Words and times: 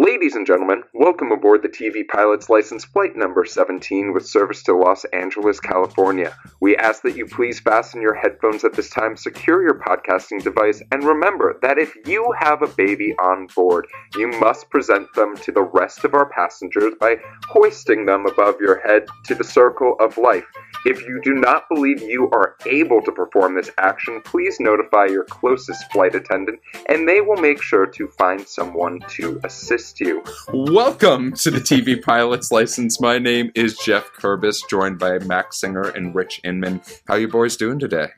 Ladies 0.00 0.36
and 0.36 0.46
gentlemen, 0.46 0.84
welcome 0.94 1.32
aboard 1.32 1.60
the 1.60 1.68
TV 1.68 2.06
Pilot's 2.06 2.48
License 2.48 2.84
Flight 2.84 3.16
Number 3.16 3.44
17 3.44 4.12
with 4.12 4.28
service 4.28 4.62
to 4.62 4.76
Los 4.76 5.04
Angeles, 5.06 5.58
California. 5.58 6.36
We 6.60 6.76
ask 6.76 7.02
that 7.02 7.16
you 7.16 7.26
please 7.26 7.58
fasten 7.58 8.00
your 8.00 8.14
headphones 8.14 8.62
at 8.62 8.74
this 8.74 8.90
time, 8.90 9.16
secure 9.16 9.60
your 9.60 9.80
podcasting 9.80 10.44
device, 10.44 10.80
and 10.92 11.02
remember 11.02 11.58
that 11.62 11.78
if 11.78 11.96
you 12.06 12.32
have 12.38 12.62
a 12.62 12.68
baby 12.68 13.12
on 13.18 13.48
board, 13.56 13.88
you 14.14 14.28
must 14.28 14.70
present 14.70 15.12
them 15.16 15.36
to 15.38 15.50
the 15.50 15.68
rest 15.74 16.04
of 16.04 16.14
our 16.14 16.30
passengers 16.30 16.94
by 17.00 17.16
hoisting 17.48 18.06
them 18.06 18.24
above 18.26 18.54
your 18.60 18.78
head 18.86 19.04
to 19.24 19.34
the 19.34 19.42
circle 19.42 19.96
of 19.98 20.16
life. 20.16 20.46
If 20.88 21.06
you 21.06 21.20
do 21.22 21.34
not 21.34 21.68
believe 21.68 22.00
you 22.00 22.30
are 22.30 22.56
able 22.64 23.02
to 23.02 23.12
perform 23.12 23.56
this 23.56 23.70
action, 23.76 24.22
please 24.24 24.58
notify 24.58 25.04
your 25.04 25.24
closest 25.24 25.92
flight 25.92 26.14
attendant 26.14 26.60
and 26.88 27.06
they 27.06 27.20
will 27.20 27.36
make 27.36 27.60
sure 27.60 27.84
to 27.84 28.08
find 28.08 28.48
someone 28.48 29.00
to 29.10 29.38
assist 29.44 30.00
you. 30.00 30.24
Welcome 30.50 31.34
to 31.34 31.50
the 31.50 31.58
TV 31.58 32.02
Pilot's 32.02 32.50
License. 32.50 33.02
My 33.02 33.18
name 33.18 33.52
is 33.54 33.76
Geoff 33.76 34.10
Kerbis, 34.14 34.66
joined 34.70 34.98
by 34.98 35.18
Max 35.18 35.60
Singer 35.60 35.90
and 35.90 36.14
Rich 36.14 36.40
Inman. 36.42 36.80
How 37.06 37.16
you 37.16 37.28
boys 37.28 37.58
doing 37.58 37.78
today? 37.78 38.08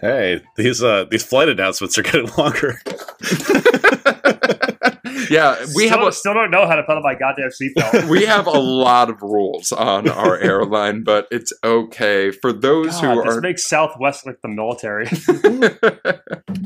Hey, 0.00 0.42
these 0.56 0.82
uh 0.82 1.04
these 1.04 1.24
flight 1.24 1.48
announcements 1.48 1.96
are 1.98 2.02
getting 2.02 2.30
longer. 2.36 2.80
yeah, 5.30 5.58
we 5.60 5.66
still, 5.86 5.98
have 5.98 6.08
a, 6.08 6.12
still 6.12 6.34
don't 6.34 6.50
know 6.50 6.66
how 6.66 6.76
to 6.76 6.82
put 6.82 6.96
on 6.96 7.02
my 7.02 7.14
goddamn 7.14 7.50
seatbelt. 7.50 8.08
we 8.10 8.24
have 8.24 8.46
a 8.46 8.50
lot 8.58 9.10
of 9.10 9.20
rules 9.22 9.72
on 9.72 10.08
our 10.08 10.38
airline, 10.38 11.04
but 11.04 11.26
it's 11.30 11.52
okay 11.64 12.30
for 12.30 12.52
those 12.52 13.00
God, 13.00 13.16
who 13.16 13.24
this 13.24 13.36
are. 13.36 13.40
makes 13.40 13.66
Southwest 13.66 14.26
like 14.26 14.40
the 14.42 14.48
military. 14.48 15.06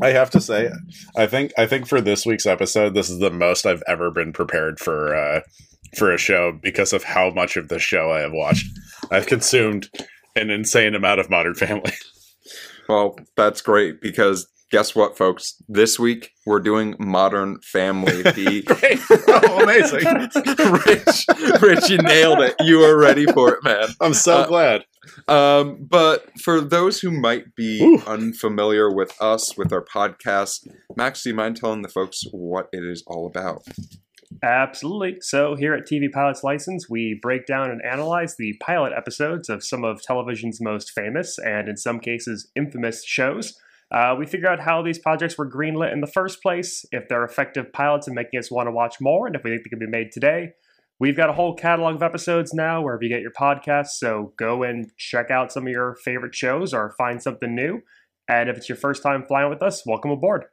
I 0.03 0.11
have 0.11 0.31
to 0.31 0.41
say, 0.41 0.71
I 1.17 1.27
think 1.27 1.53
I 1.59 1.67
think 1.67 1.87
for 1.87 2.01
this 2.01 2.27
week's 2.27 2.47
episode, 2.47 2.95
this 2.95 3.11
is 3.11 3.19
the 3.19 3.31
most 3.31 3.67
I've 3.67 3.83
ever 3.87 4.11
been 4.11 4.33
prepared 4.33 4.79
for 4.79 5.15
uh 5.15 5.41
for 5.97 6.13
a 6.13 6.19
show 6.19 6.53
because 6.53 6.93
of 6.93 7.05
how 7.05 7.31
much 7.31 7.57
of 7.57 7.69
the 7.69 7.79
show 7.79 8.11
I 8.11 8.21
have 8.21 8.33
watched. 8.33 8.67
I've 9.11 9.27
consumed 9.27 9.91
an 10.35 10.51
insane 10.51 10.95
amount 10.95 11.21
of 11.21 11.29
Modern 11.29 11.55
Family. 11.55 11.93
well, 12.89 13.19
that's 13.37 13.61
great 13.61 14.01
because 14.01 14.47
guess 14.73 14.95
what, 14.97 15.17
folks? 15.19 15.63
This 15.69 15.99
week 15.99 16.31
we're 16.47 16.59
doing 16.59 16.97
Modern 16.99 17.59
Family. 17.61 18.23
The 18.33 18.65
oh, 19.45 19.63
amazing! 19.63 20.05
Rich, 20.87 21.61
Rich, 21.63 21.91
you 21.91 21.99
nailed 21.99 22.41
it. 22.41 22.55
You 22.61 22.79
were 22.79 22.97
ready 22.97 23.27
for 23.27 23.53
it, 23.53 23.63
man. 23.63 23.89
I'm 24.01 24.15
so 24.15 24.39
Uh, 24.39 24.47
glad. 24.47 24.85
Um, 25.29 25.87
but 25.89 26.27
for 26.41 26.61
those 26.61 27.01
who 27.01 27.11
might 27.11 27.55
be 27.55 27.83
Ooh. 27.83 27.99
unfamiliar 28.07 28.93
with 28.93 29.15
us, 29.21 29.57
with 29.57 29.73
our 29.73 29.85
podcast, 29.85 30.67
Max, 30.97 31.23
do 31.23 31.31
you 31.31 31.35
mind 31.35 31.57
telling 31.57 31.83
the 31.83 31.89
folks 31.89 32.23
what 32.31 32.69
it 32.73 32.83
is 32.83 33.05
all 33.07 33.27
about? 33.27 33.63
Absolutely. 34.43 35.19
So, 35.21 35.55
here 35.57 35.75
at 35.75 35.87
TV 35.87 36.11
Pilot's 36.11 36.43
License, 36.43 36.89
we 36.89 37.19
break 37.21 37.45
down 37.47 37.71
and 37.71 37.83
analyze 37.85 38.37
the 38.39 38.55
pilot 38.61 38.93
episodes 38.97 39.49
of 39.51 39.63
some 39.65 39.85
of 39.85 40.01
television's 40.03 40.61
most 40.61 40.91
famous 40.93 41.39
and, 41.39 41.69
in 41.69 41.77
some 41.77 42.01
cases, 42.01 42.51
infamous 42.57 43.05
shows. 43.05 43.59
Uh, 43.93 44.15
we 44.19 44.25
figure 44.25 44.49
out 44.49 44.61
how 44.61 44.83
these 44.83 44.99
projects 44.99 45.37
were 45.37 45.51
greenlit 45.51 45.93
in 45.93 46.01
the 46.01 46.07
first 46.07 46.43
place, 46.43 46.85
if 46.93 47.09
they're 47.09 47.25
effective 47.25 47.73
pilots 47.73 48.07
and 48.07 48.15
making 48.15 48.39
us 48.39 48.51
want 48.51 48.67
to 48.67 48.73
watch 48.73 48.97
more, 49.01 49.27
and 49.27 49.37
if 49.37 49.45
we 49.45 49.51
think 49.51 49.65
they 49.65 49.69
can 49.69 49.79
be 49.79 49.87
made 49.87 50.11
today. 50.13 50.53
We've 50.99 51.17
got 51.17 51.29
a 51.29 51.35
whole 51.35 51.55
catalog 51.55 51.97
of 51.97 52.03
episodes 52.03 52.55
now 52.55 52.81
wherever 52.81 53.03
you 53.03 53.11
get 53.11 53.21
your 53.21 53.33
podcasts, 53.33 53.99
so 53.99 54.33
go 54.39 54.63
and 54.63 54.91
check 54.97 55.31
out 55.31 55.53
some 55.53 55.67
of 55.67 55.73
your 55.73 55.97
favorite 56.05 56.35
shows 56.35 56.73
or 56.73 56.95
find 56.97 57.23
something 57.23 57.55
new. 57.55 57.81
And 58.29 58.49
if 58.49 58.57
it's 58.57 58.69
your 58.69 58.77
first 58.77 59.03
time 59.03 59.25
flying 59.27 59.51
with 59.51 59.63
us, 59.63 59.83
welcome 59.85 60.11
aboard. 60.11 60.45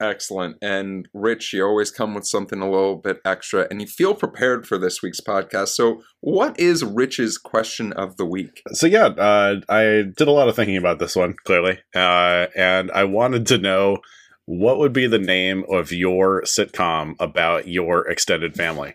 Excellent. 0.00 0.56
And 0.62 1.08
Rich, 1.12 1.52
you 1.52 1.64
always 1.64 1.90
come 1.90 2.14
with 2.14 2.26
something 2.26 2.60
a 2.60 2.70
little 2.70 2.96
bit 2.96 3.20
extra, 3.24 3.66
and 3.68 3.80
you 3.80 3.86
feel 3.86 4.14
prepared 4.14 4.66
for 4.66 4.78
this 4.78 5.02
week's 5.02 5.20
podcast. 5.20 5.68
So, 5.68 6.02
what 6.20 6.58
is 6.58 6.84
Rich's 6.84 7.36
question 7.36 7.92
of 7.94 8.16
the 8.16 8.24
week? 8.24 8.62
So 8.72 8.86
yeah, 8.86 9.06
uh, 9.06 9.60
I 9.68 10.04
did 10.16 10.28
a 10.28 10.32
lot 10.32 10.48
of 10.48 10.54
thinking 10.54 10.76
about 10.76 11.00
this 11.00 11.16
one 11.16 11.34
clearly, 11.44 11.80
uh, 11.96 12.46
and 12.56 12.92
I 12.92 13.04
wanted 13.04 13.46
to 13.48 13.58
know 13.58 13.98
what 14.44 14.78
would 14.78 14.92
be 14.92 15.06
the 15.06 15.18
name 15.18 15.64
of 15.68 15.92
your 15.92 16.42
sitcom 16.42 17.14
about 17.18 17.66
your 17.66 18.08
extended 18.08 18.54
family. 18.54 18.94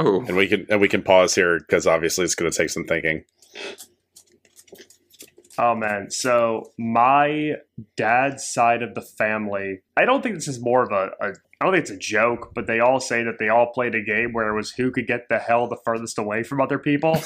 Oh, 0.00 0.20
and 0.26 0.36
we 0.36 0.48
can 0.48 0.66
and 0.70 0.80
we 0.80 0.88
can 0.88 1.02
pause 1.02 1.34
here 1.34 1.58
because 1.58 1.86
obviously 1.86 2.24
it's 2.24 2.34
going 2.34 2.50
to 2.50 2.56
take 2.56 2.70
some 2.70 2.84
thinking. 2.84 3.24
Oh 5.60 5.74
man, 5.74 6.10
so 6.10 6.70
my 6.78 7.54
dad's 7.96 8.46
side 8.46 8.82
of 8.82 8.94
the 8.94 9.02
family, 9.02 9.80
I 9.96 10.04
don't 10.04 10.22
think 10.22 10.36
this 10.36 10.46
is 10.46 10.60
more 10.60 10.84
of 10.84 10.92
a, 10.92 11.10
a 11.20 11.32
I 11.60 11.64
don't 11.64 11.74
think 11.74 11.82
it's 11.82 11.90
a 11.90 11.98
joke, 11.98 12.52
but 12.54 12.68
they 12.68 12.78
all 12.78 13.00
say 13.00 13.24
that 13.24 13.40
they 13.40 13.48
all 13.48 13.72
played 13.72 13.96
a 13.96 14.02
game 14.02 14.32
where 14.32 14.48
it 14.48 14.54
was 14.54 14.70
who 14.70 14.92
could 14.92 15.08
get 15.08 15.28
the 15.28 15.40
hell 15.40 15.66
the 15.66 15.76
furthest 15.84 16.16
away 16.16 16.44
from 16.44 16.60
other 16.60 16.78
people. 16.78 17.14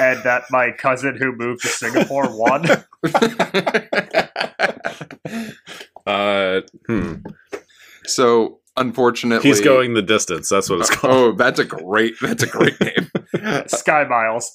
and 0.00 0.20
that 0.24 0.46
my 0.50 0.72
cousin 0.72 1.16
who 1.16 1.30
moved 1.30 1.62
to 1.62 1.68
Singapore 1.68 2.36
won. 2.36 2.66
Uh, 6.06 6.60
hmm. 6.86 7.14
so 8.04 8.60
unfortunately, 8.76 9.48
He's 9.48 9.62
going 9.62 9.94
the 9.94 10.02
distance. 10.02 10.50
That's 10.50 10.68
what 10.68 10.80
it's 10.80 10.90
called. 10.90 11.14
Oh, 11.14 11.32
that's 11.32 11.58
a 11.58 11.64
great. 11.64 12.12
That's 12.20 12.42
a 12.42 12.46
great 12.46 12.78
name. 12.78 13.10
Sky 13.68 14.04
Miles. 14.04 14.52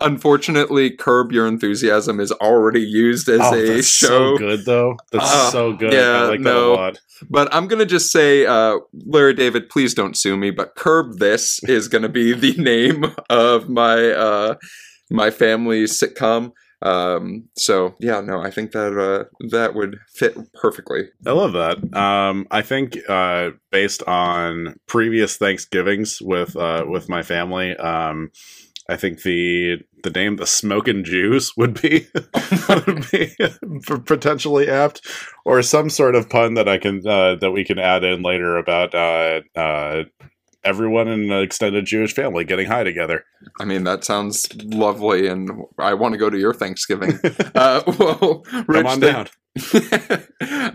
Unfortunately, 0.00 0.90
Curb 0.90 1.32
Your 1.32 1.46
Enthusiasm 1.46 2.20
is 2.20 2.32
already 2.32 2.80
used 2.80 3.28
as 3.28 3.40
Oh, 3.42 3.54
a 3.54 3.66
that's 3.76 3.86
show. 3.88 4.08
so 4.36 4.38
good 4.38 4.64
though. 4.64 4.96
That's 5.12 5.30
Uh, 5.32 5.50
so 5.50 5.72
good. 5.72 5.92
yeah, 5.92 6.22
I 6.22 6.28
like 6.28 6.40
no. 6.40 6.70
that 6.70 6.78
a 6.80 6.82
lot. 6.82 7.00
But 7.28 7.54
I'm 7.54 7.66
gonna 7.68 7.86
just 7.86 8.10
say, 8.10 8.46
uh, 8.46 8.78
Larry 9.06 9.34
David, 9.34 9.68
please 9.68 9.92
don't 9.94 10.16
sue 10.16 10.36
me. 10.36 10.50
But 10.50 10.74
Curb 10.74 11.18
This 11.18 11.62
is 11.64 11.88
gonna 11.88 12.08
be 12.08 12.32
the 12.32 12.54
name 12.58 13.04
of 13.28 13.68
my 13.68 14.10
uh, 14.10 14.54
my 15.10 15.30
family's 15.30 16.00
sitcom. 16.00 16.52
Um, 16.82 17.44
so 17.58 17.94
yeah, 18.00 18.22
no, 18.22 18.40
I 18.40 18.50
think 18.50 18.70
that 18.72 18.96
uh, 18.98 19.24
that 19.50 19.74
would 19.74 19.98
fit 20.14 20.34
perfectly. 20.54 21.10
I 21.26 21.32
love 21.32 21.52
that. 21.52 21.76
Um, 21.94 22.46
I 22.50 22.62
think 22.62 22.96
uh, 23.06 23.50
based 23.70 24.02
on 24.04 24.76
previous 24.86 25.36
Thanksgivings 25.36 26.22
with 26.22 26.56
uh, 26.56 26.86
with 26.88 27.06
my 27.10 27.22
family, 27.22 27.76
um, 27.76 28.30
I 28.90 28.96
think 28.96 29.22
the 29.22 29.78
the 30.02 30.10
name 30.10 30.36
the 30.36 30.46
Smoking 30.46 31.04
Jews 31.04 31.52
would 31.56 31.80
be 31.80 32.08
would 32.68 33.08
be 33.12 33.36
potentially 34.04 34.68
apt, 34.68 35.06
or 35.44 35.62
some 35.62 35.90
sort 35.90 36.16
of 36.16 36.28
pun 36.28 36.54
that 36.54 36.68
I 36.68 36.78
can 36.78 37.06
uh, 37.06 37.36
that 37.36 37.52
we 37.52 37.64
can 37.64 37.78
add 37.78 38.02
in 38.02 38.22
later 38.22 38.56
about 38.56 38.92
uh, 38.92 39.42
uh, 39.54 40.04
everyone 40.64 41.06
in 41.06 41.30
an 41.30 41.40
extended 41.40 41.86
Jewish 41.86 42.14
family 42.14 42.44
getting 42.44 42.66
high 42.66 42.82
together. 42.82 43.24
I 43.60 43.64
mean, 43.64 43.84
that 43.84 44.02
sounds 44.02 44.48
lovely, 44.64 45.28
and 45.28 45.50
I 45.78 45.94
want 45.94 46.14
to 46.14 46.18
go 46.18 46.28
to 46.28 46.38
your 46.38 46.52
Thanksgiving. 46.52 47.20
uh, 47.54 47.82
well, 47.86 48.44
Rich, 48.66 48.66
Come 48.66 48.86
on 48.86 49.00
down. 49.00 49.28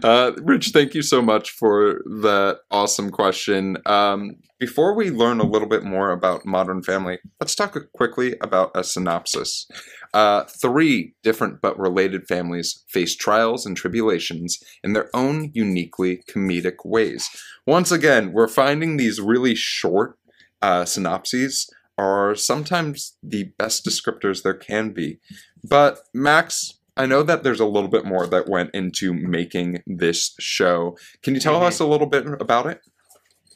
uh, 0.04 0.32
Rich, 0.42 0.70
thank 0.70 0.94
you 0.94 1.02
so 1.02 1.22
much 1.22 1.52
for 1.52 2.02
that 2.22 2.60
awesome 2.72 3.10
question. 3.10 3.78
Um, 3.86 4.38
before 4.60 4.96
we 4.96 5.10
learn 5.10 5.40
a 5.40 5.46
little 5.46 5.68
bit 5.68 5.84
more 5.84 6.12
about 6.12 6.46
Modern 6.46 6.84
Family, 6.84 7.20
let's 7.40 7.56
talk 7.56 7.78
quickly 7.94 8.36
about 8.42 8.72
a 8.76 8.84
synopsis. 8.84 9.68
Uh, 10.14 10.44
three 10.46 11.14
different 11.24 11.62
but 11.62 11.78
related 11.80 12.28
families 12.28 12.84
face 12.90 13.16
trials 13.16 13.66
and 13.66 13.76
tribulations 13.76 14.62
in 14.84 14.94
their 14.94 15.10
own 15.14 15.52
uniquely 15.54 16.22
comedic 16.30 16.78
ways. 16.86 17.30
Once 17.66 17.92
again, 17.92 18.32
we're 18.34 18.48
finding 18.48 18.98
these 18.98 19.20
really 19.22 19.56
short 19.56 20.18
uh, 20.62 20.86
synopses 20.86 21.70
are 21.98 22.36
sometimes 22.36 23.18
the 23.24 23.52
best 23.58 23.86
descriptors 23.86 24.44
there 24.44 24.54
can 24.54 24.92
be. 24.92 25.20
But 25.64 26.00
Max, 26.14 26.75
I 26.98 27.06
know 27.06 27.24
that 27.24 27.44
there's 27.44 27.60
a 27.60 27.66
little 27.66 27.90
bit 27.90 28.06
more 28.06 28.26
that 28.28 28.48
went 28.50 28.72
into 28.74 29.14
making 29.14 29.84
this 29.86 30.34
show. 30.40 30.98
Can 31.24 31.34
you 31.34 31.42
tell 31.42 31.60
Mhm. 31.60 31.68
us 31.68 31.80
a 31.80 31.86
little 31.86 32.08
bit 32.08 32.26
about 32.40 32.68
it? 32.68 32.80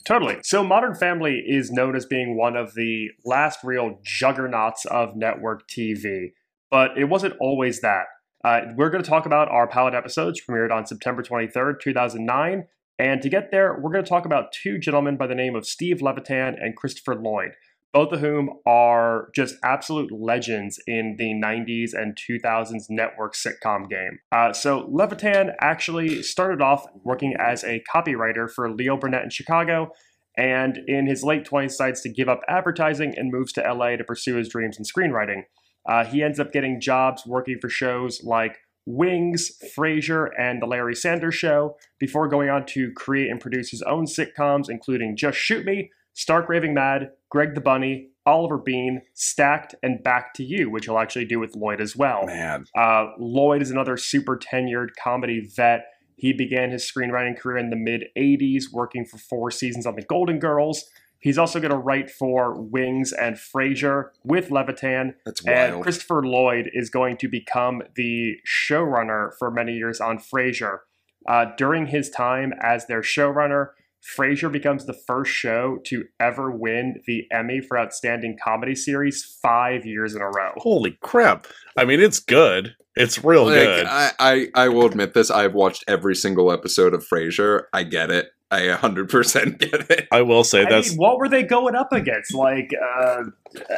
Totally. 0.06 0.38
So, 0.44 0.64
Modern 0.64 0.96
Family 0.96 1.44
is 1.46 1.72
known 1.72 1.96
as 1.96 2.06
being 2.06 2.36
one 2.36 2.56
of 2.56 2.74
the 2.74 3.10
last 3.26 3.60
real 3.64 4.00
juggernauts 4.04 4.86
of 4.86 5.16
network 5.16 5.68
TV, 5.68 6.34
but 6.72 6.98
it 6.98 7.06
wasn't 7.06 7.36
always 7.40 7.82
that. 7.82 8.06
Uh, 8.44 8.62
we're 8.76 8.90
going 8.90 9.04
to 9.04 9.10
talk 9.10 9.26
about 9.26 9.50
our 9.50 9.68
pilot 9.68 9.94
episodes 9.94 10.42
premiered 10.42 10.72
on 10.72 10.86
September 10.86 11.22
23rd, 11.22 11.80
2009. 11.82 12.68
And 12.98 13.22
to 13.22 13.30
get 13.30 13.52
there, 13.52 13.78
we're 13.80 13.92
going 13.92 14.04
to 14.04 14.10
talk 14.10 14.26
about 14.26 14.52
two 14.52 14.78
gentlemen 14.78 15.16
by 15.18 15.28
the 15.28 15.36
name 15.36 15.56
of 15.56 15.66
Steve 15.66 16.02
Levitan 16.02 16.56
and 16.60 16.76
Christopher 16.76 17.16
Lloyd, 17.16 17.52
both 17.94 18.12
of 18.12 18.20
whom 18.20 18.50
are 18.66 19.30
just 19.34 19.56
absolute 19.64 20.12
legends 20.12 20.80
in 20.86 21.16
the 21.18 21.34
90s 21.34 21.94
and 21.94 22.16
2000s 22.16 22.84
network 22.90 23.34
sitcom 23.34 23.90
game. 23.90 24.20
Uh, 24.32 24.54
so, 24.54 24.88
Levitan 24.92 25.52
actually 25.60 26.22
started 26.22 26.62
off 26.62 26.86
working 27.04 27.36
as 27.40 27.64
a 27.64 27.84
copywriter 27.94 28.50
for 28.50 28.72
Leo 28.72 28.98
Burnett 28.98 29.24
in 29.24 29.30
Chicago, 29.30 29.92
and 30.38 30.80
in 30.88 31.08
his 31.08 31.24
late 31.24 31.46
20s 31.46 31.70
decides 31.70 32.02
to 32.02 32.10
give 32.10 32.30
up 32.30 32.42
advertising 32.48 33.14
and 33.18 33.32
moves 33.32 33.52
to 33.54 33.62
LA 33.62 33.96
to 33.96 34.04
pursue 34.04 34.36
his 34.36 34.50
dreams 34.50 34.78
in 34.78 34.86
screenwriting. 34.86 35.44
Uh, 35.88 36.06
he 36.06 36.22
ends 36.22 36.40
up 36.40 36.52
getting 36.52 36.80
jobs 36.80 37.24
working 37.26 37.58
for 37.60 37.70
shows 37.70 38.22
like 38.24 38.58
Wings, 38.86 39.52
Frasier, 39.78 40.30
and 40.38 40.62
The 40.62 40.66
Larry 40.66 40.96
Sanders 40.96 41.36
Show, 41.36 41.78
before 42.00 42.28
going 42.28 42.50
on 42.50 42.66
to 42.68 42.92
create 42.94 43.30
and 43.30 43.40
produce 43.40 43.70
his 43.70 43.82
own 43.84 44.06
sitcoms, 44.06 44.70
including 44.70 45.16
Just 45.16 45.38
Shoot 45.38 45.66
Me, 45.66 45.92
Stark 46.14 46.50
Raving 46.50 46.74
Mad, 46.74 47.12
Greg 47.30 47.56
the 47.56 47.62
Bunny, 47.62 48.10
Oliver 48.26 48.58
Beene, 48.58 49.02
Stacked, 49.14 49.76
and 49.82 50.04
Back 50.04 50.34
to 50.36 50.44
You, 50.44 50.70
which 50.70 50.86
he'll 50.86 51.00
actually 51.00 51.26
do 51.26 51.40
with 51.40 51.56
Lloyd 51.56 51.82
as 51.82 51.96
well. 51.96 52.26
Man, 52.26 52.66
Uh, 52.78 53.08
Lloyd 53.18 53.62
is 53.62 53.72
another 53.72 53.98
super 53.98 54.38
tenured 54.38 54.90
comedy 55.02 55.48
vet. 55.56 55.86
He 56.16 56.34
began 56.34 56.70
his 56.72 56.84
screenwriting 56.90 57.38
career 57.40 57.58
in 57.58 57.70
the 57.70 57.76
mid 57.76 58.06
80s, 58.18 58.66
working 58.72 59.06
for 59.06 59.18
four 59.18 59.50
seasons 59.52 59.86
on 59.86 59.96
The 59.96 60.02
Golden 60.04 60.38
Girls. 60.40 60.90
He's 61.22 61.38
also 61.38 61.60
going 61.60 61.72
to 61.72 61.78
write 61.78 62.10
for 62.10 62.60
Wings 62.62 63.12
and 63.12 63.36
Frasier 63.36 64.10
with 64.24 64.52
Levitan. 64.52 65.16
That's 65.26 65.46
And 65.46 65.74
wild. 65.74 65.84
Christopher 65.84 66.26
Lloyd 66.26 66.70
is 66.74 66.90
going 66.90 67.18
to 67.18 67.28
become 67.28 67.82
the 67.96 68.38
showrunner 68.48 69.32
for 69.38 69.52
many 69.52 69.74
years 69.74 70.00
on 70.00 70.18
Frasier. 70.18 70.80
Uh, 71.28 71.48
during 71.58 71.88
his 71.88 72.10
time 72.10 72.54
as 72.62 72.88
their 72.88 73.02
showrunner, 73.02 73.70
Frasier 74.18 74.52
becomes 74.52 74.86
the 74.86 74.94
first 75.08 75.32
show 75.32 75.80
to 75.86 76.06
ever 76.20 76.50
win 76.52 77.02
the 77.06 77.26
Emmy 77.32 77.62
for 77.62 77.78
Outstanding 77.78 78.38
Comedy 78.44 78.76
Series 78.76 79.38
five 79.42 79.86
years 79.86 80.16
in 80.16 80.22
a 80.22 80.28
row. 80.30 80.52
holy 80.58 80.98
crap! 81.02 81.48
I 81.78 81.86
mean, 81.86 82.00
it's 82.00 82.20
good. 82.20 82.76
It's 82.96 83.24
real 83.24 83.46
Like, 83.46 83.56
good. 83.56 83.86
I, 83.88 84.12
I, 84.20 84.48
I 84.56 84.68
will 84.70 84.86
admit 84.86 85.14
this. 85.14 85.30
I've 85.32 85.54
watched 85.54 85.84
every 85.88 86.16
single 86.16 86.52
episode 86.52 86.94
of 86.94 87.06
Frasier. 87.08 87.64
I 87.72 87.84
get 87.84 88.10
it. 88.12 88.28
I 88.52 88.62
100% 88.62 89.58
get 89.60 89.90
it. 89.92 90.08
I 90.12 90.22
will 90.24 90.44
say 90.44 90.66
I 90.66 90.70
that's 90.70 90.90
mean, 90.90 90.98
what 90.98 91.18
were 91.20 91.30
they 91.30 91.44
going 91.44 91.76
up 91.76 91.94
against? 91.94 92.34
Like 92.34 92.72
uh, 92.84 93.24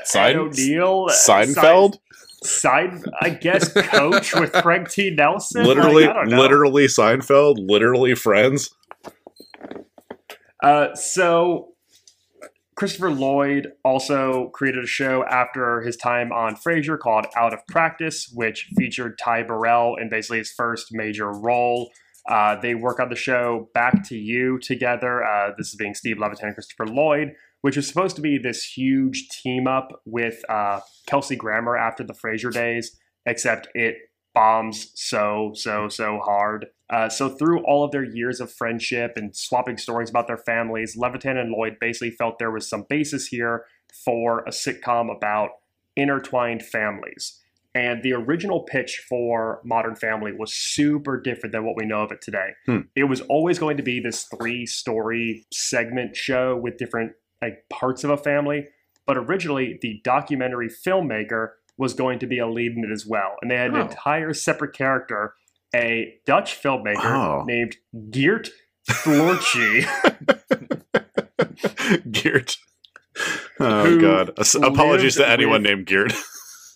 Sein- 0.06 0.32
Ed 0.32 0.38
O'Neill, 0.38 1.08
uh, 1.10 1.14
Seinfeld. 1.14 1.98
Sein, 2.44 3.04
I 3.22 3.30
guess, 3.32 3.72
coach 3.72 4.34
with 4.34 4.52
Frank 4.64 4.90
T. 4.90 5.12
Nelson. 5.14 5.64
literally, 5.66 6.06
Like, 6.06 6.16
I 6.16 6.20
don't 6.22 6.30
know. 6.30 6.40
literally 6.42 6.86
Seinfeld. 6.88 7.56
Literally 7.60 8.16
Friends. 8.16 8.74
Uh, 10.62 10.94
so 10.96 11.70
Christopher 12.76 13.12
Lloyd 13.12 13.74
also 13.84 14.50
created 14.54 14.84
a 14.84 14.88
show 14.88 15.24
after 15.26 15.82
his 15.82 15.98
time 15.98 16.32
on 16.32 16.56
Frasier 16.56 16.98
called 16.98 17.26
Out 17.36 17.54
of 17.54 17.60
Practice, 17.68 18.32
which 18.34 18.70
featured 18.78 19.20
Ty 19.24 19.44
Burrell 19.44 19.98
in 19.98 20.10
basically 20.10 20.40
his 20.40 20.52
first 20.52 20.88
major 20.92 21.32
role. 21.32 21.92
Uh, 22.30 22.56
they 22.56 22.76
work 22.76 23.00
on 23.00 23.10
the 23.10 23.16
show 23.16 23.70
Back 23.74 24.08
to 24.10 24.18
You 24.18 24.60
together. 24.60 25.24
Uh, 25.24 25.52
this 25.58 25.70
is 25.70 25.76
being 25.76 25.94
Steve 25.94 26.18
Levitan 26.18 26.48
and 26.48 26.56
Christopher 26.56 26.88
Lloyd, 26.88 27.34
which 27.62 27.78
is 27.78 27.88
supposed 27.88 28.16
to 28.16 28.22
be 28.22 28.38
this 28.38 28.64
huge 28.64 29.28
team 29.30 29.68
up 29.68 30.02
with 30.06 30.42
uh, 30.50 30.80
Kelsey 31.08 31.36
Grammer 31.36 31.76
after 31.76 32.04
the 32.04 32.14
Frasier 32.14 32.52
days, 32.52 32.98
except 33.26 33.68
it 33.74 33.98
bombs 34.34 34.92
so, 34.96 35.52
so, 35.56 35.90
so 35.90 36.20
hard. 36.20 36.68
Uh, 36.90 37.10
so 37.10 37.30
through 37.30 37.64
all 37.66 37.84
of 37.84 37.92
their 37.92 38.04
years 38.04 38.40
of 38.40 38.52
friendship 38.52 39.14
and 39.16 39.36
swapping 39.36 39.78
stories 39.78 40.10
about 40.10 40.28
their 40.28 40.38
families, 40.38 40.98
Levitan 40.98 41.38
and 41.38 41.52
Lloyd 41.52 41.78
basically 41.80 42.12
felt 42.12 42.40
there 42.40 42.52
was 42.52 42.68
some 42.68 42.86
basis 42.90 43.28
here 43.28 43.66
for 44.06 44.40
a 44.42 44.52
sitcom 44.52 45.16
about 45.16 45.50
intertwined 45.96 46.64
families. 46.64 47.40
And 47.74 48.04
the 48.04 48.14
original 48.14 48.62
pitch 48.64 49.02
for 49.08 49.62
Modern 49.64 49.96
Family 49.96 50.34
was 50.34 50.54
super 50.54 51.20
different 51.20 51.54
than 51.54 51.66
what 51.66 51.78
we 51.78 51.86
know 51.86 52.02
of 52.02 52.12
it 52.12 52.22
today. 52.22 52.50
Hmm. 52.66 52.80
It 52.96 53.06
was 53.06 53.22
always 53.22 53.60
going 53.60 53.78
to 53.78 53.84
be 53.84 54.02
this 54.02 54.24
three-story 54.24 55.46
segment 55.54 56.18
show 56.18 56.58
with 56.58 56.78
different 56.78 57.14
like 57.42 57.64
parts 57.70 58.04
of 58.04 58.10
a 58.10 58.18
family. 58.18 58.68
But 59.08 59.18
originally, 59.18 59.80
the 59.82 60.02
documentary 60.04 60.70
filmmaker 60.70 61.52
was 61.78 61.94
going 61.94 62.20
to 62.20 62.28
be 62.28 62.40
a 62.40 62.48
lead 62.48 62.74
in 62.74 62.84
it 62.84 62.92
as 62.92 63.06
well, 63.08 63.36
and 63.42 63.50
they 63.52 63.56
had 63.56 63.72
Oh. 63.72 63.76
an 63.76 63.82
entire 63.88 64.34
separate 64.34 64.74
character, 64.76 65.34
a 65.76 66.16
Dutch 66.26 66.62
filmmaker 66.62 67.04
Oh. 67.06 67.44
named 67.46 67.78
Geert 68.10 68.50
Floortje. 68.90 69.86
Geert. 72.12 72.58
Oh 73.60 74.00
god. 74.00 74.32
Apologies 74.64 75.16
to 75.16 75.28
anyone 75.28 75.62
with- 75.62 75.64
named 75.64 75.86
Geert. 75.86 76.14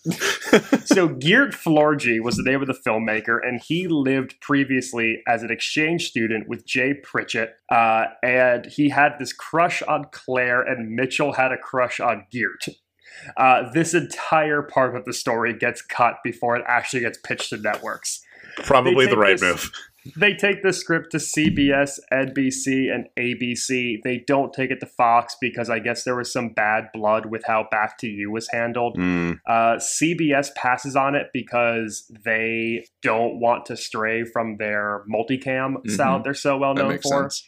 so 0.85 1.07
Geert 1.07 1.53
Floortje 1.53 2.21
was 2.21 2.35
the 2.35 2.43
name 2.43 2.61
of 2.61 2.67
the 2.67 2.77
filmmaker, 2.85 3.39
and 3.41 3.59
he 3.65 3.87
lived 3.87 4.35
previously 4.39 5.23
as 5.27 5.41
an 5.41 5.49
exchange 5.49 6.05
student 6.07 6.47
with 6.47 6.63
Jay 6.65 6.93
Pritchett. 6.93 7.55
Uh, 7.71 8.05
and 8.21 8.67
he 8.67 8.89
had 8.89 9.13
this 9.17 9.33
crush 9.33 9.81
on 9.81 10.05
Claire, 10.11 10.61
and 10.61 10.91
Mitchell 10.91 11.33
had 11.33 11.51
a 11.51 11.57
crush 11.57 11.99
on 11.99 12.27
Geert. 12.31 12.65
Uh, 13.37 13.71
this 13.73 13.93
entire 13.93 14.61
part 14.61 14.95
of 14.95 15.05
the 15.05 15.13
story 15.13 15.53
gets 15.53 15.81
cut 15.81 16.15
before 16.23 16.55
it 16.55 16.63
actually 16.67 17.01
gets 17.01 17.17
pitched 17.17 17.49
to 17.49 17.57
networks. 17.57 18.21
Probably 18.57 19.05
the 19.07 19.17
right 19.17 19.39
this- 19.39 19.41
move. 19.41 19.71
They 20.15 20.35
take 20.35 20.61
the 20.61 20.71
script 20.71 21.09
to 21.13 21.17
CBS, 21.17 21.99
NBC, 22.13 22.93
and 22.93 23.07
ABC. 23.17 23.97
They 24.03 24.23
don't 24.27 24.53
take 24.53 24.69
it 24.69 24.79
to 24.81 24.85
Fox 24.85 25.35
because 25.41 25.67
I 25.67 25.79
guess 25.79 26.03
there 26.03 26.15
was 26.15 26.31
some 26.31 26.49
bad 26.49 26.89
blood 26.93 27.25
with 27.25 27.43
how 27.47 27.67
Back 27.71 27.97
to 28.01 28.07
You 28.07 28.29
was 28.29 28.47
handled. 28.51 28.99
Mm, 28.99 29.39
Uh, 29.47 29.79
CBS 29.79 30.51
passes 30.55 30.95
on 30.95 31.15
it 31.15 31.29
because 31.33 32.05
they 32.23 32.85
don't 33.01 33.39
want 33.39 33.65
to 33.65 33.75
stray 33.75 34.23
from 34.25 34.57
their 34.57 35.03
multicam 35.11 35.77
style 35.89 36.19
Mhm. 36.19 36.23
they're 36.23 36.33
so 36.35 36.55
well 36.55 36.75
known 36.75 36.99
for. 36.99 37.23
sense. 37.23 37.43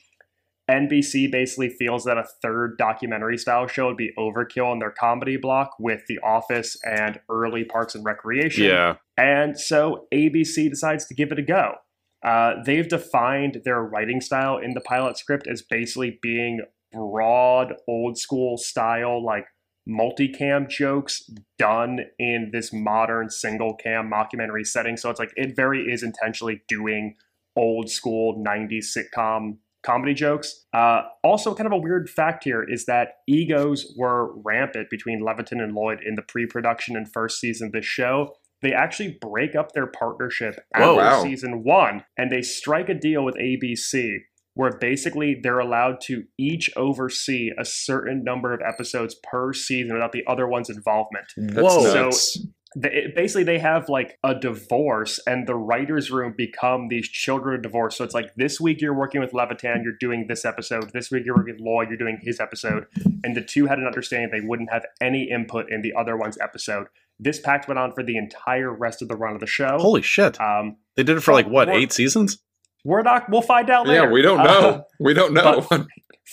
NBC 0.69 1.31
basically 1.31 1.69
feels 1.69 2.03
that 2.03 2.17
a 2.17 2.25
third 2.41 2.77
documentary 2.77 3.37
style 3.37 3.67
show 3.67 3.87
would 3.87 3.97
be 3.97 4.11
overkill 4.17 4.73
in 4.73 4.79
their 4.79 4.91
comedy 4.91 5.37
block 5.37 5.71
with 5.79 6.01
The 6.07 6.19
Office 6.19 6.77
and 6.83 7.19
early 7.29 7.63
Parks 7.63 7.95
and 7.95 8.03
Recreation. 8.03 8.65
yeah. 8.65 8.95
And 9.17 9.59
so 9.59 10.07
ABC 10.13 10.69
decides 10.69 11.05
to 11.05 11.13
give 11.13 11.31
it 11.31 11.39
a 11.39 11.43
go. 11.43 11.75
Uh, 12.23 12.55
they've 12.65 12.87
defined 12.87 13.61
their 13.63 13.81
writing 13.81 14.19
style 14.19 14.57
in 14.57 14.73
the 14.73 14.81
pilot 14.81 15.17
script 15.17 15.47
as 15.47 15.61
basically 15.61 16.19
being 16.21 16.61
broad, 16.91 17.73
old 17.87 18.17
school 18.17 18.57
style, 18.57 19.23
like 19.23 19.45
multicam 19.87 20.69
jokes 20.69 21.29
done 21.57 22.01
in 22.19 22.49
this 22.51 22.73
modern 22.73 23.29
single 23.29 23.75
cam 23.75 24.11
mockumentary 24.11 24.65
setting. 24.65 24.97
So 24.97 25.09
it's 25.09 25.19
like 25.19 25.31
it 25.35 25.55
very 25.55 25.91
is 25.91 26.03
intentionally 26.03 26.61
doing 26.67 27.15
old 27.55 27.89
school 27.89 28.43
90s 28.45 28.95
sitcom 28.95 29.57
comedy 29.87 30.13
jokes. 30.13 30.65
Uh, 30.73 31.03
also, 31.23 31.55
kind 31.55 31.65
of 31.65 31.73
a 31.73 31.77
weird 31.77 32.09
fact 32.09 32.43
here 32.43 32.63
is 32.67 32.85
that 32.85 33.19
egos 33.27 33.93
were 33.97 34.37
rampant 34.41 34.89
between 34.89 35.23
Levitan 35.23 35.61
and 35.61 35.73
Lloyd 35.73 35.99
in 36.05 36.15
the 36.15 36.21
pre 36.21 36.45
production 36.45 36.95
and 36.97 37.11
first 37.11 37.39
season 37.39 37.67
of 37.67 37.73
the 37.73 37.81
show. 37.81 38.35
They 38.61 38.73
actually 38.73 39.17
break 39.21 39.55
up 39.55 39.71
their 39.71 39.87
partnership 39.87 40.59
after. 40.73 40.93
Wow. 40.95 41.23
season 41.23 41.63
one 41.63 42.03
and 42.17 42.31
they 42.31 42.41
strike 42.41 42.89
a 42.89 42.95
deal 42.95 43.23
with 43.23 43.35
ABC 43.35 44.17
where 44.55 44.75
basically 44.79 45.39
they're 45.41 45.59
allowed 45.59 46.01
to 46.01 46.23
each 46.39 46.69
oversee 46.75 47.51
a 47.59 47.63
certain 47.63 48.23
number 48.23 48.53
of 48.53 48.59
episodes 48.67 49.15
per 49.23 49.53
season 49.53 49.93
without 49.93 50.11
the 50.11 50.23
other 50.25 50.47
one's 50.47 50.69
involvement. 50.69 51.27
That's 51.37 51.61
Whoa. 51.61 51.83
So- 51.83 52.03
nuts. 52.05 52.37
They, 52.75 53.11
basically, 53.15 53.43
they 53.43 53.59
have 53.59 53.87
like 53.89 54.17
a 54.23 54.35
divorce, 54.35 55.19
and 55.25 55.47
the 55.47 55.55
writers' 55.55 56.11
room 56.11 56.33
become 56.37 56.89
these 56.89 57.07
children 57.07 57.55
of 57.55 57.61
divorce. 57.61 57.95
So 57.97 58.03
it's 58.03 58.13
like 58.13 58.35
this 58.35 58.59
week 58.59 58.81
you're 58.81 58.93
working 58.93 59.21
with 59.21 59.33
Levitan, 59.33 59.83
you're 59.83 59.97
doing 59.99 60.25
this 60.27 60.43
episode. 60.45 60.91
This 60.93 61.09
week 61.09 61.23
you're 61.25 61.35
working 61.35 61.53
with 61.55 61.61
Lloyd, 61.63 61.87
you're 61.89 61.97
doing 61.97 62.19
his 62.21 62.39
episode. 62.39 62.85
And 63.23 63.35
the 63.37 63.41
two 63.41 63.67
had 63.67 63.79
an 63.79 63.85
understanding 63.85 64.29
they 64.31 64.45
wouldn't 64.45 64.71
have 64.71 64.85
any 65.01 65.29
input 65.31 65.71
in 65.71 65.81
the 65.81 65.93
other 65.97 66.17
one's 66.17 66.37
episode. 66.39 66.87
This 67.19 67.39
pact 67.39 67.67
went 67.67 67.79
on 67.79 67.93
for 67.93 68.03
the 68.03 68.17
entire 68.17 68.71
rest 68.71 69.01
of 69.01 69.07
the 69.07 69.15
run 69.15 69.33
of 69.33 69.39
the 69.39 69.47
show. 69.47 69.77
Holy 69.79 70.01
shit. 70.01 70.39
Um, 70.39 70.75
They 70.95 71.03
did 71.03 71.17
it 71.17 71.21
for 71.21 71.33
like 71.33 71.47
what, 71.47 71.69
eight 71.69 71.91
seasons? 71.93 72.37
we're 72.83 73.01
not. 73.01 73.29
We'll 73.29 73.41
find 73.41 73.69
out 73.69 73.87
later. 73.87 74.03
Yeah, 74.03 74.11
we 74.11 74.21
don't 74.21 74.39
Uh, 74.39 74.43
know. 74.43 74.83
we 74.99 75.13
don't 75.13 75.33
know. 75.33 75.61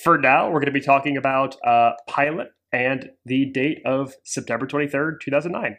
for 0.03 0.19
now, 0.19 0.47
we're 0.49 0.61
going 0.61 0.67
to 0.67 0.73
be 0.73 0.81
talking 0.81 1.17
about 1.17 1.57
uh, 1.65 1.93
pilot 2.09 2.49
and 2.73 3.11
the 3.25 3.47
date 3.47 3.79
of 3.87 4.15
September 4.25 4.67
twenty 4.67 4.89
third, 4.89 5.21
two 5.23 5.31
thousand 5.31 5.53
nine. 5.53 5.79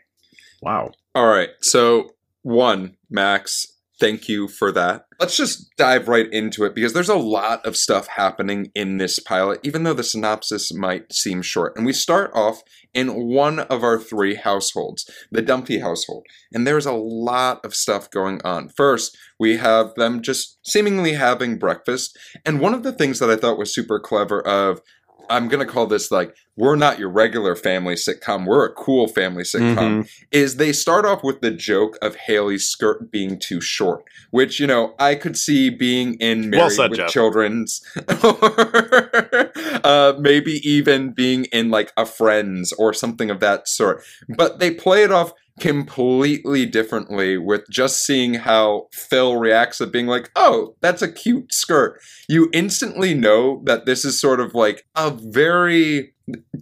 Wow. 0.66 0.94
All 1.14 1.28
right. 1.28 1.50
So, 1.62 2.16
one, 2.42 2.98
Max, 3.08 3.68
thank 4.00 4.28
you 4.28 4.48
for 4.48 4.72
that. 4.72 5.06
Let's 5.20 5.38
just 5.38 5.70
dive 5.78 6.08
right 6.08 6.28
into 6.34 6.66
it 6.66 6.74
because 6.74 6.94
there's 6.94 7.08
a 7.08 7.16
lot 7.16 7.64
of 7.68 7.78
stuff 7.78 8.08
happening 8.08 8.72
in 8.74 8.98
this 8.98 9.20
pilot, 9.20 9.60
even 9.62 9.84
though 9.84 9.94
the 9.94 10.04
synopsis 10.04 10.74
might 10.74 11.14
seem 11.14 11.44
short. 11.44 11.74
And 11.78 11.86
we 11.86 11.94
start 11.94 12.32
off 12.34 12.64
in 12.96 13.28
one 13.28 13.60
of 13.60 13.84
our 13.84 14.00
three 14.00 14.36
households, 14.36 15.08
the 15.32 15.44
Dunphy 15.44 15.82
household. 15.82 16.26
And 16.52 16.66
there's 16.66 16.88
a 16.88 16.94
lot 16.94 17.64
of 17.64 17.76
stuff 17.76 18.10
going 18.10 18.42
on. 18.44 18.70
First, 18.70 19.16
we 19.40 19.58
have 19.58 19.94
them 19.94 20.24
just 20.24 20.58
seemingly 20.68 21.14
having 21.14 21.60
breakfast. 21.60 22.18
And 22.44 22.60
one 22.60 22.74
of 22.74 22.82
the 22.82 22.92
things 22.92 23.20
that 23.20 23.30
I 23.30 23.36
thought 23.36 23.60
was 23.60 23.74
super 23.74 24.00
clever 24.00 24.42
of 24.42 24.82
I'm 25.30 25.48
going 25.48 25.66
to 25.66 25.72
call 25.72 25.88
this 25.88 26.12
like, 26.12 26.36
we're 26.58 26.76
not 26.78 27.00
your 27.00 27.10
regular 27.10 27.56
family 27.56 27.96
sitcom. 27.96 28.46
We're 28.46 28.66
a 28.66 28.74
cool 28.74 29.08
family 29.08 29.44
sitcom 29.44 29.76
Mhm. 29.78 30.10
is 30.32 30.56
they 30.56 30.72
start 30.72 31.06
off 31.06 31.24
with 31.24 31.42
the 31.42 31.52
joke 31.52 31.98
of 32.02 32.16
Haley's 32.16 32.66
skirt 32.68 33.12
being 33.12 33.38
too 33.38 33.60
short, 33.60 34.04
which 34.32 34.60
you 34.60 34.66
know 34.68 34.96
I 34.98 35.16
could 35.16 35.38
see 35.38 35.70
being 35.70 36.14
in 36.16 36.50
Married 36.50 36.62
Well 36.62 36.70
said, 36.70 36.92
with 36.92 37.00
Jeff. 37.00 37.10
Children's, 37.10 37.82
or 38.24 39.52
uh, 39.84 40.14
maybe 40.20 40.54
even 40.68 41.12
being 41.12 41.46
in 41.52 41.70
like 41.70 41.92
a 41.98 42.06
Friends 42.06 42.72
or 42.74 42.94
something 42.94 43.30
of 43.30 43.40
that 43.42 43.68
sort. 43.68 44.04
But 44.30 44.60
they 44.60 44.72
play 44.72 45.04
it 45.04 45.12
off 45.12 45.34
completely 45.60 46.66
differently 46.66 47.38
with 47.38 47.62
just 47.70 48.06
seeing 48.06 48.34
how 48.34 48.88
Phil 48.92 49.38
reacts 49.38 49.80
at 49.80 49.92
being 49.92 50.08
like, 50.08 50.30
oh, 50.36 50.76
that's 50.82 51.02
a 51.02 51.12
cute 51.12 51.54
skirt. 51.54 52.00
You 52.28 52.50
instantly 52.54 53.14
know 53.14 53.62
that 53.66 53.86
this 53.86 54.04
is 54.06 54.20
sort 54.20 54.40
of 54.40 54.54
like 54.54 54.86
a 54.96 55.12
very 55.12 56.14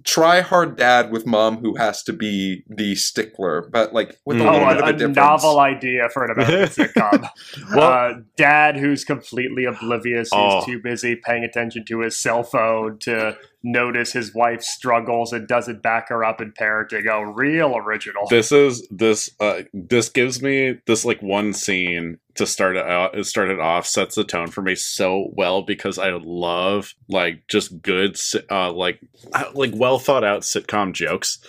try 0.03 0.41
hard 0.41 0.75
dad 0.75 1.10
with 1.10 1.25
mom 1.25 1.58
who 1.60 1.75
has 1.77 2.03
to 2.03 2.12
be 2.12 2.63
the 2.67 2.96
stickler, 2.96 3.70
but 3.72 3.93
like 3.93 4.17
with 4.25 4.41
a 4.41 4.43
Mm. 4.43 4.48
Oh, 4.48 4.51
little 4.51 4.67
bit 4.74 4.77
of 4.77 4.84
a 4.84 4.89
a 4.89 4.93
difference. 4.93 5.15
novel 5.15 5.60
idea 5.62 6.10
for 6.10 6.25
an 6.25 6.32
American 6.32 6.67
sitcom. 6.86 7.29
Well- 7.74 7.82
uh, 8.12 8.13
dad 8.36 8.75
who's 8.75 9.05
completely 9.05 9.63
oblivious, 9.63 10.29
who's 10.34 10.41
Oh. 10.53 10.65
too 10.65 10.82
busy 10.82 11.15
paying 11.15 11.46
attention 11.46 11.86
to 11.86 12.01
his 12.01 12.17
cell 12.20 12.43
phone 12.43 12.98
to 13.03 13.38
notice 13.63 14.12
his 14.12 14.36
wife's 14.36 14.67
struggles 14.67 15.32
and 15.32 15.48
doesn't 15.48 15.82
back 15.82 16.10
her 16.10 16.25
up 16.25 16.41
in 16.41 16.51
parenting. 16.51 17.08
Oh, 17.10 17.22
real 17.22 17.77
original. 17.77 18.27
this 18.29 18.51
is 18.51 18.86
this 18.91 19.29
uh 19.39 19.62
this 19.74 20.10
gives 20.10 20.41
me 20.41 20.79
this 20.88 21.05
like 21.05 21.22
one 21.22 21.53
scene 21.53 22.17
to 22.35 22.47
start 22.47 22.75
it 22.75 22.85
out 22.85 23.15
it 23.51 23.59
off 23.59 23.85
sets 23.85 24.15
the 24.15 24.23
tone 24.23 24.47
for 24.47 24.61
me 24.61 24.75
so 24.75 25.29
well 25.33 25.61
because 25.61 25.97
i 25.97 26.09
love 26.09 26.93
like 27.09 27.43
just 27.47 27.81
good 27.81 28.17
uh 28.49 28.71
like 28.71 28.99
like 29.53 29.71
well 29.75 29.99
thought 29.99 30.23
out 30.23 30.41
sitcom 30.41 30.93
jokes 30.93 31.39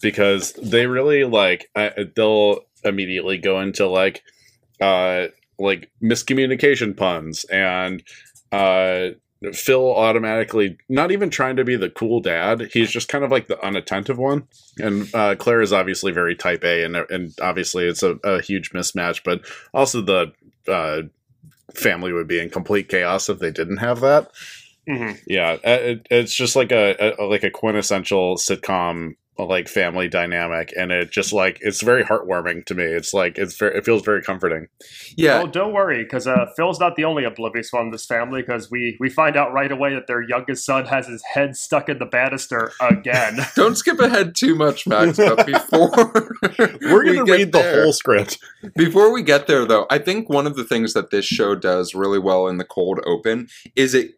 because 0.00 0.52
they 0.54 0.86
really 0.86 1.24
like 1.24 1.70
uh, 1.74 1.90
they'll 2.14 2.60
immediately 2.84 3.38
go 3.38 3.60
into 3.60 3.86
like 3.88 4.22
uh 4.80 5.26
like 5.58 5.90
miscommunication 6.02 6.96
puns 6.96 7.44
and 7.44 8.02
uh 8.52 9.08
Phil 9.52 9.94
automatically 9.94 10.76
not 10.88 11.10
even 11.10 11.30
trying 11.30 11.56
to 11.56 11.64
be 11.64 11.76
the 11.76 11.90
cool 11.90 12.20
dad. 12.20 12.68
He's 12.72 12.90
just 12.90 13.08
kind 13.08 13.24
of 13.24 13.30
like 13.30 13.46
the 13.48 13.62
unattentive 13.64 14.18
one. 14.18 14.48
And 14.78 15.12
uh, 15.14 15.34
Claire 15.36 15.62
is 15.62 15.72
obviously 15.72 16.12
very 16.12 16.34
type 16.34 16.64
A, 16.64 16.84
and 16.84 16.96
and 16.96 17.32
obviously 17.40 17.86
it's 17.86 18.02
a, 18.02 18.16
a 18.24 18.40
huge 18.40 18.70
mismatch. 18.70 19.22
But 19.24 19.42
also 19.72 20.00
the 20.00 20.32
uh, 20.68 21.02
family 21.74 22.12
would 22.12 22.28
be 22.28 22.40
in 22.40 22.50
complete 22.50 22.88
chaos 22.88 23.28
if 23.28 23.38
they 23.38 23.50
didn't 23.50 23.78
have 23.78 24.00
that. 24.00 24.30
Mhm. 24.88 25.18
Yeah, 25.26 25.56
it, 25.64 26.06
it's 26.10 26.34
just 26.34 26.56
like 26.56 26.72
a, 26.72 27.14
a 27.18 27.24
like 27.24 27.42
a 27.42 27.50
quintessential 27.50 28.36
sitcom 28.36 29.16
like 29.38 29.68
family 29.68 30.08
dynamic, 30.08 30.72
and 30.76 30.92
it 30.92 31.10
just 31.10 31.32
like 31.32 31.58
it's 31.60 31.82
very 31.82 32.04
heartwarming 32.04 32.64
to 32.66 32.74
me. 32.74 32.84
It's 32.84 33.12
like 33.12 33.36
it's 33.36 33.56
very 33.56 33.76
it 33.78 33.84
feels 33.84 34.02
very 34.02 34.22
comforting. 34.22 34.68
Yeah, 35.16 35.38
Well, 35.38 35.46
don't 35.48 35.72
worry, 35.72 36.04
because 36.04 36.26
uh, 36.26 36.46
Phil's 36.56 36.78
not 36.78 36.94
the 36.96 37.04
only 37.04 37.24
oblivious 37.24 37.72
one 37.72 37.86
in 37.86 37.90
this 37.90 38.06
family. 38.06 38.42
Because 38.42 38.70
we 38.70 38.96
we 39.00 39.10
find 39.10 39.36
out 39.36 39.52
right 39.52 39.70
away 39.72 39.94
that 39.94 40.06
their 40.06 40.22
youngest 40.22 40.64
son 40.64 40.86
has 40.86 41.06
his 41.08 41.22
head 41.34 41.56
stuck 41.56 41.88
in 41.88 41.98
the 41.98 42.06
banister 42.06 42.70
again. 42.80 43.38
don't 43.56 43.76
skip 43.76 43.98
ahead 43.98 44.34
too 44.36 44.54
much, 44.54 44.86
Max. 44.86 45.16
But 45.16 45.46
before 45.46 45.90
We're 46.82 47.04
gonna 47.04 47.24
get 47.24 47.32
read 47.32 47.52
the 47.52 47.58
there- 47.58 47.82
whole 47.82 47.92
script. 47.92 48.38
Before 48.76 49.12
we 49.12 49.22
get 49.22 49.46
there, 49.46 49.64
though, 49.66 49.86
I 49.90 49.98
think 49.98 50.28
one 50.28 50.46
of 50.46 50.56
the 50.56 50.64
things 50.64 50.92
that 50.94 51.10
this 51.10 51.24
show 51.24 51.54
does 51.54 51.94
really 51.94 52.18
well 52.18 52.46
in 52.48 52.56
the 52.58 52.64
cold 52.64 53.00
open 53.06 53.48
is 53.76 53.94
it 53.94 54.12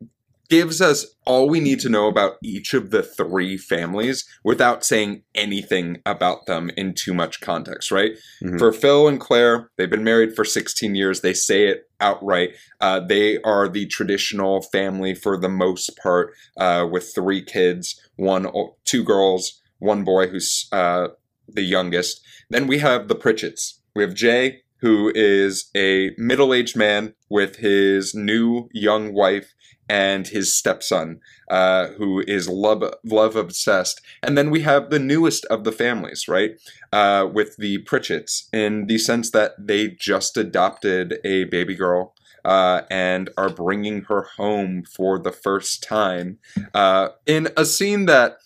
gives 0.48 0.80
us 0.80 1.06
all 1.24 1.48
we 1.48 1.60
need 1.60 1.80
to 1.80 1.88
know 1.88 2.06
about 2.06 2.36
each 2.42 2.74
of 2.74 2.90
the 2.90 3.02
three 3.02 3.56
families 3.56 4.24
without 4.44 4.84
saying 4.84 5.22
anything 5.34 6.00
about 6.06 6.46
them 6.46 6.70
in 6.76 6.94
too 6.94 7.14
much 7.14 7.40
context, 7.40 7.90
right? 7.90 8.12
Mhm. 8.42 8.58
For 8.58 8.72
Phil 8.72 9.08
and 9.08 9.20
Claire, 9.20 9.70
they've 9.76 9.90
been 9.90 10.04
married 10.04 10.34
for 10.34 10.44
16 10.44 10.94
years. 10.94 11.20
They 11.20 11.34
say 11.34 11.66
it 11.66 11.88
outright. 12.00 12.50
Uh, 12.80 13.00
they 13.00 13.38
are 13.42 13.68
the 13.68 13.86
traditional 13.86 14.62
family 14.62 15.14
for 15.14 15.36
the 15.36 15.48
most 15.48 15.96
part, 15.96 16.32
uh, 16.56 16.86
with 16.90 17.12
three 17.14 17.42
kids, 17.42 18.00
one, 18.16 18.46
two 18.84 19.02
girls, 19.02 19.60
one 19.78 20.04
boy 20.04 20.28
who's 20.28 20.68
uh, 20.72 21.08
the 21.48 21.62
youngest. 21.62 22.20
Then 22.50 22.66
we 22.66 22.78
have 22.78 23.08
the 23.08 23.14
Pritchett's. 23.14 23.80
We 23.94 24.02
have 24.02 24.14
Jay, 24.14 24.62
who 24.80 25.10
is 25.14 25.70
a 25.74 26.10
middle 26.18 26.52
aged 26.52 26.76
man 26.76 27.14
with 27.30 27.56
his 27.56 28.14
new 28.14 28.68
young 28.72 29.12
wife 29.12 29.54
and 29.88 30.28
his 30.28 30.56
stepson, 30.56 31.20
uh, 31.50 31.88
who 31.98 32.22
is 32.26 32.48
love, 32.48 32.82
love 33.04 33.36
obsessed. 33.36 34.00
And 34.22 34.36
then 34.36 34.50
we 34.50 34.62
have 34.62 34.90
the 34.90 34.98
newest 34.98 35.44
of 35.46 35.64
the 35.64 35.72
families, 35.72 36.26
right? 36.28 36.52
Uh, 36.92 37.28
with 37.32 37.56
the 37.56 37.78
Pritchett's, 37.78 38.48
in 38.52 38.86
the 38.86 38.98
sense 38.98 39.30
that 39.30 39.52
they 39.58 39.88
just 39.88 40.36
adopted 40.36 41.18
a 41.24 41.44
baby 41.44 41.74
girl. 41.74 42.14
Uh, 42.44 42.82
and 42.92 43.28
are 43.36 43.48
bringing 43.48 44.02
her 44.02 44.22
home 44.36 44.84
for 44.84 45.18
the 45.18 45.32
first 45.32 45.82
time 45.82 46.38
uh, 46.74 47.08
in 47.26 47.48
a 47.56 47.64
scene 47.64 48.06
that, 48.06 48.36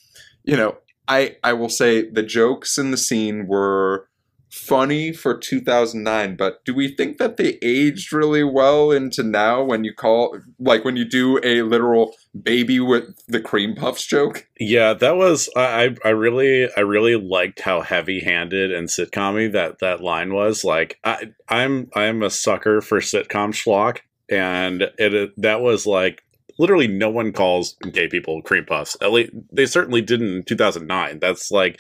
you 0.43 0.57
know, 0.57 0.79
I 1.07 1.37
I 1.45 1.53
will 1.53 1.69
say 1.69 2.09
the 2.09 2.23
jokes 2.23 2.79
in 2.79 2.93
the 2.93 2.97
scene 2.97 3.47
were 3.47 4.09
funny 4.51 5.13
for 5.13 5.37
2009 5.37 6.37
but 6.37 6.65
do 6.65 6.75
we 6.75 6.89
think 6.89 7.19
that 7.19 7.37
they 7.37 7.59
aged 7.63 8.13
really 8.13 8.45
well 8.45 8.91
into 8.91 9.23
now 9.23 9.63
when 9.63 9.85
you 9.85 9.95
call 9.95 10.39
like 10.59 10.85
when 10.85 10.97
you 10.97 11.05
do 11.05 11.39
a 11.43 11.63
literal 11.63 12.15
baby 12.43 12.81
with 12.81 13.17
the 13.27 13.41
cream 13.41 13.75
puffs 13.75 14.05
joke 14.05 14.49
Yeah, 14.61 14.93
that 14.93 15.17
was 15.17 15.49
I. 15.57 15.97
I 16.05 16.11
really, 16.11 16.69
I 16.77 16.81
really 16.81 17.17
liked 17.17 17.61
how 17.61 17.81
heavy-handed 17.81 18.71
and 18.71 18.89
sitcom 18.89 19.53
that 19.53 19.79
that 19.79 20.03
line 20.03 20.35
was. 20.35 20.65
Like, 20.65 20.99
I, 21.03 21.33
I'm, 21.49 21.91
I'm 21.95 22.23
a 22.23 22.29
sucker 22.31 22.83
for 22.83 23.01
sitcom 23.01 23.55
schlock, 23.55 24.01
and 24.29 24.91
it 24.99 25.33
that 25.41 25.63
was 25.63 25.87
like 25.87 26.23
literally 26.59 26.89
no 26.89 27.09
one 27.09 27.33
calls 27.33 27.77
gay 27.93 28.07
people 28.07 28.43
cream 28.43 28.67
puffs. 28.67 28.97
At 29.01 29.13
least 29.13 29.33
they 29.51 29.65
certainly 29.65 30.03
didn't 30.03 30.37
in 30.37 30.45
2009. 30.45 31.19
That's 31.19 31.51
like. 31.51 31.79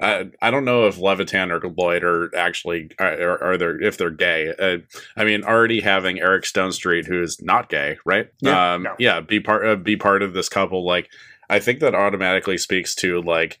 I, 0.00 0.30
I 0.40 0.50
don't 0.50 0.64
know 0.64 0.86
if 0.86 0.98
Levitan 0.98 1.50
or 1.50 1.60
Lloyd 1.60 2.04
are 2.04 2.34
actually 2.36 2.90
are, 2.98 3.42
are 3.42 3.56
they 3.56 3.86
if 3.86 3.98
they're 3.98 4.10
gay. 4.10 4.54
Uh, 4.58 4.78
I 5.16 5.24
mean, 5.24 5.44
already 5.44 5.80
having 5.80 6.20
Eric 6.20 6.44
Stonestreet, 6.44 7.06
who 7.06 7.22
is 7.22 7.40
not 7.42 7.68
gay, 7.68 7.98
right? 8.04 8.28
Yeah. 8.40 8.74
um, 8.74 8.82
No. 8.84 8.94
yeah, 8.98 9.20
be 9.20 9.40
part 9.40 9.66
uh, 9.66 9.76
be 9.76 9.96
part 9.96 10.22
of 10.22 10.34
this 10.34 10.48
couple. 10.48 10.86
Like, 10.86 11.10
I 11.50 11.58
think 11.58 11.80
that 11.80 11.94
automatically 11.94 12.58
speaks 12.58 12.94
to 12.96 13.20
like 13.22 13.58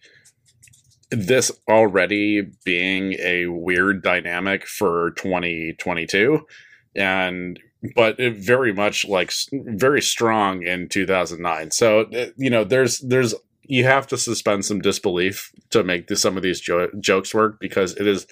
this 1.10 1.50
already 1.68 2.42
being 2.64 3.14
a 3.14 3.46
weird 3.46 4.02
dynamic 4.02 4.66
for 4.66 5.12
2022 5.12 6.46
and 6.94 7.60
but 7.94 8.18
it 8.18 8.36
very 8.36 8.72
much 8.72 9.06
like 9.06 9.32
very 9.52 10.02
strong 10.02 10.62
in 10.62 10.88
2009 10.88 11.70
so 11.70 12.00
uh, 12.00 12.26
you 12.36 12.50
know 12.50 12.64
there's 12.64 12.98
there's 13.00 13.34
you 13.68 13.84
have 13.84 14.06
to 14.08 14.16
suspend 14.18 14.64
some 14.64 14.80
disbelief 14.80 15.52
to 15.70 15.84
make 15.84 16.08
this, 16.08 16.20
some 16.22 16.36
of 16.36 16.42
these 16.42 16.60
jo- 16.60 16.90
jokes 17.00 17.32
work 17.34 17.58
because 17.60 17.94
it 17.96 18.06
is 18.06 18.26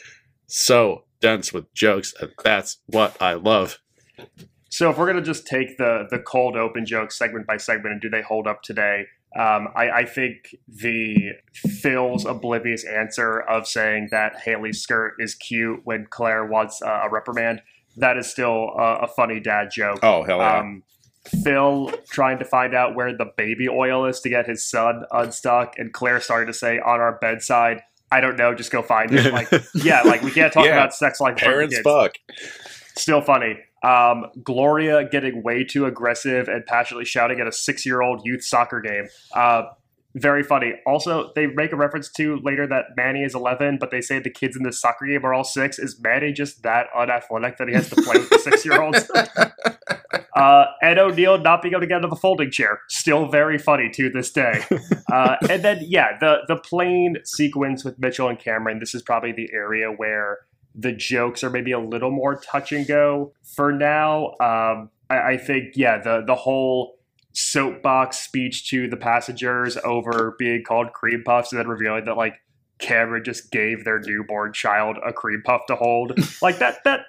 so 0.47 1.05
dense 1.21 1.53
with 1.53 1.73
jokes 1.75 2.13
and 2.21 2.31
that's 2.45 2.79
what 2.87 3.17
i 3.23 3.35
love 3.35 3.79
So 4.69 4.91
if 4.91 4.99
we're 4.99 5.07
gonna 5.07 5.23
just 5.23 5.47
take 5.47 5.79
the 5.79 6.07
the 6.11 6.19
cold 6.19 6.57
open 6.57 6.85
jokes 6.85 7.17
segment 7.19 7.47
by 7.47 7.57
segment 7.57 7.93
and 7.93 8.01
do 8.03 8.11
they 8.11 8.23
hold 8.23 8.47
up 8.47 8.63
today? 8.63 9.05
Um, 9.39 9.69
I, 9.77 9.91
I 9.91 10.05
think 10.05 10.55
the 10.67 11.33
Phil's 11.55 12.25
oblivious 12.25 12.85
answer 12.85 13.41
of 13.41 13.67
saying 13.67 14.09
that 14.11 14.41
Haley's 14.41 14.81
skirt 14.81 15.15
is 15.19 15.35
cute 15.35 15.81
when 15.85 16.07
Claire 16.11 16.45
wants 16.47 16.81
uh, 16.83 17.03
a 17.05 17.11
reprimand 17.11 17.61
that 17.99 18.17
is 18.17 18.27
still 18.27 18.71
a, 18.79 19.01
a 19.03 19.09
funny 19.09 19.41
dad 19.41 19.69
joke. 19.73 20.01
oh 20.03 20.23
hell 20.25 20.39
yeah 20.39 20.59
Um, 20.61 20.83
Phil 21.29 21.93
trying 22.11 22.39
to 22.39 22.45
find 22.45 22.75
out 22.75 22.95
where 22.95 23.17
the 23.17 23.27
baby 23.37 23.69
oil 23.69 24.07
is 24.07 24.21
to 24.21 24.29
get 24.29 24.47
his 24.47 24.65
son 24.65 25.05
unstuck, 25.11 25.79
and 25.79 25.93
Claire 25.93 26.21
starting 26.21 26.47
to 26.47 26.53
say 26.59 26.79
on 26.79 27.01
our 27.01 27.19
bedside, 27.19 27.83
"I 28.11 28.21
don't 28.21 28.37
know, 28.37 28.55
just 28.55 28.71
go 28.71 28.83
find 28.83 29.13
it." 29.13 29.33
Like, 29.33 29.49
yeah, 29.75 30.03
like 30.03 30.23
we 30.23 30.31
can't 30.31 30.53
talk 30.53 30.65
Yeah. 30.67 30.73
about 30.73 30.95
sex 30.95 31.21
like 31.21 31.37
parents 31.37 31.79
fuck 31.81 32.15
Still 32.97 33.21
funny. 33.21 33.59
Um, 33.83 34.27
Gloria 34.43 35.09
getting 35.09 35.43
way 35.43 35.63
too 35.63 35.85
aggressive 35.85 36.49
and 36.49 36.65
passionately 36.65 37.05
shouting 37.05 37.41
at 37.41 37.47
a 37.47 37.53
six-year-old 37.53 38.23
youth 38.25 38.43
soccer 38.43 38.81
game. 38.81 39.09
Uh, 39.35 39.65
very 40.17 40.43
funny. 40.43 40.73
Also, 40.87 41.31
they 41.35 41.47
make 41.47 41.73
a 41.73 41.77
reference 41.77 42.11
to 42.13 42.41
later 42.43 42.67
that 42.67 42.87
Manny 42.97 43.23
is 43.23 43.35
11, 43.35 43.77
but 43.79 43.91
they 43.91 44.01
say 44.01 44.19
the 44.19 44.31
kids 44.31 44.57
in 44.57 44.63
the 44.63 44.73
soccer 44.73 45.07
game 45.07 45.25
are 45.25 45.35
all 45.35 45.45
six. 45.45 45.79
Is 45.79 46.01
Manny 46.01 46.33
just 46.33 46.63
that 46.63 46.87
unathletic 46.97 47.59
that 47.59 47.69
he 47.69 47.75
has 47.75 47.91
to 47.91 47.97
play 47.97 48.19
with 48.19 48.31
the 48.31 48.39
six-year-olds? 48.39 49.11
Uh, 50.37 50.67
Ed 50.83 50.99
O'Neill 50.99 51.39
not 51.39 51.63
being 51.63 51.73
able 51.73 51.81
to 51.81 51.87
get 51.87 51.97
out 51.97 52.05
of 52.05 52.11
the 52.11 52.17
folding 52.17 52.51
chair, 52.51 52.81
still 52.89 53.27
very 53.27 53.57
funny 53.57 53.89
to 53.95 54.11
this 54.11 54.31
day. 54.31 54.63
Uh, 55.11 55.37
and 55.49 55.63
then, 55.65 55.79
yeah, 55.81 56.19
the 56.21 56.41
the 56.47 56.57
plane 56.57 57.17
sequence 57.25 57.85
with 57.85 57.99
Mitchell 57.99 58.29
and 58.29 58.39
Cameron. 58.39 58.79
This 58.79 58.95
is 58.95 59.01
probably 59.01 59.33
the 59.33 59.49
area 59.55 59.91
where 59.91 60.41
the 60.75 60.93
jokes 60.93 61.43
are 61.43 61.49
maybe 61.49 61.73
a 61.73 61.79
little 61.79 62.11
more 62.11 62.35
touch 62.39 62.73
and 62.73 62.87
go 62.87 63.33
for 63.55 63.73
now. 63.73 64.33
Um, 64.41 64.91
I, 65.09 65.33
I 65.33 65.37
think, 65.39 65.73
yeah, 65.75 66.03
the 66.03 66.23
the 66.27 66.35
whole 66.35 66.96
soapbox 67.37 68.19
speech 68.19 68.69
to 68.71 68.89
the 68.89 68.97
passengers 68.97 69.77
over 69.85 70.35
being 70.39 70.63
called 70.65 70.93
cream 70.93 71.23
puffs 71.23 71.53
and 71.53 71.59
then 71.59 71.69
revealing 71.69 72.05
that 72.07 72.17
like 72.17 72.41
Cameron 72.79 73.25
just 73.25 73.51
gave 73.51 73.85
their 73.85 74.01
newborn 74.01 74.53
child 74.53 74.97
a 75.07 75.13
cream 75.13 75.43
puff 75.45 75.63
to 75.69 75.77
hold, 75.77 76.19
like 76.43 76.59
that 76.59 76.83
that. 76.85 77.01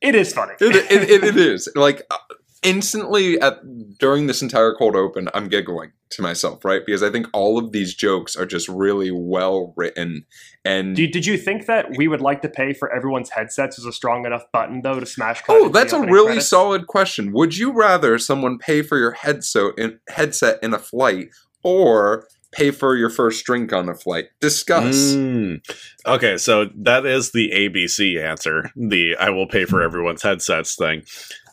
It 0.00 0.14
is 0.14 0.34
funny. 0.34 0.52
it, 0.60 0.76
it, 0.90 1.10
it, 1.10 1.24
it 1.24 1.36
is 1.38 1.66
like 1.74 2.02
uh, 2.10 2.16
instantly 2.64 3.40
at 3.40 3.60
during 3.98 4.26
this 4.26 4.42
entire 4.42 4.74
cold 4.74 4.96
open, 4.96 5.28
I'm 5.34 5.48
giggling 5.48 5.92
to 6.10 6.22
myself, 6.22 6.64
right? 6.64 6.82
Because 6.84 7.02
I 7.02 7.10
think 7.10 7.26
all 7.32 7.58
of 7.58 7.72
these 7.72 7.94
jokes 7.94 8.36
are 8.36 8.46
just 8.46 8.68
really 8.68 9.10
well 9.12 9.72
written. 9.76 10.24
And 10.64 10.96
Did, 10.96 11.10
did 11.12 11.26
you 11.26 11.36
think 11.36 11.66
that 11.66 11.96
we 11.96 12.08
would 12.08 12.20
like 12.20 12.42
to 12.42 12.48
pay 12.48 12.72
for 12.72 12.92
everyone's 12.92 13.30
headsets 13.30 13.78
as 13.78 13.84
a 13.84 13.92
strong 13.92 14.24
enough 14.26 14.44
button 14.52 14.82
though 14.82 14.98
to 14.98 15.06
smash? 15.06 15.42
cut 15.42 15.56
oh, 15.56 15.68
that's 15.68 15.92
a 15.92 16.00
really 16.00 16.26
credits? 16.26 16.48
solid 16.48 16.86
question. 16.86 17.32
Would 17.32 17.56
you 17.56 17.72
rather 17.72 18.18
someone 18.18 18.58
pay 18.58 18.82
for 18.82 18.98
your 18.98 19.12
headset 19.12 19.72
in, 19.76 20.00
headset 20.08 20.58
in 20.62 20.72
a 20.72 20.78
flight 20.78 21.28
or 21.62 22.26
pay 22.52 22.70
for 22.70 22.96
your 22.96 23.10
first 23.10 23.44
drink 23.44 23.72
on 23.72 23.88
a 23.88 23.94
flight? 23.94 24.26
Discuss. 24.40 25.14
Mm. 25.14 25.60
Okay, 26.06 26.36
so 26.38 26.66
that 26.76 27.04
is 27.04 27.32
the 27.32 27.50
ABC 27.50 28.22
answer. 28.22 28.70
The 28.76 29.16
I 29.16 29.30
will 29.30 29.48
pay 29.48 29.64
for 29.64 29.82
everyone's 29.82 30.22
headsets 30.22 30.76
thing. 30.76 31.02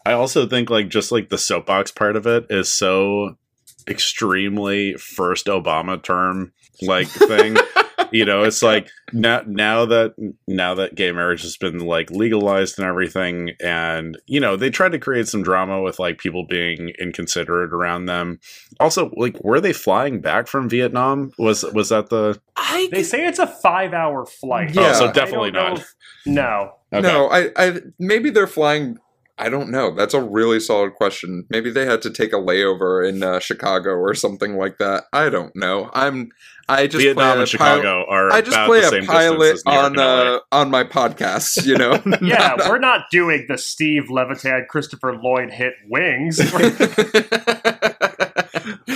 I 0.06 0.14
also 0.14 0.48
think 0.48 0.70
like 0.70 0.90
just 0.90 1.12
like 1.12 1.30
the 1.30 1.38
soapbox 1.38 1.92
part 1.92 2.16
of 2.16 2.26
it 2.28 2.48
is 2.50 2.72
so 2.72 3.38
extremely 3.88 4.94
first 4.96 5.48
Obama 5.48 6.02
term 6.02 6.54
like 6.82 7.08
thing. 7.08 7.58
you 8.12 8.26
know, 8.26 8.44
it's 8.44 8.64
like 8.64 8.90
now 9.14 9.42
now 9.46 9.86
that 9.86 10.14
now 10.48 10.74
that 10.76 10.96
gay 10.96 11.12
marriage 11.12 11.42
has 11.44 11.58
been 11.58 11.80
like 11.80 12.10
legalized 12.10 12.80
and 12.80 12.88
everything, 12.88 13.52
and 13.62 14.18
you 14.26 14.40
know 14.40 14.56
they 14.56 14.70
tried 14.70 14.92
to 14.94 15.00
create 15.00 15.28
some 15.28 15.44
drama 15.44 15.82
with 15.82 16.00
like 16.00 16.18
people 16.18 16.46
being 16.48 16.90
inconsiderate 17.00 17.74
around 17.74 18.06
them. 18.06 18.40
Also, 18.80 19.12
like 19.18 19.42
were 19.44 19.62
they 19.62 19.74
flying 19.74 20.20
back 20.22 20.48
from 20.48 20.68
Vietnam? 20.70 21.32
Was 21.38 21.64
was 21.74 21.90
that 21.90 22.10
the 22.10 22.40
I 22.56 22.90
They 22.92 23.04
say 23.04 23.26
it's 23.26 23.40
a 23.40 23.48
five-hour 23.48 24.26
flight. 24.26 24.74
Yeah. 24.74 24.92
Oh, 24.96 25.00
so 25.00 25.12
definitely 25.12 25.52
don't 25.52 25.70
not. 25.74 25.80
if- 25.80 25.96
no. 26.26 26.74
Okay. 26.94 27.02
No, 27.08 27.30
I, 27.30 27.52
I 27.56 27.80
maybe 28.00 28.30
they're 28.32 28.48
flying. 28.48 28.98
I 29.42 29.50
don't 29.50 29.72
know. 29.72 29.94
That's 29.96 30.14
a 30.14 30.22
really 30.22 30.60
solid 30.60 30.94
question. 30.94 31.46
Maybe 31.50 31.72
they 31.72 31.86
had 31.86 32.02
to 32.04 32.12
take 32.12 32.32
a 32.32 32.36
layover 32.38 33.08
in 33.08 33.24
uh, 33.24 33.40
Chicago 33.40 33.90
or 33.92 34.14
something 34.14 34.56
like 34.56 34.78
that. 34.78 35.06
I 35.12 35.30
don't 35.30 35.56
know. 35.56 35.90
I'm. 35.94 36.30
I 36.70 36.86
just 36.88 37.04
Vietnam 37.04 37.24
play 37.24 37.32
and 37.32 37.42
a 37.54 37.58
pilot- 37.58 37.82
Chicago 37.82 38.06
are 38.08 38.32
I 38.32 38.42
just 38.42 38.54
about 38.56 38.68
play 38.68 38.82
the 38.82 38.88
a 38.88 38.90
same 38.92 39.06
pilot 39.08 39.40
distance 39.40 39.64
as 39.66 39.66
New 39.66 39.74
York 39.74 39.86
on 39.86 40.00
uh, 40.00 40.40
on 40.52 40.70
my 40.70 40.84
podcast. 40.84 41.66
You 41.66 41.76
know. 41.78 42.00
Yeah, 42.22 42.56
we're 42.70 42.78
not 42.80 43.10
doing 43.12 43.46
the 43.50 43.58
Steve 43.58 44.10
Levitan, 44.12 44.68
Christopher 44.70 45.18
Lloyd 45.18 45.50
hit 45.52 45.74
Wings. 45.90 46.38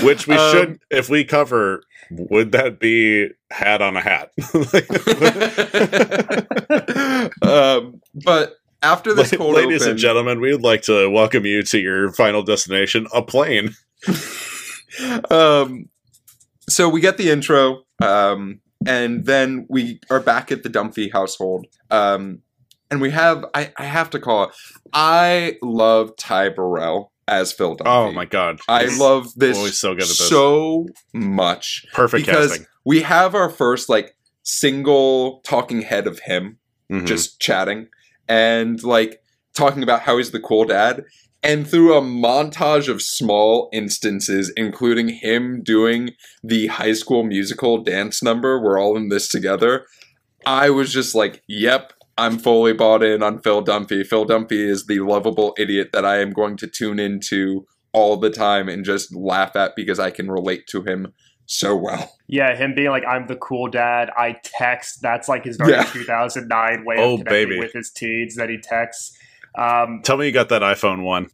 Which 0.04 0.28
we 0.28 0.36
Um, 0.36 0.52
should, 0.52 0.80
if 0.92 1.10
we 1.10 1.24
cover, 1.26 1.82
would 2.12 2.52
that 2.52 2.80
be 2.80 3.30
hat 3.50 3.82
on 3.82 3.98
a 3.98 4.02
hat? 4.02 4.32
um, 7.42 8.00
but 8.24 8.54
after 8.86 9.14
this 9.14 9.32
cold 9.36 9.56
Ladies 9.56 9.82
open, 9.82 9.92
and 9.92 10.00
gentlemen, 10.00 10.40
we 10.40 10.52
would 10.52 10.62
like 10.62 10.84
to 10.84 11.10
welcome 11.10 11.46
you 11.46 11.64
to 11.64 11.80
your 11.80 12.12
final 12.14 12.44
destination, 12.44 13.08
a 13.14 13.22
plane. 13.22 13.72
um, 15.32 15.90
so 16.70 16.88
we 16.90 17.02
get 17.02 17.18
the 17.18 17.30
intro, 17.30 17.84
um, 18.02 18.62
and 18.86 19.26
then 19.26 19.66
we 19.70 20.00
are 20.10 20.20
back 20.20 20.52
at 20.52 20.64
the 20.64 20.70
Dunphy 20.70 21.12
household. 21.12 21.66
Um, 21.90 22.42
and 22.92 23.02
we 23.02 23.12
have, 23.12 23.46
I, 23.54 23.74
I 23.78 23.86
have 23.86 24.10
to 24.12 24.20
call 24.20 24.46
it, 24.46 24.50
I 24.94 25.58
love 25.62 26.16
Ty 26.16 26.50
Burrell 26.50 27.12
as 27.28 27.52
Phil 27.52 27.76
Dunphy. 27.76 27.88
Oh 27.88 28.12
my 28.12 28.26
god. 28.26 28.60
I 28.68 28.86
love 28.98 29.34
this 29.36 29.58
always 29.58 29.80
so 29.80 29.94
good 29.96 30.04
at 30.04 30.08
this. 30.10 30.30
so 30.30 30.86
much 31.14 31.86
Perfect 31.94 32.26
because 32.26 32.50
casting. 32.50 32.68
we 32.86 33.02
have 33.02 33.34
our 33.34 33.50
first 33.50 33.90
like 33.90 34.16
single 34.44 35.40
talking 35.40 35.82
head 35.82 36.06
of 36.06 36.20
him 36.20 36.60
Mhm. 36.92 37.08
just 37.08 37.40
chatting 37.40 37.88
and 38.28 38.82
like 38.84 39.22
talking 39.54 39.84
about 39.84 40.02
how 40.02 40.18
he's 40.18 40.32
the 40.32 40.40
cool 40.40 40.66
dad. 40.66 41.04
And 41.44 41.68
through 41.68 41.96
a 41.96 42.02
montage 42.02 42.90
of 42.90 43.04
small 43.04 43.70
instances, 43.72 44.52
including 44.58 45.10
him 45.10 45.62
doing 45.62 46.12
the 46.44 46.68
high 46.68 46.94
school 46.94 47.24
musical 47.24 47.84
dance 47.84 48.24
number, 48.24 48.60
we're 48.60 48.80
all 48.80 48.98
in 48.98 49.10
this 49.10 49.30
together. 49.30 49.86
I 50.48 50.72
was 50.72 50.92
just 50.92 51.14
like, 51.14 51.44
yep, 51.48 51.94
I'm 52.18 52.40
fully 52.40 52.74
bought 52.74 53.04
in 53.04 53.22
on 53.22 53.42
Phil 53.42 53.64
Dunphy. 53.64 54.06
Phil 54.08 54.26
Dunphy 54.26 54.68
is 54.68 54.86
the 54.86 55.00
lovable 55.00 55.54
idiot 55.58 55.90
that 55.94 56.06
I 56.06 56.18
am 56.18 56.32
going 56.32 56.58
to 56.58 56.68
tune 56.68 56.98
into 56.98 57.68
all 57.94 58.18
the 58.18 58.30
time 58.30 58.68
and 58.68 58.84
just 58.84 59.16
laugh 59.16 59.56
at 59.56 59.76
because 59.76 60.00
I 60.00 60.12
can 60.12 60.32
relate 60.32 60.68
to 60.68 60.82
him 60.84 61.14
so 61.46 61.76
well. 61.76 62.16
yeah, 62.28 62.56
him 62.56 62.74
being 62.76 62.90
like, 62.90 63.04
"I'm 63.08 63.28
the 63.28 63.36
cool 63.36 63.68
dad." 63.70 64.10
I 64.18 64.38
text. 64.44 65.02
That's 65.02 65.28
like 65.30 65.44
his 65.46 65.58
very 65.58 65.72
Yeah. 65.72 65.84
2009 65.84 66.86
way 66.86 66.96
Oh, 66.98 67.14
of 67.14 67.20
connecting 67.20 67.50
baby. 67.50 67.60
with 67.60 67.74
his 67.74 67.92
teens 67.92 68.36
that 68.36 68.50
he 68.50 68.58
texts. 68.58 69.18
Um, 69.58 70.02
Tell 70.04 70.18
me 70.18 70.26
you 70.26 70.32
got 70.32 70.50
that 70.50 70.62
iPhone 70.62 71.04
one. 71.04 71.28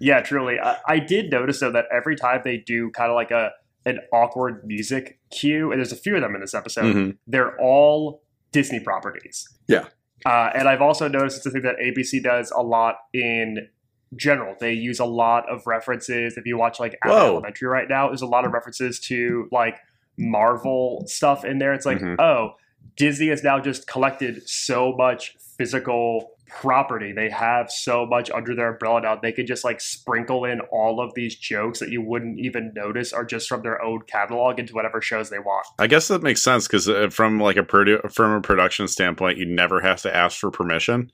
yeah, 0.00 0.20
truly. 0.20 0.58
I, 0.60 0.76
I 0.86 0.98
did 0.98 1.30
notice 1.30 1.60
though 1.60 1.72
that 1.72 1.86
every 1.92 2.16
time 2.16 2.40
they 2.44 2.58
do 2.58 2.90
kind 2.90 3.10
of 3.10 3.14
like 3.14 3.30
a 3.30 3.50
an 3.86 4.00
awkward 4.12 4.62
music 4.66 5.18
cue, 5.30 5.70
and 5.72 5.78
there's 5.80 5.92
a 5.92 5.96
few 5.96 6.14
of 6.14 6.20
them 6.20 6.34
in 6.34 6.40
this 6.42 6.52
episode, 6.54 6.94
Mhm. 6.94 7.16
they're 7.26 7.58
all 7.58 8.22
Disney 8.52 8.80
properties. 8.80 9.48
Yeah. 9.66 9.86
Uh, 10.26 10.50
and 10.54 10.68
I've 10.68 10.82
also 10.82 11.08
noticed 11.08 11.38
it's 11.38 11.46
a 11.46 11.50
thing 11.50 11.62
that 11.62 11.76
ABC 11.80 12.20
does 12.22 12.50
a 12.50 12.60
lot 12.62 12.96
in 13.14 13.68
general. 14.16 14.54
They 14.58 14.72
use 14.72 14.98
a 15.00 15.04
lot 15.04 15.48
of 15.50 15.66
references. 15.66 16.36
If 16.36 16.46
you 16.46 16.56
watch 16.56 16.80
like 16.80 16.96
Abbott 17.04 17.16
Elementary 17.28 17.68
right 17.68 17.88
now, 17.88 18.08
there's 18.08 18.22
a 18.22 18.26
lot 18.26 18.44
of 18.46 18.52
references 18.52 18.98
to 19.00 19.48
like 19.52 19.76
Marvel 20.16 21.04
stuff 21.06 21.44
in 21.44 21.58
there. 21.58 21.72
It's 21.72 21.86
like, 21.86 21.98
Mhm. 22.00 22.18
oh, 22.20 22.54
Disney 22.96 23.28
has 23.28 23.42
now 23.44 23.60
just 23.60 23.86
collected 23.86 24.48
so 24.48 24.92
much 24.96 25.36
physical 25.56 26.32
property. 26.48 27.12
They 27.12 27.28
have 27.28 27.70
so 27.70 28.06
much 28.06 28.30
under 28.30 28.54
their 28.54 28.72
umbrella 28.72 29.02
now. 29.02 29.16
They 29.16 29.32
could 29.32 29.46
just 29.46 29.64
like 29.64 29.80
sprinkle 29.80 30.44
in 30.46 30.60
all 30.72 30.98
of 31.00 31.12
these 31.14 31.36
jokes 31.36 31.78
that 31.80 31.90
you 31.90 32.00
wouldn't 32.00 32.38
even 32.40 32.72
notice 32.74 33.12
are 33.12 33.24
just 33.24 33.48
from 33.48 33.62
their 33.62 33.80
own 33.82 34.00
catalog 34.06 34.58
into 34.58 34.74
whatever 34.74 35.02
shows 35.02 35.28
they 35.30 35.38
want. 35.38 35.66
I 35.78 35.86
guess 35.86 36.08
that 36.08 36.22
makes 36.22 36.42
sense 36.42 36.66
because 36.66 36.88
uh, 36.88 37.08
from 37.10 37.38
like 37.38 37.56
a 37.58 37.62
produ- 37.62 38.10
from 38.12 38.32
a 38.32 38.40
production 38.40 38.88
standpoint, 38.88 39.36
you 39.38 39.44
never 39.46 39.80
have 39.82 40.00
to 40.02 40.16
ask 40.16 40.38
for 40.38 40.50
permission. 40.50 41.12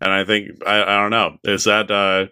And 0.00 0.12
I 0.12 0.24
think 0.24 0.50
I, 0.66 0.82
I 0.82 0.96
don't 0.96 1.10
know. 1.10 1.38
Is 1.44 1.64
that 1.64 1.90
uh, 1.90 2.26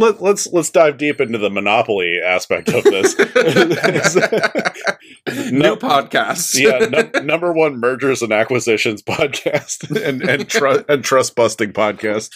let, 0.00 0.22
let's 0.22 0.46
let's 0.52 0.70
dive 0.70 0.96
deep 0.98 1.20
into 1.20 1.38
the 1.38 1.50
monopoly 1.50 2.18
aspect 2.24 2.68
of 2.70 2.82
this. 2.84 3.16
New 5.52 5.58
No- 5.58 5.76
podcast. 5.76 6.58
yeah, 6.58 6.78
num- 6.86 7.26
number 7.26 7.52
one 7.52 7.78
mergers 7.78 8.22
and 8.22 8.32
acquisitions 8.32 9.02
podcast 9.02 9.90
and 10.04 10.22
and, 10.22 10.48
tru- 10.48 10.84
and 10.88 11.04
trust 11.04 11.36
busting 11.36 11.72
podcast. 11.72 12.30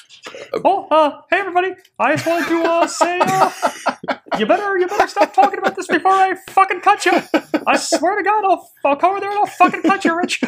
Oh, 0.65 0.87
uh, 0.91 1.21
hey 1.31 1.39
everybody! 1.39 1.75
I 1.99 2.13
just 2.17 2.27
wanted 2.27 2.49
to 2.49 2.63
uh, 2.69 2.87
say, 2.87 3.19
uh, 3.23 3.51
you 4.39 4.47
better, 4.47 4.79
you 4.79 4.87
better 4.87 5.09
stop 5.09 5.33
talking 5.35 5.59
about 5.59 5.77
this 5.77 5.87
before 5.87 6.13
I 6.13 6.35
fucking 6.51 6.81
cut 6.83 7.07
you. 7.07 7.13
I 7.67 7.77
swear 7.77 8.17
to 8.17 8.23
God, 8.23 8.45
I'll, 8.45 8.71
I'll 8.85 8.97
come 8.97 9.13
over 9.13 9.21
there 9.21 9.31
and 9.31 9.39
I'll 9.39 9.47
fucking 9.47 9.83
cut 9.83 10.05
you, 10.05 10.15
Rich. 10.17 10.43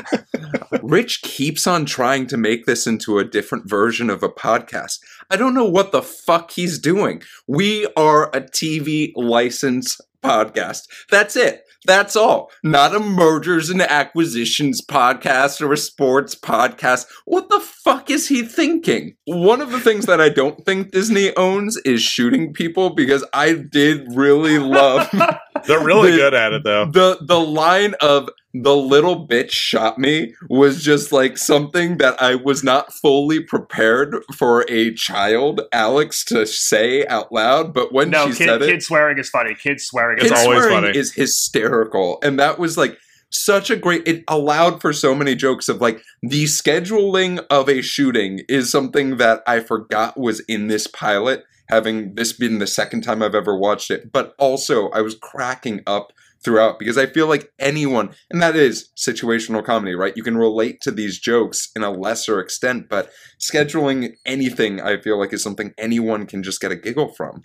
Rich 0.83 1.23
keeps 1.23 1.67
on 1.67 1.85
trying 1.87 2.27
to 2.29 2.37
make 2.37 2.67
this 2.67 2.87
into 2.87 3.19
a 3.19 3.25
different 3.25 3.69
version 3.69 4.11
of 4.11 4.23
a 4.23 4.29
podcast. 4.29 4.99
I 5.31 5.37
don't 5.37 5.55
know 5.55 5.65
what 5.65 5.93
the 5.93 6.03
fuck 6.03 6.51
he's 6.53 6.79
doing. 6.79 7.23
We 7.47 7.87
are 7.97 8.29
a 8.35 8.41
TV 8.41 9.13
license 9.17 10.01
podcast. 10.23 10.83
That's 11.11 11.37
it. 11.37 11.63
That's 11.87 12.17
all. 12.17 12.51
Not 12.65 12.97
a 12.97 12.99
mergers 12.99 13.71
and 13.71 13.81
acquisitions 13.81 14.85
podcast 14.85 15.61
or 15.61 15.73
a 15.73 15.77
sports 15.77 16.35
podcast. 16.35 17.07
What 17.27 17.49
the 17.49 17.61
fuck 17.61 18.11
is 18.11 18.27
he 18.27 18.43
thinking? 18.43 19.15
One 19.27 19.61
of 19.61 19.71
the 19.71 19.79
things 19.79 20.07
that 20.07 20.21
I 20.21 20.29
don't 20.29 20.65
think 20.67 20.91
Disney 20.91 21.33
owns 21.37 21.77
is 21.85 22.03
shooting 22.03 22.53
people 22.53 22.91
because 22.91 23.25
I 23.33 23.53
did 23.53 24.05
really 24.17 24.59
love 24.59 25.09
They're 25.67 25.85
really 25.85 26.11
The- 26.11 26.17
good 26.17 26.35
at 26.35 26.53
it 26.53 26.65
though. 26.65 26.87
the 26.87 27.19
the 27.25 27.39
line 27.41 27.95
of 28.01 28.29
the 28.63 28.77
little 28.77 29.27
bitch 29.27 29.51
shot 29.51 29.99
me 29.99 30.35
was 30.49 30.83
just 30.83 31.13
like 31.13 31.37
something 31.37 31.99
that 31.99 32.21
I 32.21 32.37
was 32.37 32.63
not 32.65 32.93
fully 32.93 33.41
prepared 33.41 34.17
for 34.35 34.65
a 34.69 34.95
child 34.95 35.63
Alex 35.73 36.25
to 36.27 36.47
say 36.47 37.07
out 37.07 37.33
loud. 37.33 37.75
But 37.75 37.93
when 37.93 38.11
no, 38.11 38.31
she 38.31 38.39
kid, 38.39 38.49
said 38.49 38.63
it, 38.63 38.67
kid 38.67 38.83
swearing 38.83 39.19
is 39.19 39.29
funny. 39.29 39.55
Kid 39.55 39.81
swearing 39.81 40.19
is 40.19 40.25
kid 40.25 40.33
always 40.33 40.63
swearing 40.63 40.85
funny. 40.85 40.99
is 40.99 41.15
hysterical, 41.15 42.19
and 42.23 42.39
that 42.39 42.59
was 42.59 42.79
like 42.79 42.97
such 43.31 43.71
a 43.71 43.77
great. 43.77 44.07
It 44.07 44.25
allowed 44.29 44.81
for 44.81 44.93
so 44.93 45.15
many 45.15 45.35
jokes 45.35 45.69
of 45.69 45.81
like 45.81 46.03
the 46.23 46.45
scheduling 46.45 47.45
of 47.51 47.69
a 47.69 47.83
shooting 47.83 48.41
is 48.49 48.71
something 48.71 49.19
that 49.19 49.43
I 49.47 49.61
forgot 49.61 50.19
was 50.19 50.41
in 50.41 50.69
this 50.69 50.87
pilot. 50.87 51.45
Having 51.69 52.15
this 52.15 52.33
been 52.33 52.61
the 52.61 52.67
second 52.69 53.01
time 53.01 53.25
I've 53.25 53.35
ever 53.35 53.59
watched 53.59 53.91
it, 53.91 54.13
but 54.13 54.37
also 54.39 54.89
I 54.91 55.01
was 55.01 55.17
cracking 55.17 55.81
up 55.85 56.13
throughout 56.47 56.79
because 56.79 56.97
I 56.97 57.07
feel 57.07 57.27
like 57.27 57.53
anyone, 57.59 58.15
and 58.31 58.41
that 58.41 58.55
is 58.55 58.89
situational 58.97 59.65
comedy, 59.65 59.95
right? 59.97 60.17
You 60.17 60.23
can 60.23 60.37
relate 60.37 60.81
to 60.83 60.93
these 60.93 61.19
jokes 61.19 61.71
in 61.75 61.83
a 61.83 61.91
lesser 61.91 62.39
extent, 62.39 62.89
but 62.89 63.11
scheduling 63.41 64.15
anything, 64.25 64.81
I 64.81 65.01
feel 65.01 65.19
like, 65.19 65.33
is 65.33 65.43
something 65.43 65.75
anyone 65.77 66.25
can 66.25 66.45
just 66.45 66.61
get 66.61 66.71
a 66.71 66.77
giggle 66.77 67.13
from. 67.13 67.43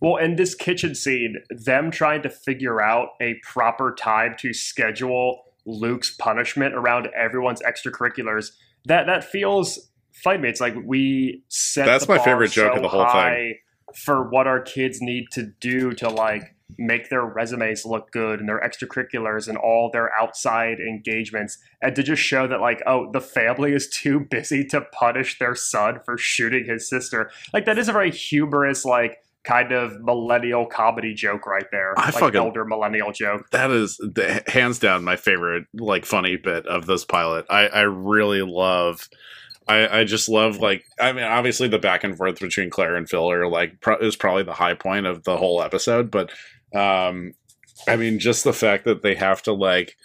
Well, 0.00 0.16
in 0.16 0.34
this 0.34 0.56
kitchen 0.56 0.96
scene, 0.96 1.36
them 1.48 1.92
trying 1.92 2.22
to 2.22 2.28
figure 2.28 2.82
out 2.82 3.10
a 3.20 3.36
proper 3.44 3.94
time 3.94 4.34
to 4.40 4.52
schedule 4.52 5.44
Luke's 5.64 6.14
punishment 6.16 6.74
around 6.74 7.08
everyone's 7.16 7.62
extracurriculars, 7.62 8.50
that 8.86 9.06
that 9.06 9.22
feels 9.22 9.90
funny 10.12 10.38
to 10.38 10.42
me. 10.42 10.48
It's 10.48 10.60
like 10.60 10.74
we 10.84 11.44
set 11.48 11.86
That's 11.86 12.06
the 12.06 12.14
my 12.14 12.16
bar 12.16 12.24
favorite 12.24 12.50
joke 12.50 12.72
so 12.72 12.76
of 12.76 12.82
the 12.82 12.88
whole 12.88 13.04
thing. 13.04 13.10
high 13.10 13.52
for 13.94 14.28
what 14.28 14.46
our 14.48 14.60
kids 14.60 15.00
need 15.00 15.26
to 15.32 15.52
do 15.60 15.92
to 15.92 16.08
like 16.08 16.54
make 16.76 17.08
their 17.08 17.24
resumes 17.24 17.84
look 17.86 18.10
good 18.12 18.40
and 18.40 18.48
their 18.48 18.60
extracurriculars 18.60 19.48
and 19.48 19.56
all 19.56 19.90
their 19.90 20.12
outside 20.14 20.78
engagements 20.80 21.58
and 21.80 21.96
to 21.96 22.02
just 22.02 22.22
show 22.22 22.46
that 22.46 22.60
like 22.60 22.82
oh 22.86 23.10
the 23.12 23.20
family 23.20 23.72
is 23.72 23.88
too 23.88 24.20
busy 24.30 24.64
to 24.64 24.82
punish 24.92 25.38
their 25.38 25.54
son 25.54 25.98
for 26.04 26.18
shooting 26.18 26.66
his 26.66 26.88
sister 26.88 27.30
like 27.54 27.64
that 27.64 27.78
is 27.78 27.88
a 27.88 27.92
very 27.92 28.10
humorous 28.10 28.84
like 28.84 29.18
kind 29.44 29.72
of 29.72 29.98
millennial 30.02 30.66
comedy 30.66 31.14
joke 31.14 31.46
right 31.46 31.64
there 31.72 31.98
I 31.98 32.06
like 32.06 32.14
fucking- 32.14 32.36
elder 32.36 32.64
millennial 32.66 33.12
joke 33.12 33.48
That 33.50 33.70
is 33.70 33.96
the, 33.96 34.42
hands 34.46 34.78
down 34.78 35.04
my 35.04 35.16
favorite, 35.16 35.64
like 35.72 36.04
funny 36.04 36.36
bit 36.36 36.66
of 36.66 36.84
this 36.86 37.04
pilot. 37.04 37.46
I, 37.48 37.68
I 37.68 37.80
really 37.82 38.42
love. 38.42 39.08
I, 39.66 40.00
I 40.00 40.04
just 40.04 40.28
love 40.28 40.58
like 40.58 40.84
I 41.00 41.12
mean 41.12 41.24
obviously 41.24 41.68
the 41.68 41.78
back 41.78 42.02
and 42.04 42.16
forth 42.16 42.40
between 42.40 42.68
Claire 42.70 42.96
and 42.96 43.08
Phil 43.08 43.30
are 43.30 43.48
like 43.48 43.80
pro- 43.80 43.98
is 43.98 44.16
probably 44.16 44.42
the 44.42 44.54
high 44.54 44.74
point 44.74 45.06
of 45.06 45.24
the 45.24 45.36
whole 45.36 45.62
episode, 45.62 46.10
but 46.10 46.30
um, 46.74 47.34
I 47.86 47.96
mean 47.96 48.18
just 48.18 48.44
the 48.44 48.52
fact 48.52 48.84
that 48.84 49.02
they 49.02 49.14
have 49.14 49.42
to 49.42 49.52
like 49.52 49.96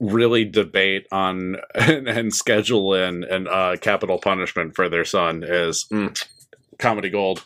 really 0.00 0.44
debate 0.44 1.06
on 1.12 1.56
and, 1.74 2.08
and 2.08 2.34
schedule 2.34 2.94
in 2.94 3.24
and 3.24 3.48
uh, 3.48 3.76
capital 3.80 4.18
punishment 4.18 4.74
for 4.74 4.88
their 4.88 5.04
son 5.04 5.44
is 5.46 5.86
mm, 5.92 6.26
comedy 6.78 7.08
gold. 7.08 7.42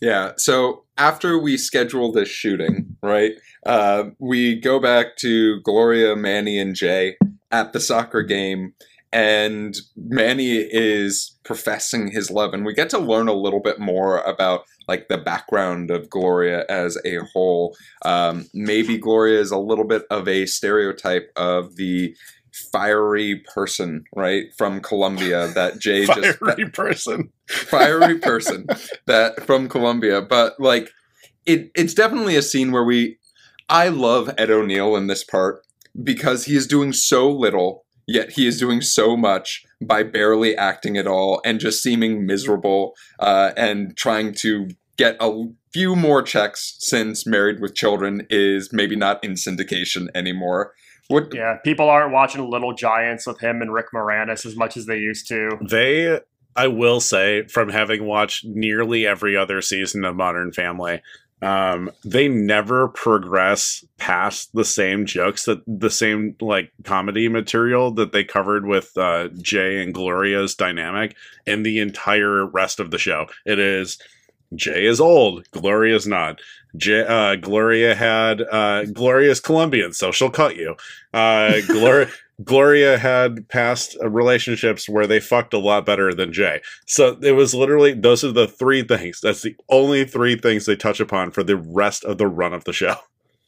Yeah. 0.00 0.32
So 0.36 0.84
after 0.96 1.38
we 1.38 1.56
schedule 1.56 2.12
this 2.12 2.28
shooting, 2.28 2.96
right, 3.02 3.32
uh, 3.66 4.04
we 4.18 4.58
go 4.58 4.80
back 4.80 5.16
to 5.18 5.60
Gloria, 5.60 6.16
Manny, 6.16 6.58
and 6.58 6.74
Jay 6.74 7.16
at 7.50 7.72
the 7.72 7.80
soccer 7.80 8.22
game, 8.22 8.74
and 9.12 9.76
Manny 9.96 10.56
is 10.56 11.36
professing 11.44 12.10
his 12.10 12.30
love, 12.30 12.54
and 12.54 12.64
we 12.64 12.74
get 12.74 12.90
to 12.90 12.98
learn 12.98 13.28
a 13.28 13.32
little 13.32 13.60
bit 13.60 13.78
more 13.78 14.18
about 14.18 14.64
like 14.86 15.08
the 15.08 15.18
background 15.18 15.90
of 15.90 16.10
Gloria 16.10 16.64
as 16.68 16.98
a 17.04 17.18
whole. 17.32 17.76
Um, 18.04 18.46
maybe 18.54 18.98
Gloria 18.98 19.40
is 19.40 19.50
a 19.50 19.58
little 19.58 19.86
bit 19.86 20.04
of 20.10 20.28
a 20.28 20.46
stereotype 20.46 21.30
of 21.36 21.76
the 21.76 22.14
fiery 22.72 23.42
person, 23.54 24.04
right, 24.14 24.46
from 24.56 24.80
Colombia 24.80 25.48
that 25.48 25.78
Jay 25.78 26.06
just 26.14 26.38
Fiery 26.38 26.68
person. 26.70 27.30
fiery 27.48 28.18
person 28.20 28.66
that 29.06 29.44
from 29.46 29.68
Colombia, 29.68 30.22
but 30.22 30.58
like 30.60 30.90
it 31.46 31.70
it's 31.74 31.94
definitely 31.94 32.36
a 32.36 32.42
scene 32.42 32.72
where 32.72 32.84
we 32.84 33.18
I 33.68 33.88
love 33.88 34.30
Ed 34.36 34.50
O'Neill 34.50 34.96
in 34.96 35.06
this 35.06 35.24
part 35.24 35.62
because 36.02 36.44
he 36.44 36.56
is 36.56 36.66
doing 36.66 36.92
so 36.92 37.30
little, 37.30 37.84
yet 38.10 38.32
he 38.32 38.46
is 38.46 38.58
doing 38.58 38.80
so 38.80 39.16
much 39.16 39.64
by 39.80 40.02
barely 40.02 40.56
acting 40.56 40.96
at 40.96 41.06
all 41.06 41.40
and 41.44 41.60
just 41.60 41.80
seeming 41.80 42.26
miserable 42.26 42.94
uh, 43.20 43.52
and 43.56 43.96
trying 43.96 44.34
to 44.34 44.68
get 44.96 45.16
a 45.20 45.44
few 45.72 45.94
more 45.94 46.20
checks 46.20 46.76
since 46.80 47.24
Married 47.24 47.60
with 47.60 47.76
Children 47.76 48.26
is 48.28 48.70
maybe 48.72 48.96
not 48.96 49.22
in 49.22 49.32
syndication 49.32 50.08
anymore. 50.14 50.74
What 51.06 51.32
yeah 51.32 51.58
people 51.64 51.88
aren't 51.88 52.12
watching 52.12 52.48
little 52.48 52.74
giants 52.74 53.26
with 53.26 53.40
him 53.40 53.62
and 53.62 53.72
rick 53.72 53.86
moranis 53.94 54.44
as 54.44 54.56
much 54.56 54.76
as 54.76 54.86
they 54.86 54.98
used 54.98 55.26
to 55.28 55.58
They, 55.68 56.20
I 56.54 56.66
will 56.66 57.00
say, 57.00 57.46
from 57.46 57.68
having 57.68 58.06
watched 58.06 58.44
nearly 58.44 59.06
every 59.06 59.36
other 59.36 59.62
season 59.62 60.04
of 60.04 60.16
Modern 60.16 60.52
Family, 60.52 61.00
um, 61.42 61.90
they 62.04 62.28
never 62.28 62.88
progress 62.88 63.84
past 63.96 64.50
the 64.52 64.64
same 64.64 65.06
jokes 65.06 65.44
that 65.44 65.62
the 65.66 65.90
same 65.90 66.36
like 66.40 66.70
comedy 66.84 67.28
material 67.28 67.90
that 67.92 68.12
they 68.12 68.24
covered 68.24 68.66
with 68.66 68.96
uh, 68.96 69.28
Jay 69.40 69.82
and 69.82 69.94
Gloria's 69.94 70.54
dynamic 70.54 71.16
in 71.46 71.62
the 71.62 71.78
entire 71.78 72.44
rest 72.44 72.78
of 72.80 72.90
the 72.90 72.98
show. 72.98 73.26
It 73.46 73.58
is 73.58 73.98
Jay 74.54 74.84
is 74.84 75.00
old, 75.00 75.50
Gloria's 75.52 76.06
not. 76.06 76.40
J- 76.76 77.06
uh, 77.06 77.36
Gloria 77.36 77.94
had 77.94 78.42
uh, 78.42 78.84
Gloria's 78.84 79.40
Colombian, 79.40 79.92
so 79.92 80.12
she'll 80.12 80.30
cut 80.30 80.56
you. 80.56 80.76
Uh, 81.12 81.60
Gloria. 81.66 82.08
Gloria 82.44 82.98
had 82.98 83.48
past 83.48 83.96
uh, 84.02 84.08
relationships 84.08 84.88
where 84.88 85.06
they 85.06 85.20
fucked 85.20 85.52
a 85.52 85.58
lot 85.58 85.84
better 85.84 86.14
than 86.14 86.32
Jay. 86.32 86.60
So 86.86 87.18
it 87.22 87.32
was 87.32 87.54
literally 87.54 87.92
those 87.92 88.24
are 88.24 88.32
the 88.32 88.48
three 88.48 88.82
things. 88.82 89.20
That's 89.20 89.42
the 89.42 89.56
only 89.68 90.04
three 90.04 90.36
things 90.36 90.66
they 90.66 90.76
touch 90.76 91.00
upon 91.00 91.32
for 91.32 91.42
the 91.42 91.56
rest 91.56 92.04
of 92.04 92.18
the 92.18 92.26
run 92.26 92.54
of 92.54 92.64
the 92.64 92.72
show. 92.72 92.96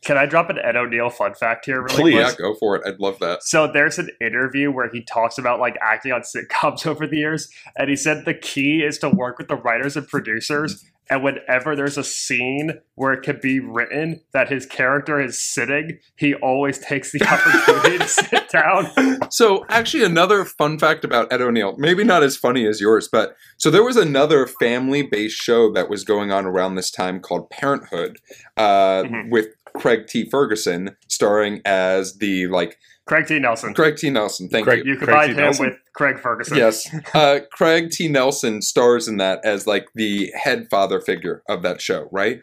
can 0.05 0.19
i 0.19 0.27
drop 0.27 0.51
an 0.51 0.59
ed 0.59 0.77
o'neill 0.77 1.11
fun 1.11 1.33
fact 1.35 1.65
here 1.65 1.81
really 1.81 1.95
Please. 1.95 2.15
yeah, 2.17 2.33
go 2.37 2.55
for 2.59 2.77
it. 2.77 2.83
I'd 2.87 2.99
love 2.99 3.19
that. 3.21 3.43
So 3.45 3.71
there's 3.73 3.99
an 3.99 4.11
interview 4.21 4.71
where 4.71 4.91
he 4.91 5.03
talks 5.03 5.39
about 5.39 5.61
like 5.61 5.77
acting 5.81 6.13
on 6.13 6.23
sitcoms 6.23 6.87
over 6.93 7.07
the 7.07 7.19
years, 7.19 7.49
and 7.77 7.89
he 7.89 7.97
said 7.97 8.25
the 8.25 8.35
key 8.35 8.83
is 8.83 8.99
to 8.99 9.09
work 9.09 9.39
with 9.39 9.49
the 9.49 9.57
writers 9.57 9.97
and 9.97 10.07
producers. 10.07 10.85
And 11.11 11.23
whenever 11.23 11.77
there's 11.77 11.99
a 11.99 12.05
scene 12.05 12.81
where 12.95 13.12
it 13.12 13.23
could 13.23 13.41
be 13.41 13.61
written 13.61 14.21
that 14.33 14.49
his 14.49 14.65
character 14.67 15.21
is 15.21 15.41
sitting, 15.41 15.99
he 16.17 16.35
always 16.37 16.79
takes 16.79 17.12
the 17.12 17.23
opportunity 17.29 17.99
to 17.99 18.09
sit 18.09 18.49
down. 18.51 19.19
So, 19.31 19.65
actually, 19.71 20.05
another 20.05 20.45
fun 20.45 20.79
fact 20.79 21.05
about 21.05 21.33
Ed 21.33 21.41
O'Neill, 21.41 21.75
maybe 21.79 22.05
not 22.05 22.23
as 22.23 22.37
funny 22.37 22.67
as 22.67 22.81
yours, 22.81 23.09
but 23.11 23.35
so 23.57 23.71
there 23.71 23.83
was 23.83 23.97
another 23.97 24.47
family 24.47 25.03
based 25.03 25.37
show 25.37 25.73
that 25.73 25.88
was 25.88 26.05
going 26.05 26.31
on 26.31 26.45
around 26.45 26.75
this 26.75 26.91
time 26.91 27.19
called 27.21 27.49
Parenthood 27.51 28.19
uh, 28.59 29.03
Mhm. 29.05 29.31
with 29.31 29.47
Craig 29.75 30.07
T. 30.07 30.29
Ferguson 30.29 30.97
starring 31.09 31.62
as 31.65 32.19
the 32.19 32.47
like 32.49 32.77
Craig 33.12 33.27
T. 33.27 33.38
Nelson. 33.38 33.75
Craig 33.75 33.96
T. 33.96 34.09
Nelson. 34.09 34.48
Thank 34.48 34.64
Craig- 34.64 34.87
you. 34.87 34.92
You 34.92 34.96
Craig 34.96 35.09
combine 35.11 35.29
T. 35.29 35.35
him 35.35 35.40
Nelson? 35.40 35.66
with 35.66 35.75
Craig 35.94 36.18
Ferguson. 36.18 36.57
Yes. 36.57 36.88
Uh, 37.14 37.40
Craig 37.53 37.90
T. 37.90 38.09
Nelson 38.09 38.62
stars 38.62 39.07
in 39.07 39.18
that 39.18 39.44
as 39.44 39.66
like 39.66 39.87
the 39.94 40.33
head 40.35 40.66
father 40.70 40.98
figure 40.98 41.42
of 41.46 41.61
that 41.62 41.83
show, 41.83 42.09
right? 42.11 42.40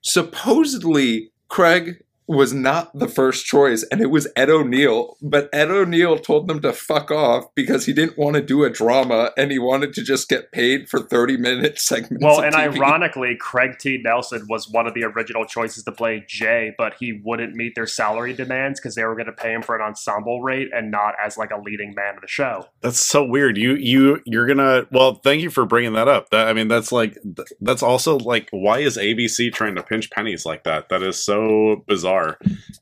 Supposedly, 0.00 1.30
Craig 1.48 2.02
was 2.26 2.52
not 2.52 2.96
the 2.98 3.08
first 3.08 3.44
choice 3.44 3.84
and 3.90 4.00
it 4.00 4.10
was 4.10 4.26
Ed 4.34 4.48
O'Neill, 4.48 5.16
but 5.20 5.48
Ed 5.52 5.70
O'Neill 5.70 6.18
told 6.18 6.48
them 6.48 6.60
to 6.62 6.72
fuck 6.72 7.10
off 7.10 7.54
because 7.54 7.86
he 7.86 7.92
didn't 7.92 8.16
want 8.16 8.34
to 8.36 8.42
do 8.42 8.64
a 8.64 8.70
drama 8.70 9.32
and 9.36 9.50
he 9.50 9.58
wanted 9.58 9.92
to 9.94 10.02
just 10.02 10.28
get 10.28 10.50
paid 10.50 10.88
for 10.88 11.00
30 11.00 11.36
minute 11.36 11.78
segments. 11.78 12.24
Well, 12.24 12.40
and 12.40 12.54
TV. 12.54 12.76
ironically, 12.76 13.36
Craig 13.38 13.78
T. 13.78 14.00
Nelson 14.02 14.46
was 14.48 14.68
one 14.68 14.86
of 14.86 14.94
the 14.94 15.04
original 15.04 15.44
choices 15.44 15.84
to 15.84 15.92
play 15.92 16.24
Jay, 16.26 16.74
but 16.78 16.94
he 16.98 17.20
wouldn't 17.24 17.54
meet 17.54 17.74
their 17.74 17.86
salary 17.86 18.32
demands 18.32 18.80
because 18.80 18.94
they 18.94 19.04
were 19.04 19.14
going 19.14 19.26
to 19.26 19.32
pay 19.32 19.52
him 19.52 19.62
for 19.62 19.76
an 19.76 19.82
ensemble 19.82 20.42
rate 20.42 20.70
and 20.72 20.90
not 20.90 21.14
as 21.22 21.36
like 21.36 21.50
a 21.50 21.60
leading 21.60 21.94
man 21.94 22.14
of 22.14 22.22
the 22.22 22.28
show. 22.28 22.66
That's 22.80 22.98
so 22.98 23.24
weird. 23.24 23.56
You 23.56 23.74
you 23.74 24.22
you're 24.24 24.46
gonna. 24.46 24.86
Well, 24.90 25.16
thank 25.16 25.42
you 25.42 25.50
for 25.50 25.66
bringing 25.66 25.92
that 25.94 26.08
up. 26.08 26.30
That 26.30 26.48
I 26.48 26.52
mean, 26.52 26.68
that's 26.68 26.90
like 26.92 27.18
that's 27.60 27.82
also 27.82 28.18
like 28.18 28.48
why 28.50 28.78
is 28.78 28.96
ABC 28.96 29.52
trying 29.52 29.74
to 29.74 29.82
pinch 29.82 30.10
pennies 30.10 30.46
like 30.46 30.64
that? 30.64 30.88
That 30.88 31.02
is 31.02 31.22
so 31.22 31.84
bizarre. 31.86 32.13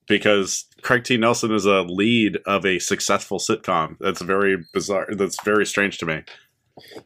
Because 0.08 0.66
Craig 0.82 1.04
T. 1.04 1.16
Nelson 1.16 1.52
is 1.52 1.64
a 1.64 1.82
lead 1.82 2.38
of 2.46 2.66
a 2.66 2.78
successful 2.78 3.38
sitcom. 3.38 3.96
That's 4.00 4.20
very 4.20 4.64
bizarre. 4.72 5.08
That's 5.10 5.42
very 5.42 5.66
strange 5.66 5.98
to 5.98 6.06
me. 6.06 6.22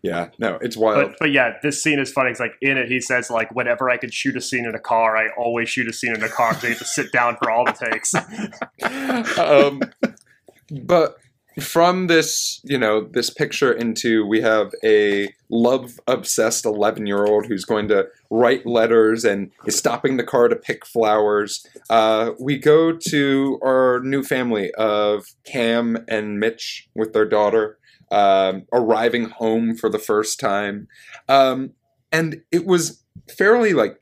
Yeah, 0.03 0.29
no, 0.39 0.59
it's 0.63 0.77
wild. 0.77 1.11
But 1.11 1.17
but 1.19 1.31
yeah, 1.33 1.55
this 1.63 1.83
scene 1.83 1.99
is 1.99 2.13
funny. 2.13 2.31
It's 2.31 2.41
like 2.41 2.55
in 2.61 2.79
it, 2.79 2.89
he 2.89 3.01
says 3.01 3.31
like, 3.31 3.53
whenever 3.55 3.91
I 3.91 3.97
could 3.97 4.15
shoot 4.15 4.37
a 4.37 4.41
scene 4.41 4.65
in 4.65 4.75
a 4.75 4.81
car, 4.81 5.17
I 5.17 5.29
always 5.37 5.69
shoot 5.69 5.89
a 5.89 5.93
scene 5.93 6.15
in 6.15 6.23
a 6.23 6.29
car 6.29 6.51
because 6.51 6.65
I 6.65 6.69
have 6.69 6.79
to 6.79 6.85
sit 6.85 7.13
down 7.13 7.37
for 7.37 7.51
all 7.51 7.65
the 7.65 7.73
takes. 7.73 8.15
um, 9.39 9.81
but 10.85 11.19
from 11.61 12.07
this, 12.07 12.61
you 12.65 12.77
know, 12.77 13.03
this 13.03 13.31
picture 13.31 13.73
into 13.73 14.27
we 14.27 14.43
have 14.43 14.73
a 14.85 15.29
love 15.49 15.99
obsessed 16.07 16.67
11 16.67 17.07
year 17.07 17.25
old 17.25 17.47
who's 17.47 17.65
going 17.65 17.89
to 17.89 18.07
write 18.31 18.67
letters 18.67 19.25
and 19.25 19.51
is 19.65 19.77
stopping 19.77 20.17
the 20.17 20.25
car 20.25 20.49
to 20.49 20.57
pick 20.57 20.85
flowers. 20.85 21.67
Uh, 21.89 22.33
we 22.39 22.59
go 22.59 22.93
to 22.93 23.59
our 23.63 24.01
new 24.01 24.23
family 24.23 24.71
of 24.73 25.25
Cam 25.45 26.05
and 26.09 26.39
Mitch 26.39 26.89
with 26.95 27.13
their 27.13 27.27
daughter 27.27 27.79
um, 28.11 28.67
arriving 28.73 29.31
home 29.31 29.77
for 29.77 29.89
the 29.89 29.99
first 29.99 30.39
time. 30.39 30.89
Um, 31.29 31.73
and 32.13 32.43
it 32.53 32.67
was 32.67 33.03
fairly 33.29 33.73
like 33.73 33.99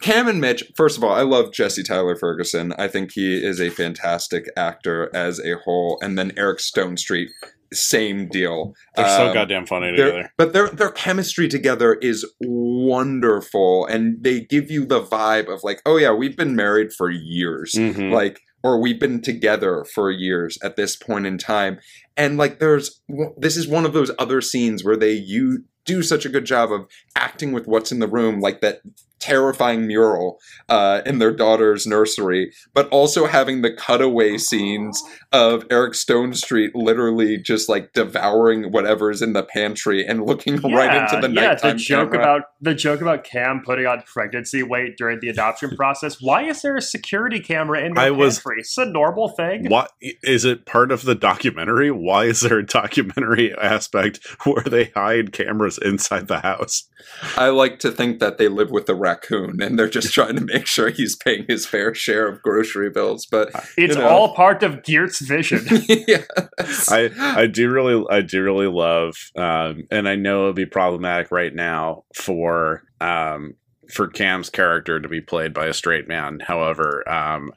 Cam 0.00 0.28
and 0.28 0.40
Mitch, 0.40 0.64
first 0.76 0.96
of 0.96 1.04
all, 1.04 1.12
I 1.12 1.22
love 1.22 1.52
Jesse 1.52 1.82
Tyler 1.82 2.16
Ferguson. 2.16 2.72
I 2.78 2.88
think 2.88 3.12
he 3.12 3.34
is 3.44 3.60
a 3.60 3.70
fantastic 3.70 4.46
actor 4.56 5.10
as 5.14 5.38
a 5.40 5.56
whole. 5.64 5.98
And 6.02 6.18
then 6.18 6.32
Eric 6.36 6.58
Stonestreet, 6.58 7.28
same 7.72 8.26
deal. 8.28 8.74
They're 8.96 9.06
so 9.06 9.28
Um, 9.28 9.34
goddamn 9.34 9.66
funny 9.66 9.90
together. 9.90 10.32
But 10.36 10.52
their 10.52 10.68
their 10.68 10.90
chemistry 10.90 11.48
together 11.48 11.94
is 11.94 12.24
wonderful, 12.40 13.86
and 13.86 14.16
they 14.22 14.40
give 14.40 14.70
you 14.70 14.84
the 14.86 15.02
vibe 15.02 15.52
of 15.52 15.62
like, 15.62 15.80
oh 15.86 15.96
yeah, 15.96 16.12
we've 16.12 16.36
been 16.36 16.56
married 16.56 16.92
for 16.92 17.10
years, 17.10 17.74
Mhm. 17.74 18.10
like, 18.10 18.40
or 18.64 18.80
we've 18.80 18.98
been 18.98 19.20
together 19.22 19.84
for 19.94 20.10
years 20.10 20.58
at 20.62 20.76
this 20.76 20.96
point 20.96 21.26
in 21.26 21.38
time, 21.38 21.78
and 22.16 22.36
like, 22.36 22.58
there's 22.58 23.00
this 23.38 23.56
is 23.56 23.68
one 23.68 23.84
of 23.86 23.92
those 23.92 24.10
other 24.18 24.40
scenes 24.40 24.82
where 24.84 24.96
they 24.96 25.12
you 25.12 25.64
do 25.86 26.02
such 26.02 26.26
a 26.26 26.28
good 26.28 26.44
job 26.44 26.72
of 26.72 26.86
acting 27.16 27.52
with 27.52 27.66
what's 27.66 27.92
in 27.92 28.00
the 28.00 28.08
room, 28.08 28.40
like 28.40 28.60
that 28.60 28.80
terrifying 29.20 29.86
mural 29.86 30.38
uh, 30.68 31.02
in 31.06 31.18
their 31.18 31.32
daughter's 31.32 31.86
nursery, 31.86 32.52
but 32.74 32.88
also 32.88 33.26
having 33.26 33.62
the 33.62 33.72
cutaway 33.72 34.38
scenes 34.38 35.02
of 35.32 35.64
Eric 35.70 35.92
Stonestreet 35.92 36.70
literally 36.74 37.38
just 37.38 37.68
like 37.68 37.92
devouring 37.92 38.72
whatever's 38.72 39.22
in 39.22 39.32
the 39.32 39.42
pantry 39.42 40.04
and 40.06 40.24
looking 40.26 40.56
right 40.62 41.02
into 41.02 41.26
the 41.26 41.32
yeah, 41.32 41.48
nighttime 41.48 41.76
the 41.76 41.82
joke 41.82 42.10
camera. 42.12 42.24
about 42.24 42.42
the 42.60 42.74
joke 42.74 43.00
about 43.00 43.24
Cam 43.24 43.62
putting 43.64 43.86
on 43.86 44.02
pregnancy 44.02 44.62
weight 44.62 44.96
during 44.96 45.20
the 45.20 45.28
adoption 45.28 45.76
process. 45.76 46.16
Why 46.20 46.42
is 46.44 46.62
there 46.62 46.76
a 46.76 46.82
security 46.82 47.40
camera 47.40 47.80
in 47.84 47.94
the 47.94 48.00
I 48.00 48.10
was- 48.10 48.38
pantry? 48.38 48.56
It's 48.60 48.76
a 48.78 48.86
normal 48.86 49.28
thing. 49.28 49.68
What 49.68 49.92
is 50.00 50.44
it 50.44 50.66
part 50.66 50.90
of 50.90 51.02
the 51.04 51.14
documentary? 51.14 51.90
Why 51.90 52.24
is 52.24 52.40
there 52.40 52.58
a 52.58 52.66
documentary 52.66 53.54
aspect 53.56 54.20
where 54.44 54.64
they 54.64 54.84
hide 54.94 55.32
cameras 55.32 55.78
inside 55.78 56.28
the 56.28 56.40
house? 56.40 56.88
I 57.36 57.48
like 57.48 57.78
to 57.80 57.90
think 57.90 58.18
that 58.20 58.38
they 58.38 58.48
live 58.48 58.70
with 58.70 58.86
the 58.86 58.94
raccoon 59.10 59.60
and 59.62 59.78
they're 59.78 59.88
just 59.88 60.12
trying 60.12 60.36
to 60.36 60.44
make 60.44 60.66
sure 60.66 60.90
he's 60.90 61.16
paying 61.16 61.44
his 61.48 61.66
fair 61.66 61.94
share 61.94 62.28
of 62.28 62.42
grocery 62.42 62.90
bills. 62.90 63.26
But 63.30 63.50
It's 63.76 63.94
you 63.96 64.00
know. 64.00 64.08
all 64.08 64.34
part 64.34 64.62
of 64.62 64.82
Geert's 64.82 65.20
vision. 65.20 65.66
yes. 65.88 66.90
I 66.90 67.10
I 67.18 67.46
do 67.46 67.70
really 67.70 68.04
I 68.10 68.20
do 68.22 68.42
really 68.42 68.66
love 68.68 69.14
um 69.36 69.84
and 69.90 70.08
I 70.08 70.16
know 70.16 70.40
it'll 70.42 70.52
be 70.52 70.66
problematic 70.66 71.30
right 71.30 71.54
now 71.54 72.04
for 72.14 72.84
um 73.00 73.54
for 73.92 74.06
Cam's 74.06 74.50
character 74.50 75.00
to 75.00 75.08
be 75.08 75.20
played 75.20 75.52
by 75.52 75.66
a 75.66 75.74
straight 75.74 76.08
man. 76.08 76.40
However, 76.40 77.08
um 77.08 77.52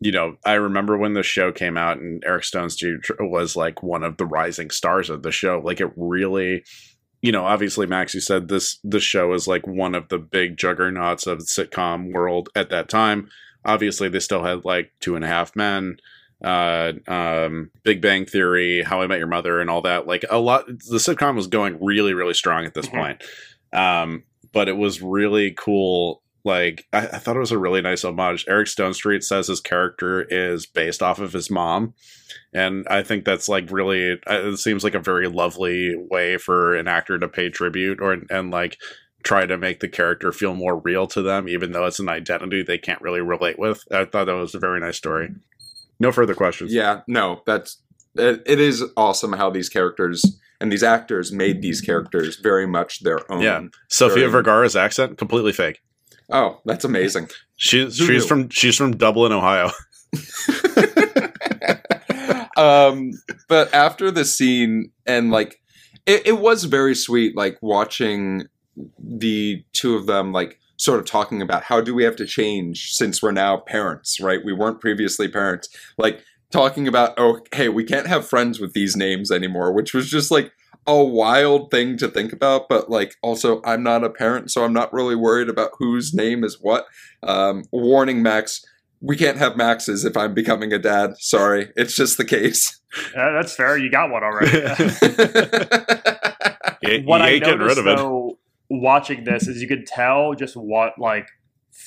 you 0.00 0.12
know, 0.12 0.36
I 0.44 0.54
remember 0.54 0.96
when 0.96 1.14
the 1.14 1.24
show 1.24 1.50
came 1.50 1.76
out 1.76 1.98
and 1.98 2.22
Eric 2.24 2.44
Stonestreet 2.44 3.00
was 3.18 3.56
like 3.56 3.82
one 3.82 4.04
of 4.04 4.16
the 4.16 4.26
rising 4.26 4.70
stars 4.70 5.10
of 5.10 5.24
the 5.24 5.32
show. 5.32 5.60
Like 5.64 5.80
it 5.80 5.90
really 5.96 6.64
you 7.20 7.32
know, 7.32 7.44
obviously 7.44 7.86
Max, 7.86 8.14
you 8.14 8.20
said 8.20 8.48
this 8.48 8.78
this 8.84 9.02
show 9.02 9.32
is 9.32 9.46
like 9.48 9.66
one 9.66 9.94
of 9.94 10.08
the 10.08 10.18
big 10.18 10.56
juggernauts 10.56 11.26
of 11.26 11.38
the 11.40 11.44
sitcom 11.44 12.12
world 12.12 12.48
at 12.54 12.70
that 12.70 12.88
time. 12.88 13.28
Obviously 13.64 14.08
they 14.08 14.20
still 14.20 14.44
had 14.44 14.64
like 14.64 14.92
two 15.00 15.16
and 15.16 15.24
a 15.24 15.28
half 15.28 15.56
men, 15.56 15.98
uh, 16.44 16.92
um, 17.08 17.70
Big 17.82 18.00
Bang 18.00 18.24
Theory, 18.24 18.82
How 18.82 19.02
I 19.02 19.06
Met 19.08 19.18
Your 19.18 19.26
Mother, 19.26 19.60
and 19.60 19.68
all 19.68 19.82
that. 19.82 20.06
Like 20.06 20.24
a 20.30 20.38
lot, 20.38 20.66
the 20.66 20.98
sitcom 20.98 21.34
was 21.34 21.48
going 21.48 21.78
really, 21.82 22.14
really 22.14 22.34
strong 22.34 22.64
at 22.64 22.74
this 22.74 22.86
Mhm. 22.86 22.92
point. 22.92 23.22
Um, 23.72 24.22
but 24.52 24.68
it 24.68 24.76
was 24.76 25.02
really 25.02 25.50
cool. 25.50 26.22
Like 26.44 26.86
I, 26.92 26.98
I 27.06 27.18
thought 27.18 27.36
it 27.36 27.40
was 27.40 27.52
a 27.52 27.58
really 27.58 27.80
nice 27.82 28.04
homage. 28.04 28.44
Eric 28.48 28.68
Stonestreet 28.68 29.22
says 29.22 29.48
his 29.48 29.60
character 29.60 30.22
is 30.22 30.66
based 30.66 31.02
off 31.02 31.18
of 31.18 31.32
his 31.32 31.50
mom, 31.50 31.94
and 32.52 32.86
I 32.88 33.02
think 33.02 33.24
that's 33.24 33.48
like 33.48 33.70
really. 33.70 34.12
uh, 34.12 34.48
It 34.52 34.56
seems 34.58 34.84
like 34.84 34.94
a 34.94 35.00
very 35.00 35.28
lovely 35.28 35.94
way 35.96 36.36
for 36.38 36.74
an 36.74 36.88
actor 36.88 37.18
to 37.18 37.28
pay 37.28 37.50
tribute 37.50 38.00
or 38.00 38.16
and 38.30 38.50
like 38.50 38.78
try 39.24 39.44
to 39.46 39.58
make 39.58 39.80
the 39.80 39.88
character 39.88 40.30
feel 40.32 40.54
more 40.54 40.78
real 40.78 41.06
to 41.08 41.20
them, 41.22 41.48
even 41.48 41.72
though 41.72 41.86
it's 41.86 41.98
an 41.98 42.08
identity 42.08 42.62
they 42.62 42.78
can't 42.78 43.02
really 43.02 43.20
relate 43.20 43.58
with. 43.58 43.82
I 43.90 44.04
thought 44.04 44.26
that 44.26 44.34
was 44.34 44.54
a 44.54 44.60
very 44.60 44.78
nice 44.80 44.96
story. 44.96 45.30
No 46.00 46.12
further 46.12 46.34
questions. 46.34 46.72
Yeah, 46.72 47.00
no, 47.08 47.42
that's 47.46 47.82
it, 48.14 48.42
it 48.46 48.60
is 48.60 48.84
awesome 48.96 49.32
how 49.32 49.50
these 49.50 49.68
characters 49.68 50.24
and 50.60 50.70
these 50.72 50.84
actors 50.84 51.32
made 51.32 51.62
these 51.62 51.80
characters 51.80 52.36
very 52.36 52.66
much 52.66 53.00
their 53.02 53.30
own. 53.30 53.42
Yeah. 53.42 53.62
Sofia 53.88 54.28
Very- 54.28 54.30
Vergara's 54.30 54.76
accent 54.76 55.18
completely 55.18 55.52
fake. 55.52 55.80
Oh, 56.30 56.60
that's 56.64 56.84
amazing. 56.84 57.28
She's 57.56 57.96
she's 57.96 58.26
from 58.26 58.48
she's 58.50 58.76
from 58.76 58.96
Dublin, 58.96 59.32
Ohio. 59.32 59.70
um, 62.56 63.12
but 63.48 63.72
after 63.74 64.10
the 64.10 64.24
scene 64.24 64.90
and 65.06 65.30
like 65.30 65.60
it, 66.06 66.26
it 66.26 66.38
was 66.38 66.64
very 66.64 66.94
sweet, 66.94 67.36
like 67.36 67.58
watching 67.62 68.44
the 68.98 69.64
two 69.72 69.96
of 69.96 70.06
them 70.06 70.32
like 70.32 70.58
sort 70.76 71.00
of 71.00 71.06
talking 71.06 71.42
about 71.42 71.64
how 71.64 71.80
do 71.80 71.94
we 71.94 72.04
have 72.04 72.16
to 72.16 72.26
change 72.26 72.92
since 72.92 73.20
we're 73.20 73.32
now 73.32 73.56
parents, 73.56 74.20
right? 74.20 74.44
We 74.44 74.52
weren't 74.52 74.80
previously 74.80 75.28
parents. 75.28 75.68
Like 75.98 76.22
talking 76.52 76.86
about, 76.86 77.14
oh, 77.18 77.40
hey, 77.52 77.68
we 77.68 77.84
can't 77.84 78.06
have 78.06 78.28
friends 78.28 78.60
with 78.60 78.72
these 78.74 78.96
names 78.96 79.30
anymore, 79.30 79.72
which 79.72 79.92
was 79.92 80.08
just 80.08 80.30
like 80.30 80.52
a 80.88 81.04
wild 81.04 81.70
thing 81.70 81.96
to 81.98 82.08
think 82.08 82.32
about. 82.32 82.68
But 82.68 82.90
like, 82.90 83.14
also, 83.22 83.60
I'm 83.64 83.84
not 83.84 84.02
a 84.02 84.10
parent, 84.10 84.50
so 84.50 84.64
I'm 84.64 84.72
not 84.72 84.92
really 84.92 85.14
worried 85.14 85.48
about 85.48 85.70
whose 85.78 86.12
name 86.12 86.42
is 86.42 86.58
what. 86.60 86.86
Um, 87.22 87.64
warning, 87.70 88.22
Max. 88.22 88.64
We 89.00 89.16
can't 89.16 89.38
have 89.38 89.56
Maxes 89.56 90.04
if 90.04 90.16
I'm 90.16 90.34
becoming 90.34 90.72
a 90.72 90.78
dad. 90.78 91.12
Sorry, 91.18 91.70
it's 91.76 91.94
just 91.94 92.18
the 92.18 92.24
case. 92.24 92.80
Uh, 93.16 93.30
that's 93.32 93.54
fair. 93.54 93.78
You 93.78 93.90
got 93.90 94.10
one 94.10 94.24
already. 94.24 94.50
You, 96.82 97.02
what 97.04 97.18
you 97.20 97.26
I 97.26 97.30
ain't 97.30 97.46
rid 97.46 97.58
noticed 97.58 97.78
of 97.78 97.86
it. 97.86 97.96
though, 97.96 98.38
watching 98.70 99.24
this, 99.24 99.46
is 99.48 99.60
you 99.60 99.68
could 99.68 99.86
tell 99.86 100.34
just 100.34 100.56
what 100.56 100.98
like 100.98 101.28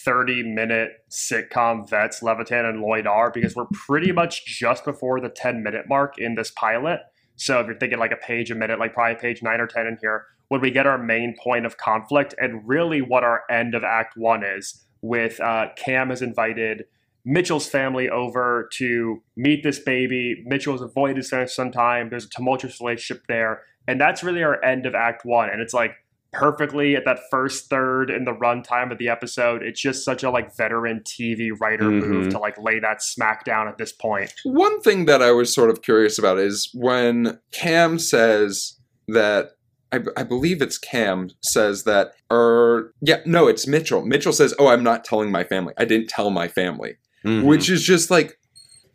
thirty 0.06 0.44
minute 0.44 0.92
sitcom 1.10 1.90
vets 1.90 2.22
Levitan 2.22 2.66
and 2.66 2.82
Lloyd 2.82 3.08
are 3.08 3.32
because 3.32 3.56
we're 3.56 3.66
pretty 3.74 4.12
much 4.12 4.46
just 4.46 4.86
before 4.86 5.20
the 5.20 5.30
ten 5.30 5.64
minute 5.64 5.88
mark 5.88 6.18
in 6.18 6.36
this 6.36 6.52
pilot. 6.52 7.02
So 7.42 7.60
if 7.60 7.66
you're 7.66 7.76
thinking 7.76 7.98
like 7.98 8.12
a 8.12 8.18
page 8.18 8.52
a 8.52 8.56
minute, 8.56 8.78
like 8.78 8.94
probably 8.94 9.20
page 9.20 9.42
nine 9.42 9.60
or 9.60 9.66
ten 9.66 9.88
in 9.88 9.98
here, 10.00 10.28
when 10.50 10.62
we 10.62 10.70
get 10.70 10.86
our 10.86 11.00
main 11.00 11.36
point 11.42 11.66
of 11.66 11.76
conflict 11.76 12.36
and 12.38 12.62
really 12.68 13.02
what 13.02 13.24
our 13.24 13.42
end 13.50 13.74
of 13.74 13.84
Act 13.84 14.16
One 14.16 14.44
is, 14.44 14.86
with 15.02 15.40
uh, 15.42 15.70
Cam 15.76 16.12
has 16.12 16.22
invited 16.22 16.86
Mitchell's 17.26 17.68
family 17.68 18.08
over 18.10 18.70
to 18.74 19.24
meet 19.36 19.64
this 19.64 19.80
baby. 19.80 20.44
Mitchell 20.46 20.74
has 20.74 20.82
avoided 20.82 21.18
his 21.18 21.56
some 21.56 21.72
time. 21.72 22.12
There's 22.12 22.26
a 22.26 22.30
tumultuous 22.30 22.80
relationship 22.80 23.24
there. 23.28 23.64
And 23.88 24.00
that's 24.00 24.24
really 24.24 24.44
our 24.44 24.64
end 24.64 24.86
of 24.86 24.94
Act 24.94 25.26
One. 25.26 25.50
And 25.50 25.64
it's 25.64 25.74
like 25.74 25.96
perfectly 26.34 26.96
at 26.96 27.06
that 27.06 27.20
first 27.30 27.70
third 27.70 28.10
in 28.10 28.26
the 28.26 28.34
runtime 28.34 28.92
of 28.92 28.98
the 28.98 29.10
episode. 29.10 29.62
It's 29.64 29.82
just 29.82 30.06
such 30.06 30.24
a 30.24 30.30
like 30.30 30.56
veteran 30.56 31.02
TV 31.02 31.52
writer 31.60 31.84
move 31.90 32.28
Mhm. 32.28 32.32
to 32.32 32.40
like 32.40 32.58
lay 32.62 32.80
that 32.80 33.02
smack 33.04 33.44
down 33.46 33.68
at 33.68 33.78
this 33.78 33.92
point. 33.92 34.34
One 34.44 34.80
thing 34.82 35.06
that 35.06 35.22
I 35.22 35.32
was 35.32 35.54
sort 35.54 35.70
of 35.70 35.82
curious 35.82 36.18
about 36.18 36.38
is 36.40 36.70
when 36.74 37.40
Cam 37.52 38.00
says 38.00 38.78
that. 39.08 39.52
I, 39.94 40.00
I 40.16 40.24
believe 40.24 40.62
it's 40.62 40.78
Cam 40.78 41.32
says 41.44 41.84
that, 41.84 42.14
or 42.30 42.94
yeah, 43.02 43.18
no, 43.26 43.50
it's 43.50 43.68
Mitchell. 43.68 44.02
Mitchell 44.06 44.32
says, 44.32 44.54
"Oh, 44.58 44.68
I'm 44.70 44.84
not 44.84 45.04
telling 45.04 45.32
my 45.32 45.44
family. 45.44 45.74
I 45.78 45.84
didn't 45.84 46.08
tell 46.08 46.30
my 46.30 46.48
family," 46.48 46.96
Mhm. 47.26 47.44
which 47.44 47.70
is 47.70 47.84
just 47.84 48.10
like, 48.10 48.40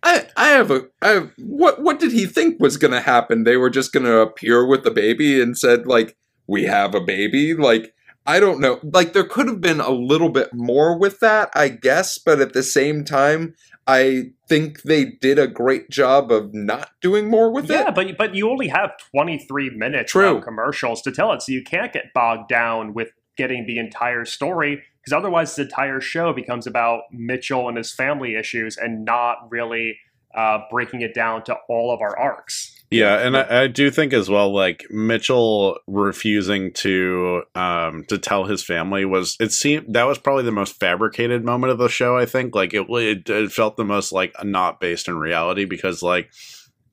I, 0.02 0.24
I 0.38 0.48
have 0.52 0.70
a, 0.70 0.86
I 1.02 1.08
have, 1.08 1.32
what, 1.36 1.82
what 1.82 2.00
did 2.00 2.12
he 2.12 2.24
think 2.24 2.58
was 2.62 2.78
going 2.78 2.92
to 2.94 3.00
happen? 3.02 3.44
They 3.44 3.58
were 3.58 3.68
just 3.68 3.92
going 3.92 4.06
to 4.06 4.20
appear 4.20 4.64
with 4.66 4.84
the 4.84 4.90
baby 4.90 5.38
and 5.38 5.58
said 5.58 5.86
like, 5.86 6.16
"We 6.46 6.64
have 6.64 6.94
a 6.94 7.00
baby." 7.00 7.54
Like, 7.54 7.94
I 8.26 8.40
don't 8.40 8.60
know. 8.60 8.80
Like, 8.82 9.12
there 9.12 9.24
could 9.24 9.46
have 9.46 9.60
been 9.60 9.80
a 9.80 9.90
little 9.90 10.30
bit 10.30 10.52
more 10.52 10.98
with 10.98 11.20
that, 11.20 11.50
I 11.54 11.68
guess, 11.68 12.18
but 12.18 12.40
at 12.40 12.52
the 12.52 12.62
same 12.62 13.04
time, 13.04 13.54
I 13.86 14.32
think 14.48 14.82
they 14.82 15.04
did 15.04 15.38
a 15.38 15.46
great 15.46 15.90
job 15.90 16.32
of 16.32 16.52
not 16.52 16.90
doing 17.00 17.30
more 17.30 17.52
with 17.52 17.70
yeah, 17.70 17.80
it. 17.80 17.84
Yeah, 17.84 17.90
but 17.92 18.18
but 18.18 18.34
you 18.34 18.50
only 18.50 18.68
have 18.68 18.92
23 19.12 19.70
minutes 19.70 20.12
True. 20.12 20.38
of 20.38 20.44
commercials 20.44 21.02
to 21.02 21.12
tell 21.12 21.32
it, 21.32 21.42
so 21.42 21.52
you 21.52 21.62
can't 21.62 21.92
get 21.92 22.12
bogged 22.12 22.48
down 22.48 22.94
with 22.94 23.10
getting 23.36 23.66
the 23.66 23.78
entire 23.78 24.24
story 24.24 24.82
because 25.00 25.16
otherwise 25.16 25.54
the 25.54 25.62
entire 25.62 26.00
show 26.00 26.32
becomes 26.32 26.66
about 26.66 27.02
Mitchell 27.12 27.68
and 27.68 27.76
his 27.76 27.92
family 27.92 28.34
issues 28.34 28.76
and 28.76 29.04
not 29.04 29.50
really 29.50 29.98
uh, 30.36 30.60
breaking 30.70 31.00
it 31.00 31.14
down 31.14 31.42
to 31.44 31.56
all 31.68 31.92
of 31.92 32.00
our 32.00 32.16
arcs. 32.18 32.72
Yeah, 32.90 33.18
and 33.18 33.36
I, 33.36 33.62
I 33.62 33.66
do 33.66 33.90
think 33.90 34.12
as 34.12 34.30
well, 34.30 34.54
like 34.54 34.86
Mitchell 34.90 35.78
refusing 35.88 36.72
to 36.74 37.42
um 37.56 38.04
to 38.08 38.16
tell 38.16 38.44
his 38.44 38.62
family 38.62 39.04
was 39.04 39.36
it 39.40 39.50
seemed 39.50 39.92
that 39.94 40.04
was 40.04 40.18
probably 40.18 40.44
the 40.44 40.52
most 40.52 40.78
fabricated 40.78 41.44
moment 41.44 41.72
of 41.72 41.78
the 41.78 41.88
show. 41.88 42.16
I 42.16 42.26
think 42.26 42.54
like 42.54 42.74
it 42.74 42.86
it, 42.88 43.28
it 43.28 43.52
felt 43.52 43.76
the 43.76 43.84
most 43.84 44.12
like 44.12 44.32
not 44.44 44.80
based 44.80 45.08
in 45.08 45.18
reality 45.18 45.64
because 45.64 46.00
like 46.00 46.30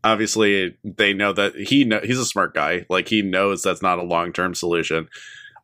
obviously 0.03 0.75
they 0.83 1.13
know 1.13 1.31
that 1.31 1.55
he 1.55 1.83
know 1.83 1.99
he's 2.03 2.19
a 2.19 2.25
smart 2.25 2.55
guy 2.55 2.87
like 2.89 3.07
he 3.07 3.21
knows 3.21 3.61
that's 3.61 3.83
not 3.83 3.99
a 3.99 4.03
long 4.03 4.33
term 4.33 4.55
solution. 4.55 5.07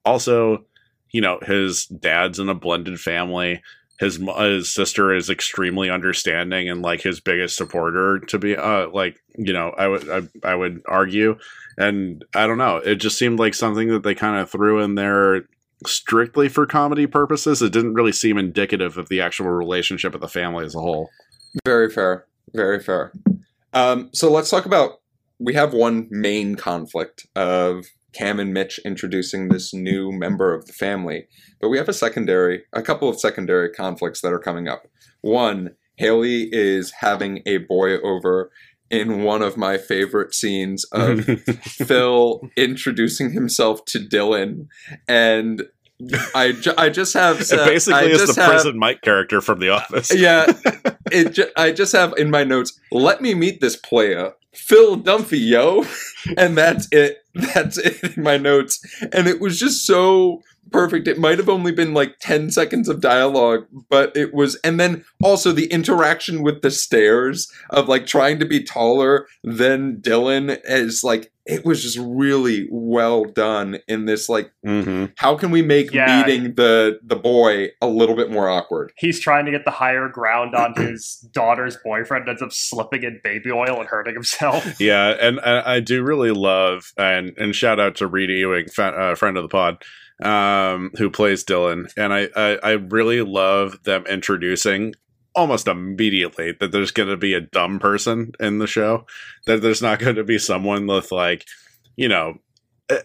Also, 0.06 0.64
you 1.10 1.22
know 1.22 1.40
his 1.42 1.88
dad's 1.88 2.38
in 2.38 2.50
a 2.50 2.56
blended 2.56 3.00
family 3.00 3.64
his 4.00 4.20
his 4.38 4.74
sister 4.74 5.14
is 5.14 5.30
extremely 5.30 5.90
understanding 5.90 6.70
and 6.70 6.82
like 6.82 7.02
his 7.02 7.20
biggest 7.20 7.56
supporter 7.56 8.20
to 8.20 8.40
be 8.40 8.56
uh 8.56 8.88
like 8.90 9.20
you 9.38 9.54
know 9.54 9.70
I 9.78 9.88
would 9.88 10.10
I, 10.10 10.22
I 10.44 10.56
would 10.56 10.82
argue 10.88 11.38
and 11.78 12.24
I 12.34 12.48
don't 12.48 12.58
know 12.58 12.78
it 12.78 12.96
just 12.96 13.18
seemed 13.18 13.40
like 13.40 13.54
something 13.54 13.90
that 13.90 14.04
they 14.04 14.16
kind 14.16 14.40
of 14.40 14.50
threw 14.50 14.82
in 14.82 14.96
there 14.96 15.44
strictly 15.86 16.50
for 16.50 16.66
comedy 16.66 17.08
purposes 17.08 17.62
it 17.62 17.72
didn't 17.72 17.94
really 17.94 18.12
seem 18.12 18.38
indicative 18.38 18.98
of 18.98 19.10
the 19.10 19.22
actual 19.22 19.48
relationship 19.48 20.14
of 20.14 20.22
the 20.22 20.28
family 20.28 20.66
as 20.66 20.76
a 20.76 20.80
whole 20.80 21.10
Very 21.66 21.90
fair. 21.90 22.26
Very 22.54 22.80
fair. 22.80 23.12
Um, 23.74 24.10
so 24.14 24.32
let's 24.32 24.50
talk 24.50 24.66
about. 24.66 25.02
We 25.40 25.54
have 25.54 25.74
one 25.74 26.08
main 26.10 26.56
conflict 26.56 27.26
of 27.36 27.86
Cam 28.14 28.40
and 28.40 28.54
Mitch 28.54 28.80
introducing 28.86 29.50
this 29.50 29.74
new 29.74 30.12
member 30.12 30.54
of 30.54 30.66
the 30.66 30.74
family, 30.74 31.28
but 31.62 31.70
we 31.70 31.78
have 31.78 31.90
a 31.90 31.94
secondary, 31.94 32.64
a 32.74 32.82
couple 32.82 33.10
of 33.10 33.20
secondary 33.20 33.70
conflicts 33.70 34.22
that 34.22 34.34
are 34.34 34.40
coming 34.40 34.68
up. 34.68 34.88
One, 35.22 35.76
Haley 35.98 36.50
is 36.52 36.94
having 37.02 37.42
a 37.46 37.58
boy 37.58 37.98
over 37.98 38.52
in 38.90 39.24
one 39.24 39.42
of 39.42 39.58
my 39.58 39.78
favorite 39.78 40.34
scenes 40.34 40.84
of 40.86 41.26
Phil 41.62 42.42
introducing 42.58 43.32
himself 43.32 43.86
to 43.86 44.00
Dylan 44.00 44.68
and 45.08 45.64
I, 46.34 46.54
ju- 46.54 46.74
I 46.78 46.90
just 46.90 47.14
have. 47.14 47.42
It 47.42 47.50
basically 47.50 48.12
is 48.12 48.34
the 48.34 48.42
have- 48.42 48.52
prison 48.52 48.78
Mike 48.78 49.02
character 49.02 49.42
from 49.42 49.60
The 49.60 49.70
Office. 49.70 50.14
Yeah, 50.14 50.46
it. 51.12 51.34
Ju- 51.34 51.50
I 51.58 51.72
just 51.72 51.92
have 51.94 52.14
in 52.18 52.30
my 52.30 52.44
notes. 52.44 52.80
Let 52.92 53.22
me 53.22 53.34
meet 53.34 53.60
this 53.62 53.76
player, 53.76 54.34
Phil 54.54 54.98
Dunphy, 55.02 55.46
yo, 55.46 55.86
and 56.38 56.58
that's 56.58 56.88
it. 56.92 57.18
That's 57.36 57.78
it 57.78 58.16
in 58.16 58.24
my 58.24 58.38
notes, 58.38 58.80
and 59.14 59.28
it 59.28 59.40
was 59.42 59.60
just 59.60 59.86
so 59.86 60.42
perfect. 60.72 61.08
It 61.08 61.18
might 61.20 61.38
have 61.38 61.50
only 61.50 61.72
been 61.72 61.94
like 61.94 62.20
ten 62.20 62.50
seconds 62.50 62.88
of 62.88 63.02
dialogue, 63.02 63.66
but 63.90 64.16
it 64.16 64.34
was. 64.34 64.56
And 64.64 64.80
then 64.80 65.04
also 65.22 65.52
the 65.52 65.68
interaction 65.68 66.44
with 66.44 66.62
the 66.62 66.72
stairs 66.72 67.52
of 67.72 67.88
like 67.90 68.06
trying 68.06 68.40
to 68.40 68.46
be 68.46 68.64
taller 68.64 69.28
than 69.44 69.98
Dylan 69.98 70.60
is 70.64 71.04
like 71.04 71.32
it 71.50 71.66
was 71.66 71.82
just 71.84 71.98
really 72.00 72.68
well 72.72 73.26
done 73.26 73.80
in 73.88 74.06
this 74.06 74.30
like 74.30 74.52
hmm 74.64 75.06
how 75.18 75.36
can 75.36 75.52
we 75.52 75.62
make 75.62 75.92
Yeah. 75.92 76.24
meeting 76.26 76.54
the 76.56 77.00
the 77.04 77.16
boy 77.16 77.70
a 77.82 77.88
little 77.88 78.16
bit 78.16 78.32
more 78.32 78.48
awkward 78.48 78.92
He's 78.98 79.20
trying 79.20 79.46
to 79.46 79.52
get 79.52 79.66
the 79.66 79.72
higher 79.72 80.08
ground 80.10 80.56
on 80.56 80.74
his 80.76 81.16
daughter's 81.34 81.78
boyfriend, 81.84 82.30
ends 82.30 82.42
up 82.42 82.52
slipping 82.54 83.04
in 83.04 83.20
baby 83.24 83.52
oil 83.52 83.80
and 83.80 83.88
hurting 83.88 84.14
himself. 84.14 84.66
Yeah, 84.80 85.10
and 85.20 85.40
I, 85.42 85.76
I 85.76 85.80
do 85.80 86.04
really 86.04 86.32
love 86.32 86.94
and 86.98 87.34
and 87.38 87.56
shout 87.56 87.80
out 87.80 87.96
to 87.98 88.08
Reid 88.08 88.30
Ewing, 88.30 88.68
fa- 88.70 88.96
uh, 88.96 89.16
friend 89.16 89.36
of 89.38 89.44
the 89.44 89.50
pod, 89.50 89.84
um, 90.24 90.92
who 90.98 91.10
plays 91.10 91.44
Dylan, 91.44 91.92
and 91.98 92.14
I, 92.14 92.30
I 92.36 92.58
I 92.64 92.72
really 92.74 93.22
love 93.22 93.84
them 93.84 94.06
introducing 94.08 94.94
almost 95.40 95.68
immediately 95.68 96.52
that 96.60 96.72
there's 96.72 96.92
going 96.92 97.10
to 97.10 97.18
be 97.18 97.34
a 97.34 97.42
dumb 97.42 97.80
person 97.80 98.34
in 98.40 98.60
the 98.60 98.68
show, 98.68 99.06
that 99.48 99.62
there's 99.62 99.82
not 99.82 100.00
going 100.00 100.16
to 100.16 100.24
be 100.24 100.38
someone 100.38 100.86
with 100.88 101.12
like, 101.12 101.46
you 101.96 102.08
know. 102.08 102.36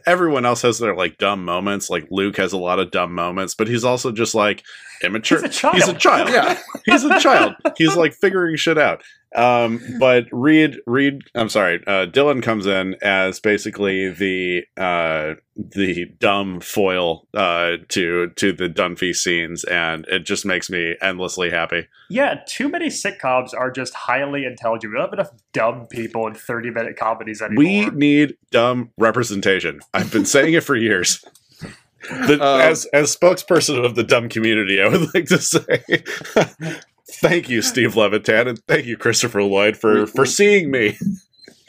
Everyone 0.07 0.47
else 0.47 0.63
has 0.63 0.79
their 0.79 0.97
like 0.97 1.19
dumb 1.19 1.45
moments. 1.45 1.91
Like 1.91 2.07
Luke 2.11 2.39
has 2.39 2.55
a 2.55 2.59
lot 2.59 2.79
of 2.79 2.91
dumb 2.91 3.15
moments, 3.15 3.55
but 3.55 3.69
he's 3.69 3.85
also 3.85 4.11
just 4.13 4.35
like 4.35 4.65
immature. 5.03 5.43
He's 5.43 5.51
a 5.51 5.53
child. 5.53 5.75
He's 5.75 5.89
a 5.89 5.93
child 5.93 6.31
yeah 6.31 6.59
he's 6.87 7.05
a 7.05 7.21
child. 7.21 7.55
He's 7.77 7.95
like 7.95 8.15
figuring 8.15 8.57
shit 8.57 8.79
out. 8.79 9.03
Um, 9.35 9.81
but 9.99 10.27
Reid, 10.31 10.77
Reid, 10.87 11.23
I'm 11.35 11.49
sorry, 11.49 11.83
uh, 11.87 12.07
Dylan 12.07 12.43
comes 12.43 12.67
in 12.67 12.95
as 13.03 13.41
basically 13.41 14.11
the 14.11 14.63
uh, 14.77 15.35
the 15.57 16.07
dumb 16.21 16.61
foil 16.61 17.27
uh, 17.35 17.79
to 17.89 18.31
to 18.31 18.53
the 18.53 18.69
Dunphy 18.69 19.15
scenes, 19.15 19.65
and 19.65 20.05
it 20.07 20.21
just 20.25 20.47
makes 20.47 20.71
me 20.71 20.95
endlessly 21.03 21.51
happy. 21.51 21.89
Yeah, 22.09 22.41
too 22.47 22.69
many 22.69 22.89
sitcoms 22.89 23.53
are 23.57 23.71
just 23.71 23.95
highly 23.95 24.45
intelligent. 24.45 24.93
We 24.93 24.99
don't 24.99 25.11
have 25.11 25.19
enough 25.19 25.33
dumb 25.53 25.87
people 25.89 26.27
in 26.29 26.35
30 26.35 26.71
minute 26.71 26.97
comedies 26.97 27.43
anymore. 27.43 27.59
We 27.65 27.87
need 27.87 28.37
dumb 28.51 28.91
representation. 28.99 29.81
I've 29.93 30.13
been 30.13 30.27
saying 30.27 30.55
it 30.55 30.63
for 30.63 30.77
years. 30.77 31.25
The, 32.09 32.35
Um, 32.35 32.61
as 32.61 32.85
as 32.93 33.17
spokesperson 33.17 33.85
of 33.85 33.95
the 33.95 34.03
dumb 34.05 34.29
community, 34.29 34.81
I 34.81 34.89
would 34.89 35.15
like 35.15 35.27
to 35.27 35.39
say 35.39 35.83
thank 37.09 37.49
you, 37.49 37.63
Steve 37.63 37.97
Levitan, 37.97 38.49
and 38.49 38.59
thank 38.67 38.87
you, 38.87 38.97
Christopher 38.97 39.43
Lloyd, 39.43 39.77
for 39.77 40.07
for 40.07 40.27
seeing 40.27 40.71
me. 40.71 40.97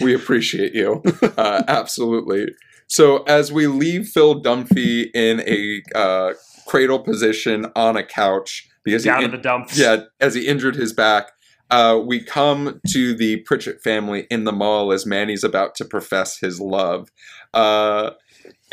we 0.01 0.13
appreciate 0.13 0.73
you 0.73 1.01
uh, 1.37 1.63
absolutely 1.69 2.47
so 2.87 3.23
as 3.23 3.49
we 3.49 3.65
leave 3.65 4.05
phil 4.09 4.41
dunphy 4.41 5.05
in 5.13 5.39
a 5.47 5.81
uh, 5.97 6.33
cradle 6.67 6.99
position 6.99 7.65
on 7.77 7.95
a 7.95 8.03
couch 8.03 8.67
because 8.83 9.05
he 9.05 9.09
down 9.09 9.23
in- 9.23 9.31
to 9.31 9.37
the 9.37 9.41
dumps. 9.41 9.77
yeah 9.79 10.01
as 10.19 10.33
he 10.33 10.47
injured 10.47 10.75
his 10.75 10.91
back 10.91 11.31
uh, 11.71 11.97
we 12.05 12.21
come 12.21 12.79
to 12.89 13.15
the 13.15 13.37
Pritchett 13.37 13.81
family 13.81 14.27
in 14.29 14.43
the 14.43 14.51
mall 14.51 14.91
as 14.91 15.05
Manny's 15.05 15.43
about 15.43 15.73
to 15.75 15.85
profess 15.85 16.37
his 16.37 16.59
love. 16.59 17.09
Uh, 17.55 18.11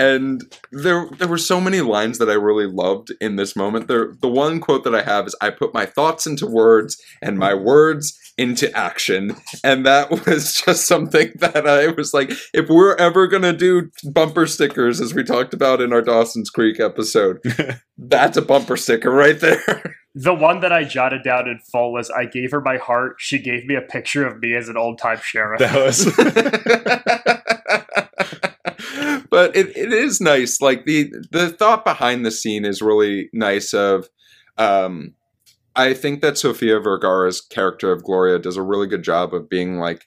and 0.03 0.43
there 0.73 1.09
there 1.17 1.29
were 1.29 1.39
so 1.39 1.61
many 1.61 1.81
lines 1.81 2.19
that 2.19 2.29
I 2.29 2.35
really 2.35 2.67
loved 2.67 3.13
in 3.21 3.37
this 3.37 3.55
moment. 3.55 3.87
There 3.87 4.15
the 4.21 4.29
one 4.29 4.59
quote 4.59 4.83
that 4.83 4.95
I 4.95 5.03
have 5.03 5.27
is 5.27 5.37
I 5.41 5.51
put 5.51 5.73
my 5.73 5.87
thoughts 5.87 6.27
into 6.27 6.47
words 6.47 7.01
and 7.23 7.39
my 7.39 7.55
words 7.55 8.19
into 8.37 8.77
action. 8.77 9.37
And 9.63 9.87
that 9.87 10.11
was 10.27 10.55
just 10.55 10.87
something 10.89 11.33
that 11.37 11.69
I 11.69 11.89
was 11.89 12.13
like, 12.13 12.33
if 12.53 12.69
we're 12.69 12.97
ever 12.97 13.29
gonna 13.29 13.53
do 13.53 13.91
bumper 14.05 14.47
stickers 14.47 15.01
as 15.01 15.15
we 15.15 15.23
talked 15.23 15.55
about 15.55 15.81
in 15.81 15.93
our 15.93 16.03
Dawson's 16.03 16.51
Creek 16.51 16.81
episode, 16.81 17.39
that's 17.97 18.37
a 18.37 18.43
bumper 18.43 18.77
sticker 18.77 19.11
right 19.11 19.39
there. 19.39 19.97
The 20.15 20.35
one 20.35 20.61
that 20.61 20.73
I 20.73 20.85
jotted 20.85 21.23
down 21.23 21.49
in 21.49 21.59
full 21.71 21.93
was 21.93 22.11
I 22.11 22.27
gave 22.27 22.51
her 22.51 22.61
my 22.61 22.77
heart. 22.77 23.17
She 23.19 23.39
gave 23.39 23.65
me 23.65 23.77
a 23.77 23.81
picture 23.81 24.27
of 24.27 24.41
me 24.41 24.55
as 24.55 24.69
an 24.69 24.77
old 24.77 24.99
time 24.99 25.21
sheriff. 25.23 25.61
That 25.61 25.77
was 25.77 26.05
but 29.33 29.57
it, 29.57 29.75
it 29.77 29.93
is 29.93 30.21
nice. 30.21 30.61
Like 30.61 30.85
the 30.85 31.11
the 31.33 31.49
thought 31.49 31.85
behind 31.85 32.25
the 32.25 32.31
scene 32.31 32.65
is 32.67 32.83
really 32.83 33.31
nice. 33.33 33.73
Of, 33.73 34.09
um, 34.59 35.15
I 35.75 35.95
think 35.95 36.21
that 36.21 36.37
Sofia 36.39 36.79
Vergara's 36.79 37.41
character 37.41 37.91
of 37.91 38.05
Gloria 38.05 38.39
does 38.39 38.59
a 38.59 38.63
really 38.63 38.87
good 38.87 39.03
job 39.03 39.35
of 39.35 39.49
being 39.49 39.79
like 39.79 40.07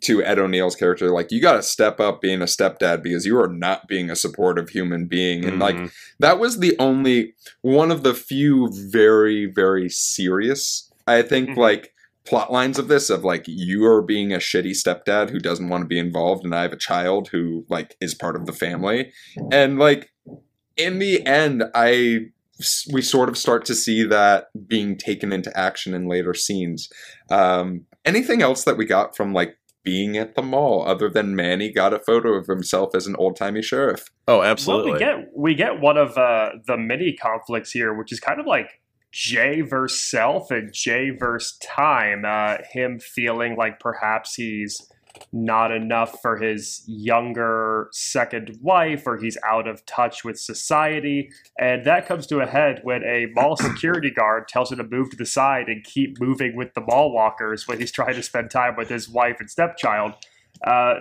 to 0.00 0.22
Ed 0.22 0.38
O'Neill's 0.38 0.76
character, 0.76 1.10
like 1.10 1.30
you 1.30 1.40
got 1.42 1.54
to 1.54 1.62
step 1.62 2.00
up 2.00 2.22
being 2.22 2.40
a 2.40 2.46
stepdad 2.46 3.02
because 3.02 3.26
you 3.26 3.38
are 3.38 3.48
not 3.48 3.86
being 3.88 4.08
a 4.10 4.16
supportive 4.16 4.70
human 4.70 5.06
being, 5.06 5.44
and 5.44 5.58
like 5.58 5.74
Mhm. 5.76 5.92
that 6.20 6.38
was 6.38 6.58
the 6.60 6.74
only 6.78 7.34
one 7.60 7.90
of 7.90 8.02
the 8.02 8.14
few 8.14 8.70
very 8.72 9.44
very 9.44 9.88
serious 9.90 10.88
i 11.06 11.20
think 11.20 11.50
Mhm. 11.50 11.56
like 11.56 11.91
plot 12.24 12.52
lines 12.52 12.78
of 12.78 12.88
this 12.88 13.10
of 13.10 13.24
like 13.24 13.44
you 13.46 13.84
are 13.84 14.00
being 14.02 14.32
a 14.32 14.38
shitty 14.38 14.70
stepdad 14.70 15.30
who 15.30 15.38
doesn't 15.38 15.68
want 15.68 15.82
to 15.82 15.88
be 15.88 15.98
involved 15.98 16.44
and 16.44 16.54
i 16.54 16.62
have 16.62 16.72
a 16.72 16.76
child 16.76 17.28
who 17.28 17.64
like 17.68 17.96
is 18.00 18.14
part 18.14 18.36
of 18.36 18.46
the 18.46 18.52
family. 18.52 19.12
And 19.50 19.78
like 19.78 20.10
in 20.76 20.98
the 20.98 21.24
end 21.26 21.64
i 21.74 22.20
we 22.92 23.02
sort 23.02 23.28
of 23.28 23.36
start 23.36 23.64
to 23.64 23.74
see 23.74 24.04
that 24.04 24.46
being 24.68 24.96
taken 24.96 25.32
into 25.32 25.56
action 25.58 25.94
in 25.94 26.06
later 26.06 26.32
scenes. 26.34 26.88
Um 27.30 27.86
anything 28.04 28.40
else 28.42 28.64
that 28.64 28.76
we 28.76 28.84
got 28.84 29.16
from 29.16 29.32
like 29.32 29.56
being 29.84 30.16
at 30.16 30.36
the 30.36 30.42
mall 30.42 30.86
other 30.86 31.08
than 31.08 31.34
manny 31.34 31.72
got 31.72 31.92
a 31.92 31.98
photo 31.98 32.34
of 32.34 32.46
himself 32.46 32.94
as 32.94 33.08
an 33.08 33.16
old-timey 33.16 33.62
sheriff? 33.62 34.04
Oh, 34.28 34.38
Well, 34.38 34.46
absolutely. 34.46 34.92
we 34.92 34.98
get 35.00 35.16
we 35.36 35.54
get 35.56 35.80
one 35.80 35.96
of 35.96 36.16
uh, 36.16 36.50
the 36.68 36.76
mini 36.76 37.16
conflicts 37.20 37.72
here, 37.72 37.92
which 37.92 38.12
is 38.12 38.20
kind 38.20 38.38
of 38.38 38.46
like 38.46 38.68
Jay 39.12 39.60
versus 39.60 40.00
self 40.00 40.50
and 40.50 40.72
Jay 40.72 41.10
versus 41.10 41.56
time. 41.58 42.24
Uh, 42.24 42.56
him 42.72 42.98
feeling 42.98 43.56
like 43.56 43.78
perhaps 43.78 44.34
he's 44.34 44.90
not 45.32 45.70
enough 45.70 46.20
for 46.22 46.38
his 46.38 46.82
younger 46.86 47.88
second 47.92 48.58
wife, 48.62 49.06
or 49.06 49.18
he's 49.18 49.36
out 49.46 49.68
of 49.68 49.84
touch 49.86 50.24
with 50.24 50.38
society, 50.38 51.30
and 51.58 51.84
that 51.84 52.06
comes 52.06 52.26
to 52.26 52.40
a 52.40 52.46
head 52.46 52.80
when 52.82 53.02
a 53.04 53.26
mall 53.34 53.56
security 53.56 54.10
guard 54.14 54.48
tells 54.48 54.72
him 54.72 54.78
to 54.78 54.84
move 54.84 55.10
to 55.10 55.16
the 55.16 55.26
side 55.26 55.68
and 55.68 55.84
keep 55.84 56.18
moving 56.20 56.56
with 56.56 56.72
the 56.74 56.80
mall 56.80 57.12
walkers 57.12 57.68
when 57.68 57.78
he's 57.78 57.92
trying 57.92 58.14
to 58.14 58.22
spend 58.22 58.50
time 58.50 58.74
with 58.76 58.88
his 58.88 59.08
wife 59.08 59.36
and 59.38 59.50
stepchild 59.50 60.14
uh, 60.66 60.94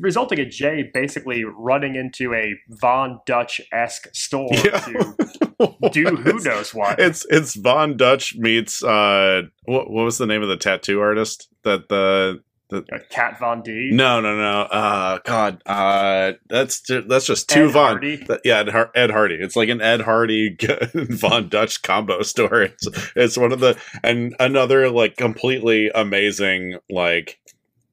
resulting 0.00 0.38
in 0.38 0.50
Jay 0.50 0.90
basically 0.92 1.44
running 1.44 1.94
into 1.96 2.34
a 2.34 2.54
Von 2.80 3.20
Dutch 3.26 3.60
esque 3.72 4.08
store 4.14 4.48
Yeah. 4.52 4.78
to 4.80 5.74
do 5.92 6.04
who 6.16 6.38
knows 6.40 6.74
what. 6.74 6.98
It's 7.00 7.24
it's 7.30 7.54
Von 7.54 7.96
Dutch 7.96 8.34
meets 8.36 8.82
uh 8.84 9.42
what 9.64 9.90
what 9.90 10.04
was 10.04 10.18
the 10.18 10.26
name 10.26 10.42
of 10.42 10.48
the 10.48 10.56
tattoo 10.56 11.00
artist 11.00 11.48
that 11.64 11.88
the 11.88 12.42
Uh, 12.72 12.80
Kat 13.10 13.38
Von 13.38 13.62
D. 13.62 13.90
no 13.92 14.20
no 14.20 14.36
no 14.36 14.62
uh 14.62 15.20
God 15.24 15.62
uh 15.66 16.32
that's 16.48 16.80
ju- 16.80 17.04
that's 17.08 17.24
just 17.24 17.48
two 17.48 17.66
Ed 17.66 17.70
Von 17.70 17.86
Hardy. 17.92 18.16
That- 18.16 18.40
yeah 18.44 18.58
Ed, 18.58 18.68
Har- 18.70 18.90
Ed 18.92 19.10
Hardy 19.12 19.36
it's 19.36 19.54
like 19.54 19.68
an 19.68 19.80
Ed 19.80 20.00
Hardy 20.00 20.56
Von 20.94 21.48
Dutch 21.48 21.82
combo 21.82 22.22
store 22.22 22.62
it's 22.62 22.88
it's 23.14 23.38
one 23.38 23.52
of 23.52 23.60
the 23.60 23.78
and 24.02 24.34
another 24.40 24.90
like 24.90 25.16
completely 25.16 25.90
amazing 25.94 26.78
like 26.90 27.38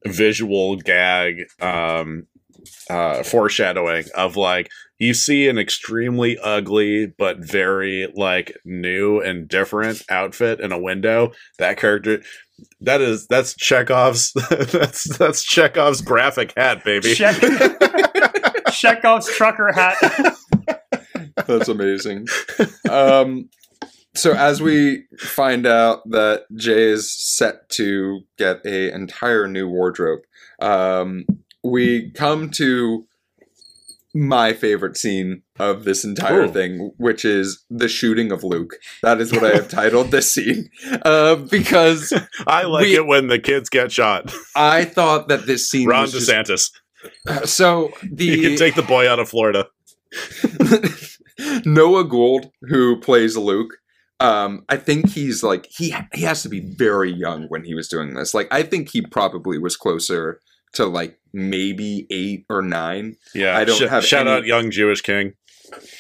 visual 0.08 0.76
gag 0.78 1.44
um 1.62 2.26
uh 2.90 3.24
foreshadowing 3.24 4.06
of 4.16 4.36
like 4.36 4.70
you 5.00 5.14
see 5.14 5.48
an 5.50 5.58
extremely 5.58 6.38
ugly 6.40 7.08
but 7.18 7.38
very 7.40 8.08
like 8.16 8.58
new 8.64 9.20
and 9.20 9.48
different 9.48 10.02
outfit 10.10 10.60
in 10.60 10.72
a 10.72 10.80
window 10.80 11.32
that 11.60 11.78
character 11.78 12.22
that 12.80 13.02
is 13.02 13.28
that's 13.28 13.56
chekhov's 13.56 14.32
that's 14.50 15.18
that's 15.18 15.44
chekhov's 15.44 16.02
graphic 16.02 16.54
hat 16.56 16.84
baby 16.84 17.14
Check- 17.16 17.42
Chekhov's 18.72 19.28
trucker 19.36 19.72
hat. 19.72 19.96
That's 21.46 21.70
amazing. 21.70 22.28
um, 22.90 23.50
so 24.16 24.34
as 24.34 24.62
we 24.62 25.06
find 25.20 25.66
out 25.66 26.02
that 26.10 26.46
Jay 26.56 26.84
is 26.86 27.12
set 27.12 27.70
to 27.70 28.22
get 28.38 28.66
a 28.66 28.94
entire 28.94 29.48
new 29.48 29.68
wardrobe, 29.68 30.22
um, 30.62 31.26
we 31.64 32.12
come 32.12 32.50
to 32.52 33.06
my 34.16 34.54
favorite 34.54 34.96
scene 34.96 35.42
of 35.60 35.86
this 35.86 36.04
entire 36.06 36.44
Ooh. 36.44 36.52
thing, 36.52 36.92
which 36.98 37.26
is 37.26 37.64
the 37.72 37.88
shooting 37.88 38.32
of 38.32 38.44
Luke. 38.44 38.76
That 39.02 39.20
is 39.20 39.32
what 39.32 39.44
I 39.44 39.56
have 39.56 39.68
titled 39.70 40.12
this 40.12 40.32
scene, 40.32 40.70
uh, 41.04 41.36
because 41.36 42.14
i 42.48 42.64
like 42.64 42.86
We- 42.86 42.96
it 42.96 43.08
when 43.08 43.28
the 43.28 43.40
kids 43.40 43.70
get 43.70 43.92
shot 43.92 44.32
I 44.56 44.86
thought 44.86 45.30
that 45.30 45.48
this 45.48 45.68
scene 45.70 45.88
ron 45.88 46.04
was 46.04 46.12
just, 46.12 46.30
desantis 46.30 46.70
so 47.46 47.92
the 48.04 48.26
you 48.26 48.42
can 48.42 48.56
take 48.58 48.76
the 48.76 48.82
boy 48.84 49.10
out 49.10 49.20
of 49.20 49.28
florida 49.30 49.68
Nolan 51.66 52.08
Gould, 52.08 52.52
who 52.70 52.98
plays 53.00 53.36
Luke, 53.36 53.72
um, 54.24 54.64
I 54.70 54.78
think 54.78 55.10
he's 55.10 55.44
like 55.44 55.68
he 55.70 55.94
he 56.14 56.22
has 56.24 56.42
to 56.44 56.50
be 56.50 56.62
very 56.62 57.12
young 57.12 57.44
when 57.50 57.64
he 57.64 57.76
was 57.76 57.88
doing 57.88 58.14
this. 58.16 58.34
Like 58.34 58.48
I 58.52 58.64
think 58.64 58.90
he 58.90 59.02
probably 59.02 59.58
was 59.60 59.76
closer 59.78 60.40
to 60.74 60.86
like 60.86 61.20
maybe 61.34 62.08
eight 62.10 62.46
or 62.50 62.62
nine. 62.62 63.18
Yeah, 63.36 63.56
I 63.58 63.66
don't 63.66 63.78
sh- 63.78 63.90
have 63.90 64.06
shout 64.06 64.28
any- 64.28 64.32
out 64.38 64.46
young 64.46 64.72
Jewish 64.72 65.02
king. 65.02 65.34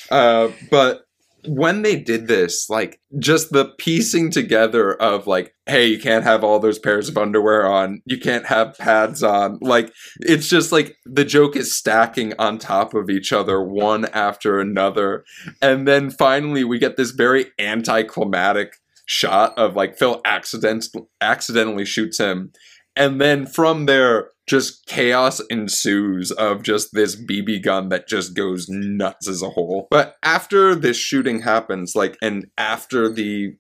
Uh, 0.09 0.49
but 0.71 1.05
when 1.47 1.81
they 1.81 1.95
did 1.95 2.27
this, 2.27 2.69
like 2.69 2.99
just 3.19 3.51
the 3.51 3.65
piecing 3.77 4.31
together 4.31 4.93
of 4.93 5.27
like, 5.27 5.55
hey, 5.65 5.87
you 5.87 5.99
can't 5.99 6.23
have 6.23 6.43
all 6.43 6.59
those 6.59 6.79
pairs 6.79 7.09
of 7.09 7.17
underwear 7.17 7.65
on, 7.65 8.01
you 8.05 8.17
can't 8.17 8.45
have 8.45 8.77
pads 8.77 9.23
on. 9.23 9.57
Like 9.61 9.91
it's 10.19 10.47
just 10.47 10.71
like 10.71 10.95
the 11.05 11.25
joke 11.25 11.55
is 11.55 11.75
stacking 11.75 12.33
on 12.39 12.57
top 12.57 12.93
of 12.93 13.09
each 13.09 13.33
other, 13.33 13.61
one 13.61 14.05
after 14.05 14.59
another, 14.59 15.23
and 15.61 15.87
then 15.87 16.09
finally 16.09 16.63
we 16.63 16.79
get 16.79 16.97
this 16.97 17.11
very 17.11 17.47
anticlimactic 17.59 18.75
shot 19.05 19.57
of 19.57 19.75
like 19.75 19.97
Phil 19.97 20.21
accident 20.25 20.85
accidentally 21.21 21.85
shoots 21.85 22.17
him. 22.17 22.51
And 22.95 23.19
then 23.19 23.45
from 23.45 23.85
there, 23.85 24.29
just 24.45 24.85
chaos 24.85 25.39
ensues 25.49 26.31
of 26.31 26.63
just 26.63 26.93
this 26.93 27.15
BB 27.15 27.63
gun 27.63 27.89
that 27.89 28.07
just 28.07 28.35
goes 28.35 28.67
nuts 28.67 29.27
as 29.27 29.41
a 29.41 29.49
whole. 29.49 29.87
But 29.89 30.17
after 30.21 30.75
this 30.75 30.97
shooting 30.97 31.41
happens, 31.41 31.95
like, 31.95 32.17
and 32.21 32.47
after 32.57 33.09
the, 33.11 33.55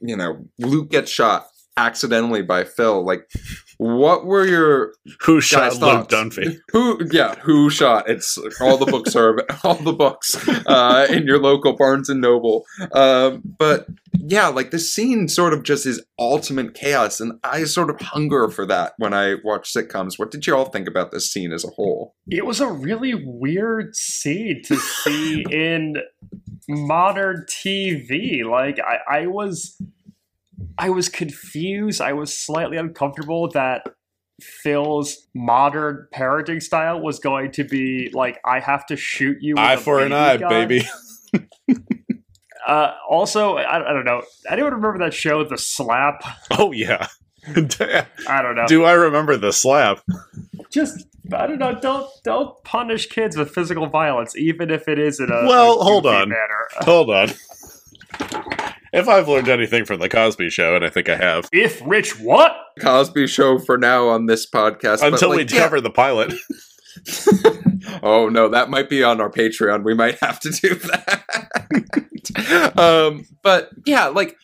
you 0.00 0.16
know, 0.16 0.46
Luke 0.58 0.90
gets 0.90 1.10
shot 1.10 1.48
accidentally 1.76 2.42
by 2.42 2.64
Phil, 2.64 3.04
like, 3.04 3.30
what 3.80 4.26
were 4.26 4.46
your 4.46 4.92
Who 5.22 5.40
shot 5.40 5.70
Guys, 5.70 5.80
Luke 5.80 6.10
thoughts? 6.10 6.14
Dunphy? 6.14 6.58
who? 6.70 7.00
Yeah, 7.10 7.36
who 7.36 7.70
shot? 7.70 8.10
It's 8.10 8.38
all 8.60 8.76
the 8.76 8.84
books 8.84 9.16
are 9.16 9.42
all 9.64 9.76
the 9.76 9.94
books 9.94 10.36
uh, 10.66 11.06
in 11.08 11.26
your 11.26 11.38
local 11.38 11.74
Barnes 11.74 12.10
and 12.10 12.20
Noble. 12.20 12.66
Um, 12.92 13.40
but 13.58 13.86
yeah, 14.12 14.48
like 14.48 14.70
the 14.70 14.78
scene 14.78 15.28
sort 15.28 15.54
of 15.54 15.62
just 15.62 15.86
is 15.86 16.04
ultimate 16.18 16.74
chaos, 16.74 17.20
and 17.20 17.40
I 17.42 17.64
sort 17.64 17.88
of 17.88 17.98
hunger 18.02 18.50
for 18.50 18.66
that 18.66 18.92
when 18.98 19.14
I 19.14 19.36
watch 19.44 19.72
sitcoms. 19.72 20.18
What 20.18 20.30
did 20.30 20.46
you 20.46 20.54
all 20.54 20.66
think 20.66 20.86
about 20.86 21.10
this 21.10 21.32
scene 21.32 21.50
as 21.50 21.64
a 21.64 21.68
whole? 21.68 22.14
It 22.28 22.44
was 22.44 22.60
a 22.60 22.70
really 22.70 23.14
weird 23.14 23.96
scene 23.96 24.60
to 24.66 24.76
see 24.76 25.42
in 25.50 25.96
modern 26.68 27.46
TV. 27.48 28.44
Like 28.44 28.78
I, 28.78 29.20
I 29.20 29.26
was 29.26 29.80
I 30.78 30.90
was 30.90 31.08
confused. 31.08 32.00
I 32.00 32.12
was 32.12 32.36
slightly 32.36 32.76
uncomfortable 32.76 33.48
that 33.50 33.82
Phil's 34.42 35.26
modern 35.34 36.06
parenting 36.14 36.62
style 36.62 37.00
was 37.00 37.18
going 37.18 37.52
to 37.52 37.64
be 37.64 38.10
like 38.14 38.38
I 38.44 38.60
have 38.60 38.86
to 38.86 38.96
shoot 38.96 39.38
you 39.40 39.54
with 39.54 39.64
Eye 39.64 39.76
for 39.76 40.00
an 40.00 40.12
eye, 40.12 40.36
gun. 40.38 40.48
baby. 40.48 40.88
Uh, 42.66 42.92
also, 43.08 43.56
I, 43.56 43.76
I 43.88 43.92
don't 43.92 44.04
know. 44.04 44.22
Anyone 44.48 44.74
remember 44.74 44.98
that 44.98 45.14
show, 45.14 45.42
The 45.44 45.56
Slap? 45.56 46.22
Oh 46.52 46.70
yeah. 46.72 47.08
I 47.48 48.42
don't 48.42 48.54
know. 48.54 48.66
Do 48.68 48.84
I 48.84 48.92
remember 48.92 49.36
the 49.38 49.50
slap? 49.50 50.00
Just 50.70 51.06
I 51.34 51.46
don't 51.46 51.58
know. 51.58 51.80
Don't 51.80 52.08
don't 52.22 52.62
punish 52.64 53.06
kids 53.06 53.34
with 53.36 53.50
physical 53.50 53.86
violence, 53.88 54.36
even 54.36 54.70
if 54.70 54.88
it 54.88 54.98
is 54.98 55.18
in 55.20 55.30
a 55.32 55.46
Well, 55.46 55.80
a 55.80 55.84
hold 55.84 56.04
on. 56.06 56.28
manner. 56.28 56.68
Hold 56.80 57.10
on. 57.10 57.30
If 58.92 59.08
I've 59.08 59.28
learned 59.28 59.48
anything 59.48 59.84
from 59.84 60.00
the 60.00 60.08
Cosby 60.08 60.50
Show, 60.50 60.74
and 60.74 60.84
I 60.84 60.90
think 60.90 61.08
I 61.08 61.16
have, 61.16 61.48
If 61.52 61.80
Rich 61.86 62.18
what? 62.20 62.52
Cosby 62.80 63.26
Show 63.26 63.58
for 63.58 63.78
now 63.78 64.08
on 64.08 64.26
this 64.26 64.48
podcast. 64.48 65.00
but, 65.00 65.12
until 65.12 65.30
we 65.30 65.38
like, 65.38 65.52
yeah. 65.52 65.60
cover 65.60 65.80
the 65.80 65.90
pilot. 65.90 66.32
oh 68.02 68.28
no, 68.28 68.48
that 68.48 68.70
might 68.70 68.88
be 68.88 69.02
on 69.02 69.20
our 69.20 69.30
Patreon. 69.30 69.84
We 69.84 69.94
might 69.94 70.18
have 70.20 70.40
to 70.40 70.50
do 70.50 70.74
that. 70.74 71.24
um, 72.78 73.24
but 73.42 73.70
yeah, 73.86 74.06
like 74.06 74.36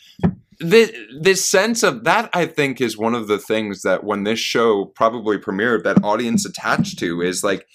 this 0.59 0.93
this 1.21 1.45
sense 1.45 1.83
of 1.83 2.05
that, 2.05 2.31
I 2.33 2.47
think, 2.47 2.81
is 2.81 2.97
one 2.97 3.15
of 3.15 3.29
the 3.29 3.39
things 3.39 3.83
that 3.83 4.05
when 4.05 4.25
this 4.25 4.39
show 4.39 4.87
probably 4.87 5.39
premiered, 5.39 5.85
that 5.85 6.03
audience 6.03 6.47
attached 6.47 6.99
to 7.01 7.21
is 7.21 7.45
like 7.45 7.67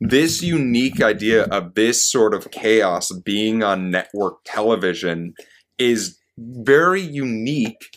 this 0.00 0.42
unique 0.42 1.02
idea 1.02 1.44
of 1.44 1.74
this 1.74 2.10
sort 2.10 2.32
of 2.32 2.50
chaos 2.50 3.12
being 3.24 3.62
on 3.62 3.90
network 3.90 4.38
television 4.44 5.34
is 5.78 6.19
very 6.40 7.02
unique 7.02 7.90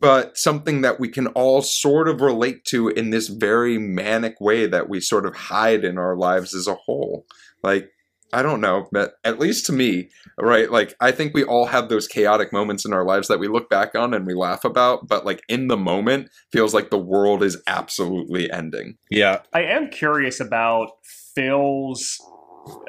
but 0.00 0.36
something 0.36 0.80
that 0.80 0.98
we 0.98 1.08
can 1.08 1.26
all 1.28 1.62
sort 1.62 2.08
of 2.08 2.20
relate 2.20 2.64
to 2.64 2.88
in 2.88 3.10
this 3.10 3.28
very 3.28 3.78
manic 3.78 4.40
way 4.40 4.66
that 4.66 4.88
we 4.88 5.00
sort 5.00 5.26
of 5.26 5.36
hide 5.36 5.84
in 5.84 5.98
our 5.98 6.16
lives 6.16 6.54
as 6.54 6.66
a 6.66 6.74
whole. 6.74 7.26
Like, 7.62 7.90
I 8.32 8.42
don't 8.42 8.60
know, 8.60 8.88
but 8.90 9.14
at 9.24 9.38
least 9.38 9.66
to 9.66 9.72
me, 9.72 10.10
right? 10.38 10.70
Like, 10.70 10.94
I 11.00 11.12
think 11.12 11.32
we 11.32 11.44
all 11.44 11.66
have 11.66 11.88
those 11.88 12.08
chaotic 12.08 12.52
moments 12.52 12.84
in 12.84 12.92
our 12.92 13.04
lives 13.04 13.28
that 13.28 13.38
we 13.38 13.48
look 13.48 13.70
back 13.70 13.94
on 13.94 14.14
and 14.14 14.26
we 14.26 14.34
laugh 14.34 14.64
about, 14.64 15.06
but 15.06 15.24
like 15.24 15.42
in 15.48 15.68
the 15.68 15.76
moment, 15.76 16.30
feels 16.50 16.74
like 16.74 16.90
the 16.90 16.98
world 16.98 17.42
is 17.42 17.62
absolutely 17.66 18.50
ending. 18.50 18.96
Yeah, 19.10 19.42
I 19.52 19.62
am 19.62 19.90
curious 19.90 20.40
about 20.40 20.90
Phil's 21.34 22.18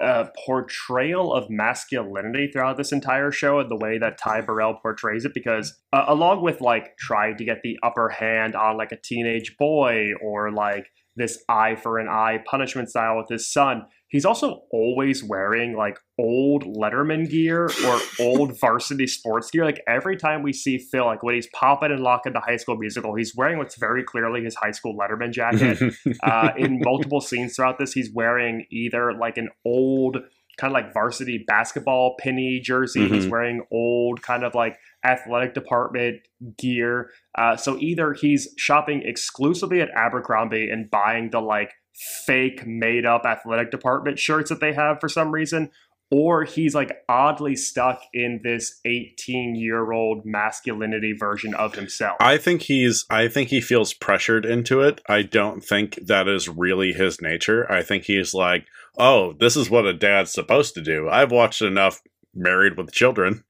uh, 0.01 0.25
portrayal 0.45 1.33
of 1.33 1.49
masculinity 1.49 2.49
throughout 2.51 2.77
this 2.77 2.91
entire 2.91 3.31
show 3.31 3.59
and 3.59 3.69
the 3.69 3.75
way 3.75 3.97
that 3.97 4.17
Ty 4.17 4.41
Burrell 4.41 4.75
portrays 4.81 5.25
it, 5.25 5.33
because 5.33 5.79
uh, 5.93 6.05
along 6.07 6.43
with 6.43 6.61
like 6.61 6.97
trying 6.97 7.37
to 7.37 7.45
get 7.45 7.61
the 7.63 7.77
upper 7.83 8.09
hand 8.09 8.55
on 8.55 8.77
like 8.77 8.91
a 8.91 8.97
teenage 9.01 9.55
boy 9.57 10.11
or 10.23 10.51
like 10.51 10.87
this 11.15 11.43
eye 11.49 11.75
for 11.75 11.97
an 11.97 12.07
eye 12.07 12.43
punishment 12.49 12.89
style 12.89 13.17
with 13.17 13.29
his 13.29 13.51
son, 13.51 13.83
he's 14.09 14.25
also 14.25 14.61
always 14.71 15.23
wearing 15.23 15.75
like 15.75 15.99
old 16.19 16.63
Letterman 16.63 17.29
gear 17.29 17.69
or 17.85 17.99
old 18.19 18.57
varsity 18.59 19.07
sports 19.07 19.51
gear. 19.51 19.65
Like 19.65 19.81
every 19.87 20.17
time 20.17 20.43
we 20.43 20.53
see 20.53 20.77
Phil, 20.77 21.05
like 21.05 21.23
when 21.23 21.35
he's 21.35 21.47
popping 21.53 21.91
and 21.91 22.01
locking 22.01 22.33
the 22.33 22.39
high 22.39 22.57
school 22.57 22.77
musical, 22.77 23.15
he's 23.15 23.35
wearing 23.35 23.57
what's 23.57 23.75
very 23.77 24.03
clearly 24.03 24.43
his 24.43 24.55
high 24.55 24.71
school 24.71 24.97
Letterman 24.97 25.31
jacket. 25.31 25.93
uh, 26.23 26.49
in 26.57 26.79
multiple 26.83 27.21
scenes 27.21 27.55
throughout 27.55 27.77
this, 27.79 27.93
he's 27.93 28.11
wearing 28.13 28.65
either 28.71 29.13
like 29.13 29.37
an 29.37 29.49
old 29.65 30.17
kind 30.57 30.71
of 30.71 30.73
like 30.73 30.91
varsity 30.91 31.43
basketball 31.45 32.15
penny 32.19 32.59
jersey. 32.59 33.07
He's 33.07 33.27
Mhm. 33.27 33.29
wearing 33.29 33.61
old 33.71 34.23
kind 34.23 34.43
of 34.43 34.55
like 34.55 34.79
athletic 35.05 35.53
department 35.53 36.21
gear. 36.57 37.11
Uh, 37.37 37.55
so 37.55 37.77
either 37.79 38.13
he's 38.13 38.53
shopping 38.57 39.03
exclusively 39.05 39.81
at 39.81 39.89
Abercrombie 39.91 40.67
and 40.71 40.89
buying 40.89 41.29
the 41.29 41.41
like 41.41 41.73
fake 41.97 42.65
made 42.65 43.05
up 43.05 43.25
athletic 43.25 43.71
department 43.71 44.19
shirts 44.19 44.49
that 44.49 44.59
they 44.59 44.73
have 44.73 44.99
for 44.99 45.09
some 45.09 45.31
reason. 45.31 45.71
Or 46.09 46.45
he's 46.45 46.73
like 46.73 47.03
oddly 47.09 47.57
stuck 47.57 48.01
in 48.13 48.39
this 48.41 48.79
18 48.85 49.55
year 49.55 49.91
old 49.91 50.25
masculinity 50.25 51.11
version 51.11 51.53
of 51.53 51.75
himself. 51.75 52.15
I 52.21 52.37
think 52.37 52.61
he's. 52.61 53.05
I 53.09 53.27
think 53.27 53.49
he 53.49 53.59
feels 53.59 53.93
pressured 53.93 54.45
into 54.45 54.79
it. 54.79 55.01
I 55.09 55.23
don't 55.23 55.61
think 55.61 55.99
that 56.05 56.29
is 56.29 56.47
really 56.47 56.93
his 56.93 57.21
nature. 57.21 57.69
I 57.69 57.83
think 57.83 58.05
he's 58.05 58.33
like, 58.33 58.67
oh, 58.97 59.33
this 59.33 59.57
is 59.57 59.69
what 59.69 59.85
a 59.85 59.93
dad's 59.93 60.31
supposed 60.31 60.75
to 60.75 60.81
do. 60.81 61.09
I've 61.09 61.31
watched 61.31 61.61
enough 61.61 62.01
married 62.37 62.77
with 62.77 62.91
children 62.91 63.43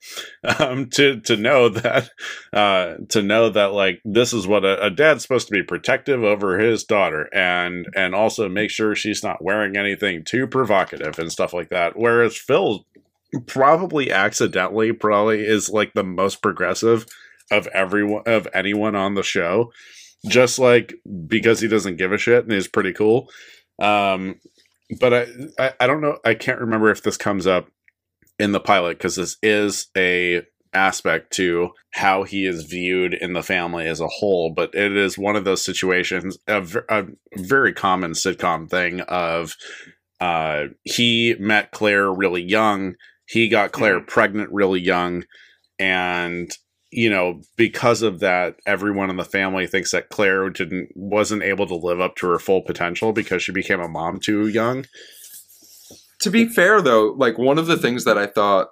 um, 0.59 0.89
to 0.89 1.19
to 1.21 1.35
know 1.35 1.69
that 1.69 2.09
uh, 2.53 2.95
to 3.09 3.21
know 3.21 3.49
that 3.49 3.73
like 3.73 4.01
this 4.05 4.33
is 4.33 4.47
what 4.47 4.65
a, 4.65 4.85
a 4.85 4.89
dad's 4.89 5.23
supposed 5.23 5.47
to 5.47 5.53
be 5.53 5.63
protective 5.63 6.23
over 6.23 6.57
his 6.57 6.83
daughter 6.83 7.29
and 7.33 7.87
and 7.95 8.15
also 8.15 8.49
make 8.49 8.69
sure 8.69 8.95
she's 8.95 9.23
not 9.23 9.43
wearing 9.43 9.75
anything 9.75 10.23
too 10.23 10.47
provocative 10.47 11.19
and 11.19 11.31
stuff 11.31 11.53
like 11.53 11.69
that. 11.69 11.97
Whereas 11.97 12.37
Phil 12.37 12.85
probably 13.45 14.11
accidentally 14.11 14.93
probably 14.93 15.45
is 15.45 15.69
like 15.69 15.93
the 15.93 16.03
most 16.03 16.41
progressive 16.41 17.05
of 17.51 17.67
everyone 17.67 18.23
of 18.25 18.47
anyone 18.53 18.95
on 18.95 19.15
the 19.15 19.23
show 19.23 19.71
just 20.27 20.59
like 20.59 20.95
because 21.27 21.59
he 21.59 21.67
doesn't 21.67 21.97
give 21.97 22.11
a 22.11 22.17
shit 22.17 22.43
and 22.43 22.53
is 22.53 22.67
pretty 22.67 22.93
cool 22.93 23.29
um 23.79 24.39
but 24.99 25.13
I, 25.13 25.27
I 25.59 25.73
i 25.81 25.87
don't 25.87 26.01
know 26.01 26.17
i 26.25 26.33
can't 26.33 26.59
remember 26.59 26.89
if 26.89 27.03
this 27.03 27.17
comes 27.17 27.45
up 27.45 27.67
in 28.39 28.51
the 28.51 28.59
pilot 28.59 28.97
because 28.97 29.15
this 29.15 29.37
is 29.41 29.87
a 29.95 30.41
aspect 30.73 31.31
to 31.33 31.71
how 31.93 32.23
he 32.23 32.45
is 32.45 32.65
viewed 32.65 33.13
in 33.13 33.33
the 33.33 33.41
family 33.41 33.87
as 33.87 33.99
a 33.99 34.07
whole 34.07 34.51
but 34.53 34.73
it 34.75 34.95
is 34.95 35.17
one 35.17 35.35
of 35.35 35.45
those 35.45 35.63
situations 35.63 36.37
a, 36.47 36.63
a 36.89 37.05
very 37.37 37.73
common 37.73 38.11
sitcom 38.11 38.69
thing 38.69 38.99
of 39.01 39.55
uh 40.19 40.65
he 40.83 41.35
met 41.39 41.71
claire 41.71 42.11
really 42.11 42.43
young 42.43 42.93
he 43.27 43.47
got 43.47 43.71
claire 43.71 44.01
pregnant 44.01 44.51
really 44.51 44.79
young 44.79 45.23
and 45.79 46.51
you 46.91 47.09
know 47.09 47.41
because 47.55 48.01
of 48.01 48.19
that 48.19 48.55
everyone 48.65 49.09
in 49.09 49.17
the 49.17 49.25
family 49.25 49.67
thinks 49.67 49.91
that 49.91 50.09
claire 50.09 50.49
didn't 50.49 50.89
wasn't 50.95 51.43
able 51.43 51.67
to 51.67 51.75
live 51.75 51.99
up 51.99 52.15
to 52.15 52.27
her 52.27 52.39
full 52.39 52.61
potential 52.61 53.13
because 53.13 53.41
she 53.41 53.51
became 53.51 53.79
a 53.79 53.87
mom 53.87 54.19
too 54.19 54.47
young 54.47 54.85
To 56.21 56.29
be 56.31 56.47
fair, 56.47 56.81
though, 56.81 57.13
like 57.17 57.37
one 57.37 57.57
of 57.57 57.67
the 57.67 57.77
things 57.77 58.03
that 58.05 58.17
I 58.17 58.25
thought 58.25 58.69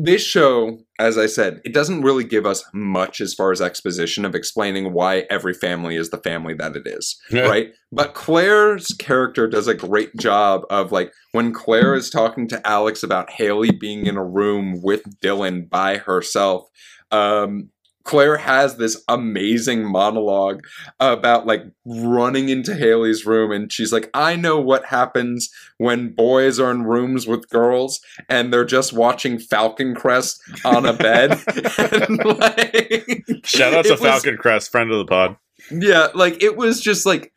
this 0.00 0.22
show, 0.24 0.78
as 0.98 1.18
I 1.18 1.26
said, 1.26 1.60
it 1.64 1.74
doesn't 1.74 2.02
really 2.02 2.22
give 2.22 2.46
us 2.46 2.64
much 2.72 3.20
as 3.20 3.34
far 3.34 3.50
as 3.50 3.60
exposition 3.60 4.24
of 4.24 4.34
explaining 4.34 4.92
why 4.92 5.24
every 5.28 5.52
family 5.52 5.96
is 5.96 6.10
the 6.10 6.18
family 6.18 6.54
that 6.54 6.76
it 6.76 6.86
is, 6.86 7.20
right? 7.48 7.72
But 7.90 8.14
Claire's 8.14 8.88
character 8.98 9.48
does 9.48 9.66
a 9.66 9.74
great 9.74 10.14
job 10.16 10.62
of 10.70 10.92
like 10.92 11.12
when 11.32 11.52
Claire 11.52 11.94
is 11.94 12.10
talking 12.10 12.46
to 12.48 12.66
Alex 12.66 13.02
about 13.02 13.30
Haley 13.30 13.72
being 13.72 14.06
in 14.06 14.16
a 14.16 14.24
room 14.24 14.80
with 14.82 15.02
Dylan 15.20 15.68
by 15.68 15.96
herself. 15.96 16.68
Um, 17.10 17.70
Claire 18.08 18.38
has 18.38 18.76
this 18.78 19.04
amazing 19.06 19.84
monologue 19.84 20.64
about 20.98 21.46
like 21.46 21.64
running 21.84 22.48
into 22.48 22.74
Haley's 22.74 23.26
room 23.26 23.52
and 23.52 23.70
she's 23.70 23.92
like, 23.92 24.08
I 24.14 24.34
know 24.34 24.58
what 24.58 24.86
happens 24.86 25.50
when 25.76 26.14
boys 26.14 26.58
are 26.58 26.70
in 26.70 26.84
rooms 26.84 27.26
with 27.26 27.50
girls 27.50 28.00
and 28.30 28.50
they're 28.50 28.64
just 28.64 28.94
watching 28.94 29.38
Falcon 29.38 29.94
Crest 29.94 30.40
on 30.64 30.86
a 30.86 30.94
bed. 30.94 31.32
and, 31.78 32.24
like, 32.24 33.26
Shout 33.44 33.74
out 33.74 33.84
to 33.84 33.90
was- 33.90 34.00
Falcon 34.00 34.38
Crest, 34.38 34.72
friend 34.72 34.90
of 34.90 34.96
the 34.96 35.04
pod. 35.04 35.36
yeah, 35.70 36.08
like 36.14 36.42
it 36.42 36.56
was 36.56 36.80
just 36.80 37.04
like 37.04 37.30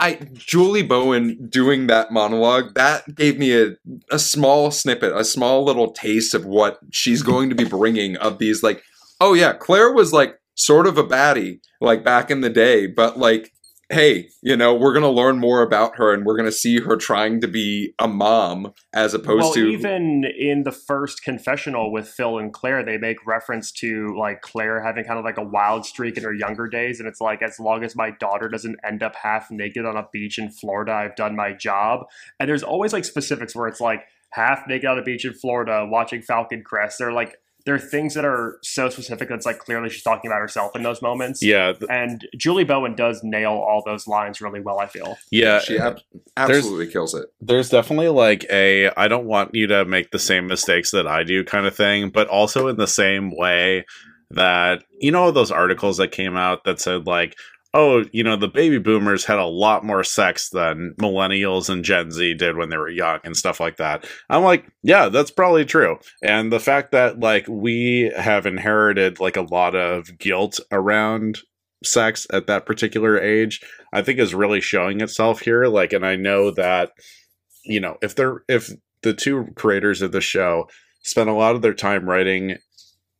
I 0.00 0.14
Julie 0.34 0.82
Bowen 0.82 1.46
doing 1.48 1.86
that 1.86 2.10
monologue 2.10 2.74
that 2.74 3.14
gave 3.14 3.38
me 3.38 3.52
a 3.56 3.76
a 4.10 4.18
small 4.18 4.72
snippet, 4.72 5.12
a 5.16 5.24
small 5.24 5.64
little 5.64 5.92
taste 5.92 6.34
of 6.34 6.44
what 6.44 6.80
she's 6.90 7.22
going 7.22 7.50
to 7.50 7.54
be 7.54 7.64
bringing 7.64 8.16
of 8.16 8.38
these 8.38 8.64
like 8.64 8.82
oh 9.20 9.34
yeah, 9.34 9.52
Claire 9.52 9.92
was 9.92 10.12
like 10.12 10.38
sort 10.54 10.86
of 10.86 10.98
a 10.98 11.04
baddie 11.04 11.60
like 11.80 12.04
back 12.04 12.30
in 12.30 12.40
the 12.40 12.50
day, 12.50 12.86
but 12.86 13.18
like 13.18 13.52
hey, 13.90 14.28
you 14.42 14.54
know, 14.54 14.74
we're 14.74 14.92
going 14.92 15.02
to 15.02 15.08
learn 15.08 15.38
more 15.38 15.62
about 15.62 15.96
her 15.96 16.12
and 16.12 16.26
we're 16.26 16.36
going 16.36 16.48
to 16.48 16.52
see 16.52 16.78
her 16.80 16.96
trying 16.96 17.40
to 17.40 17.48
be 17.48 17.94
a 17.98 18.06
mom 18.06 18.74
as 18.92 19.14
opposed 19.14 19.42
well, 19.42 19.52
to 19.54 19.66
even 19.66 20.24
in 20.38 20.64
the 20.64 20.72
first 20.72 21.22
confessional 21.22 21.90
with 21.90 22.06
Phil 22.06 22.38
and 22.38 22.52
Claire, 22.52 22.84
they 22.84 22.98
make 22.98 23.26
reference 23.26 23.72
to 23.72 24.14
like 24.18 24.42
Claire 24.42 24.82
having 24.82 25.04
kind 25.04 25.18
of 25.18 25.24
like 25.24 25.38
a 25.38 25.42
wild 25.42 25.86
streak 25.86 26.18
in 26.18 26.22
her 26.22 26.34
younger 26.34 26.66
days, 26.66 27.00
and 27.00 27.08
it's 27.08 27.20
like 27.20 27.40
as 27.40 27.58
long 27.58 27.82
as 27.82 27.96
my 27.96 28.10
daughter 28.20 28.48
doesn't 28.48 28.76
end 28.84 29.02
up 29.02 29.16
half 29.16 29.50
naked 29.50 29.86
on 29.86 29.96
a 29.96 30.06
beach 30.12 30.38
in 30.38 30.50
Florida, 30.50 30.92
I've 30.92 31.16
done 31.16 31.34
my 31.34 31.52
job. 31.52 32.06
And 32.38 32.48
there's 32.48 32.62
always 32.62 32.92
like 32.92 33.04
specifics 33.04 33.56
where 33.56 33.68
it's 33.68 33.80
like 33.80 34.02
half 34.32 34.66
naked 34.68 34.86
on 34.86 34.98
a 34.98 35.02
beach 35.02 35.24
in 35.24 35.32
Florida 35.32 35.86
watching 35.90 36.20
Falcon 36.20 36.62
Crest. 36.62 36.98
They're 36.98 37.12
like 37.12 37.38
there 37.68 37.74
are 37.74 37.78
things 37.78 38.14
that 38.14 38.24
are 38.24 38.58
so 38.62 38.88
specific 38.88 39.28
that's 39.28 39.44
like 39.44 39.58
clearly 39.58 39.90
she's 39.90 40.02
talking 40.02 40.30
about 40.30 40.40
herself 40.40 40.74
in 40.74 40.82
those 40.82 41.02
moments. 41.02 41.42
Yeah, 41.42 41.72
th- 41.74 41.84
And 41.90 42.26
Julie 42.34 42.64
Bowen 42.64 42.94
does 42.94 43.20
nail 43.22 43.50
all 43.52 43.82
those 43.84 44.06
lines 44.08 44.40
really 44.40 44.60
well, 44.60 44.78
I 44.80 44.86
feel. 44.86 45.18
yeah. 45.30 45.58
she 45.60 45.78
ab- 45.78 46.00
absolutely 46.38 46.86
kills 46.86 47.12
it. 47.14 47.26
there's 47.42 47.68
definitely 47.68 48.08
like 48.08 48.46
a 48.50 48.88
I 48.96 49.06
don't 49.06 49.26
want 49.26 49.54
you 49.54 49.66
to 49.66 49.84
make 49.84 50.10
the 50.12 50.18
same 50.18 50.46
mistakes 50.46 50.92
that 50.92 51.06
I 51.06 51.24
do 51.24 51.44
kind 51.44 51.66
of 51.66 51.76
thing, 51.76 52.08
but 52.08 52.26
also 52.28 52.68
in 52.68 52.76
the 52.76 52.86
same 52.86 53.36
way 53.36 53.84
that 54.30 54.82
you 54.98 55.10
know 55.10 55.30
those 55.30 55.50
articles 55.50 55.98
that 55.98 56.12
came 56.12 56.36
out 56.36 56.64
that 56.64 56.80
said 56.80 57.06
like 57.06 57.36
oh, 57.74 58.04
you 58.12 58.24
know, 58.24 58.36
the 58.36 58.48
baby 58.48 58.78
boomers 58.78 59.24
had 59.24 59.38
a 59.38 59.44
lot 59.44 59.84
more 59.84 60.02
sex 60.02 60.48
than 60.50 60.94
millennials 61.00 61.68
and 61.68 61.84
Gen 61.84 62.10
Z 62.10 62.34
did 62.34 62.56
when 62.56 62.70
they 62.70 62.76
were 62.76 62.88
young 62.88 63.20
and 63.24 63.36
stuff 63.36 63.60
like 63.60 63.76
that. 63.76 64.06
I'm 64.30 64.42
like, 64.42 64.66
yeah, 64.82 65.08
that's 65.08 65.30
probably 65.30 65.64
true. 65.64 65.98
And 66.22 66.50
the 66.50 66.60
fact 66.60 66.92
that 66.92 67.20
like 67.20 67.46
we 67.46 68.10
have 68.16 68.46
inherited 68.46 69.20
like 69.20 69.36
a 69.36 69.42
lot 69.42 69.74
of 69.74 70.18
guilt 70.18 70.58
around 70.72 71.40
sex 71.84 72.26
at 72.32 72.46
that 72.46 72.66
particular 72.66 73.20
age, 73.20 73.60
I 73.92 74.02
think 74.02 74.18
is 74.18 74.34
really 74.34 74.60
showing 74.60 75.00
itself 75.00 75.40
here. 75.40 75.66
Like, 75.66 75.92
and 75.92 76.06
I 76.06 76.16
know 76.16 76.50
that, 76.52 76.92
you 77.64 77.80
know, 77.80 77.98
if 78.00 78.14
they're, 78.14 78.42
if 78.48 78.70
the 79.02 79.12
two 79.12 79.48
creators 79.56 80.00
of 80.00 80.12
the 80.12 80.20
show 80.22 80.68
spent 81.02 81.28
a 81.28 81.34
lot 81.34 81.54
of 81.54 81.62
their 81.62 81.74
time 81.74 82.08
writing 82.08 82.56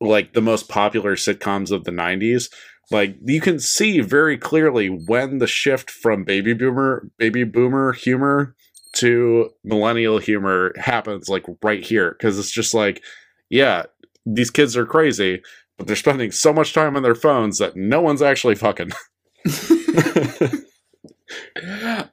like 0.01 0.33
the 0.33 0.41
most 0.41 0.69
popular 0.69 1.15
sitcoms 1.15 1.71
of 1.71 1.83
the 1.83 1.91
90s 1.91 2.49
like 2.91 3.17
you 3.23 3.41
can 3.41 3.59
see 3.59 4.01
very 4.01 4.37
clearly 4.37 4.87
when 4.87 5.39
the 5.39 5.47
shift 5.47 5.89
from 5.89 6.23
baby 6.23 6.53
boomer 6.53 7.07
baby 7.17 7.43
boomer 7.43 7.93
humor 7.93 8.55
to 8.93 9.49
millennial 9.63 10.17
humor 10.17 10.73
happens 10.77 11.29
like 11.29 11.45
right 11.63 11.85
here 11.85 12.11
because 12.11 12.39
it's 12.39 12.51
just 12.51 12.73
like 12.73 13.03
yeah 13.49 13.83
these 14.25 14.49
kids 14.49 14.75
are 14.75 14.85
crazy 14.85 15.41
but 15.77 15.87
they're 15.87 15.95
spending 15.95 16.31
so 16.31 16.51
much 16.51 16.73
time 16.73 16.95
on 16.95 17.03
their 17.03 17.15
phones 17.15 17.59
that 17.59 17.75
no 17.75 18.01
one's 18.01 18.21
actually 18.21 18.55
fucking 18.55 18.89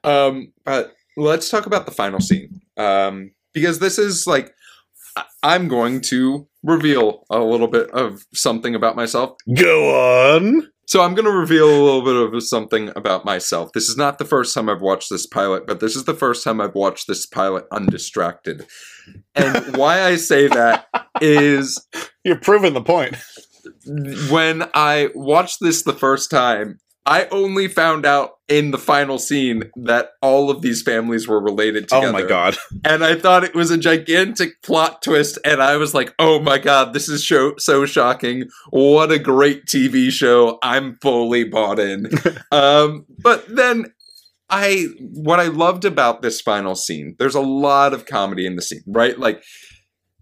um, 0.03 0.51
but 0.63 0.93
let's 1.15 1.49
talk 1.49 1.65
about 1.65 1.85
the 1.85 1.91
final 1.91 2.19
scene. 2.19 2.61
Um, 2.77 3.31
because 3.53 3.79
this 3.79 3.97
is 3.97 4.27
like, 4.27 4.53
I'm 5.41 5.67
going 5.67 6.01
to 6.01 6.47
reveal 6.67 7.23
a 7.29 7.39
little 7.39 7.67
bit 7.67 7.89
of 7.91 8.25
something 8.33 8.75
about 8.75 8.95
myself. 8.95 9.35
go 9.55 10.35
on 10.35 10.69
So 10.85 11.01
I'm 11.01 11.15
going 11.15 11.25
to 11.25 11.31
reveal 11.31 11.67
a 11.67 11.83
little 11.83 12.03
bit 12.03 12.15
of 12.15 12.43
something 12.43 12.91
about 12.95 13.25
myself. 13.25 13.71
This 13.73 13.89
is 13.89 13.97
not 13.97 14.19
the 14.19 14.25
first 14.25 14.53
time 14.53 14.69
I've 14.69 14.81
watched 14.81 15.09
this 15.09 15.25
pilot, 15.25 15.65
but 15.65 15.79
this 15.79 15.95
is 15.95 16.05
the 16.05 16.13
first 16.13 16.43
time 16.43 16.61
I've 16.61 16.75
watched 16.75 17.07
this 17.07 17.25
pilot 17.25 17.65
undistracted. 17.71 18.67
And 19.33 19.75
why 19.77 20.03
I 20.03 20.15
say 20.17 20.47
that 20.47 20.87
is 21.19 21.85
you're 22.23 22.39
proving 22.39 22.73
the 22.73 22.81
point 22.81 23.15
when 24.29 24.63
I 24.73 25.09
watched 25.15 25.59
this 25.61 25.83
the 25.83 25.93
first 25.93 26.29
time, 26.29 26.79
I 27.05 27.27
only 27.31 27.67
found 27.67 28.05
out 28.05 28.31
in 28.49 28.71
the 28.71 28.77
final 28.77 29.19
scene 29.19 29.63
that 29.75 30.11
all 30.21 30.49
of 30.49 30.61
these 30.61 30.81
families 30.81 31.27
were 31.27 31.39
related 31.39 31.89
together. 31.89 32.07
oh 32.07 32.11
my 32.13 32.21
god 32.23 32.55
And 32.85 33.03
I 33.03 33.15
thought 33.15 33.43
it 33.43 33.53
was 33.53 33.71
a 33.71 33.77
gigantic 33.77 34.61
plot 34.61 35.01
twist, 35.01 35.37
and 35.43 35.61
I 35.61 35.75
was 35.77 35.93
like, 35.93 36.13
"Oh 36.19 36.39
my 36.39 36.57
god, 36.57 36.93
this 36.93 37.09
is 37.09 37.23
show- 37.23 37.55
so 37.57 37.85
shocking! 37.85 38.45
What 38.69 39.11
a 39.11 39.19
great 39.19 39.65
TV 39.65 40.09
show! 40.11 40.59
I'm 40.63 40.97
fully 41.01 41.43
bought 41.43 41.79
in." 41.79 42.09
um, 42.51 43.05
but 43.21 43.45
then, 43.53 43.93
I 44.49 44.87
what 44.99 45.39
I 45.41 45.47
loved 45.47 45.83
about 45.83 46.21
this 46.21 46.39
final 46.39 46.75
scene, 46.75 47.15
there's 47.19 47.35
a 47.35 47.41
lot 47.41 47.93
of 47.93 48.05
comedy 48.05 48.45
in 48.45 48.55
the 48.55 48.61
scene, 48.61 48.83
right? 48.87 49.19
Like 49.19 49.43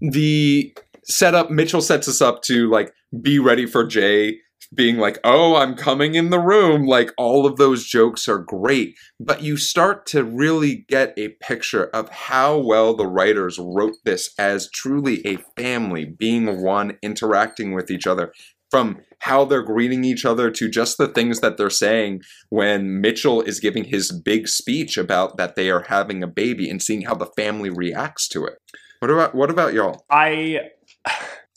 the 0.02 0.76
setup. 1.04 1.52
Mitchell 1.52 1.82
sets 1.82 2.08
us 2.08 2.22
up 2.22 2.42
to 2.44 2.70
like 2.72 2.92
be 3.22 3.38
ready 3.40 3.66
for 3.68 3.86
Jay 3.86 4.40
being 4.74 4.98
like, 4.98 5.20
"Oh, 5.24 5.56
I'm 5.56 5.76
coming 5.76 6.16
in 6.16 6.30
the 6.30 6.40
room." 6.40 6.86
Like 6.86 7.12
all 7.18 7.46
of 7.46 7.58
those 7.58 7.86
jokes 7.86 8.28
are 8.28 8.40
great, 8.40 8.96
but 9.20 9.42
you 9.42 9.58
start 9.58 10.06
to 10.08 10.24
really 10.24 10.86
get 10.88 11.14
a 11.18 11.30
picture 11.42 11.86
of 11.86 12.10
how 12.10 12.58
well 12.58 12.96
the 12.96 13.08
writers 13.08 13.60
wrote 13.60 13.96
this 14.04 14.34
as 14.38 14.70
truly 14.72 15.26
a 15.26 15.38
family, 15.60 16.06
being 16.06 16.62
one, 16.62 16.98
interacting 17.02 17.74
with 17.74 17.90
each 17.92 18.08
other. 18.08 18.32
From 18.72 18.98
how 19.20 19.46
they're 19.46 19.62
greeting 19.62 20.04
each 20.04 20.26
other 20.26 20.52
to 20.52 20.68
just 20.68 20.98
the 20.98 21.08
things 21.08 21.40
that 21.40 21.56
they're 21.56 21.70
saying 21.70 22.22
when 22.50 23.00
Mitchell 23.00 23.42
is 23.42 23.60
giving 23.60 23.86
his 23.86 24.12
big 24.12 24.48
speech 24.48 24.98
about 24.98 25.38
that 25.38 25.56
they 25.56 25.70
are 25.70 25.86
having 25.88 26.22
a 26.22 26.28
baby 26.28 26.70
and 26.70 26.82
seeing 26.82 27.04
how 27.04 27.14
the 27.14 27.30
family 27.38 27.70
reacts 27.70 28.28
to 28.30 28.44
it. 28.46 28.56
What 29.00 29.12
about 29.12 29.36
what 29.36 29.50
about 29.50 29.74
y'all? 29.74 30.04
I 30.10 30.72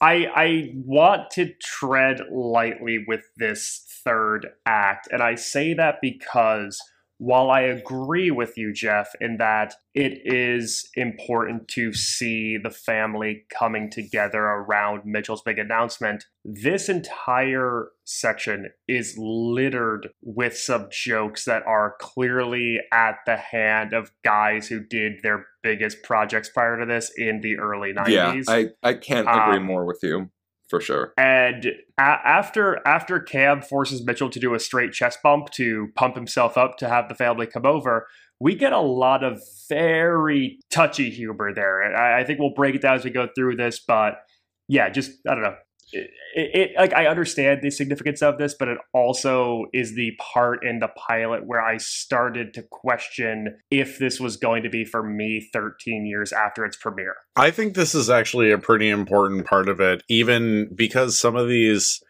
I 0.00 0.26
I 0.34 0.72
want 0.74 1.30
to 1.32 1.52
tread 1.62 2.20
lightly 2.30 3.04
with 3.06 3.24
this 3.36 3.84
third 4.04 4.48
act, 4.64 5.08
and 5.10 5.22
I 5.22 5.34
say 5.34 5.74
that 5.74 5.96
because 6.00 6.80
while 7.18 7.50
I 7.50 7.62
agree 7.62 8.30
with 8.30 8.56
you, 8.56 8.72
Geoff, 8.72 9.08
in 9.20 9.38
that 9.38 9.74
it 9.92 10.20
is 10.24 10.88
important 10.94 11.66
to 11.68 11.92
see 11.92 12.56
the 12.56 12.70
family 12.70 13.44
coming 13.56 13.90
together 13.90 14.40
around 14.40 15.02
Mitchell's 15.04 15.42
big 15.42 15.58
announcement, 15.58 16.26
this 16.44 16.88
entire 16.88 17.88
section 18.04 18.70
is 18.86 19.16
littered 19.18 20.08
with 20.22 20.56
some 20.56 20.88
jokes 20.92 21.44
that 21.44 21.64
are 21.66 21.96
clearly 22.00 22.78
at 22.92 23.16
the 23.26 23.36
hand 23.36 23.92
of 23.92 24.12
guys 24.24 24.68
who 24.68 24.80
did 24.80 25.14
their 25.24 25.44
biggest 25.64 26.04
projects 26.04 26.48
prior 26.48 26.78
to 26.78 26.86
this 26.86 27.10
in 27.16 27.40
the 27.40 27.58
early 27.58 27.92
90s. 27.92 28.08
Yeah, 28.08 28.42
I, 28.48 28.66
I 28.82 28.94
can't 28.94 29.28
agree 29.28 29.58
Um, 29.58 29.64
more 29.64 29.84
with 29.84 29.98
you 30.04 30.30
for 30.68 30.80
sure. 30.80 31.12
And 31.16 31.66
a- 31.98 32.02
after 32.02 32.86
after 32.86 33.20
Cam 33.20 33.62
forces 33.62 34.04
Mitchell 34.04 34.30
to 34.30 34.40
do 34.40 34.54
a 34.54 34.58
straight 34.58 34.92
chest 34.92 35.20
bump 35.22 35.50
to 35.50 35.88
pump 35.94 36.14
himself 36.14 36.56
up 36.56 36.76
to 36.78 36.88
have 36.88 37.08
the 37.08 37.14
family 37.14 37.46
come 37.46 37.66
over, 37.66 38.06
we 38.40 38.54
get 38.54 38.72
a 38.72 38.80
lot 38.80 39.24
of 39.24 39.40
very 39.68 40.58
touchy 40.70 41.10
humor 41.10 41.52
there. 41.54 41.96
I, 41.96 42.20
I 42.20 42.24
think 42.24 42.38
we'll 42.38 42.54
break 42.54 42.74
it 42.74 42.82
down 42.82 42.96
as 42.96 43.04
we 43.04 43.10
go 43.10 43.28
through 43.34 43.56
this, 43.56 43.80
but 43.80 44.20
yeah, 44.68 44.90
just 44.90 45.12
I 45.26 45.34
don't 45.34 45.42
know. 45.42 45.56
It, 45.92 46.10
it, 46.34 46.70
like 46.76 46.92
I 46.92 47.06
understand 47.06 47.60
the 47.62 47.70
significance 47.70 48.22
of 48.22 48.38
this, 48.38 48.54
but 48.54 48.68
it 48.68 48.78
also 48.92 49.66
is 49.72 49.94
the 49.94 50.12
part 50.32 50.64
in 50.64 50.78
the 50.78 50.88
pilot 50.88 51.46
where 51.46 51.62
I 51.62 51.78
started 51.78 52.54
to 52.54 52.62
question 52.62 53.58
if 53.70 53.98
this 53.98 54.20
was 54.20 54.36
going 54.36 54.62
to 54.62 54.68
be 54.68 54.84
for 54.84 55.02
me 55.02 55.48
13 55.52 56.06
years 56.06 56.32
after 56.32 56.64
its 56.64 56.76
premiere. 56.76 57.16
I 57.36 57.50
think 57.50 57.74
this 57.74 57.94
is 57.94 58.10
actually 58.10 58.50
a 58.50 58.58
pretty 58.58 58.88
important 58.88 59.46
part 59.46 59.68
of 59.68 59.80
it, 59.80 60.02
even 60.08 60.70
because 60.74 61.18
some 61.18 61.36
of 61.36 61.48
these 61.48 62.02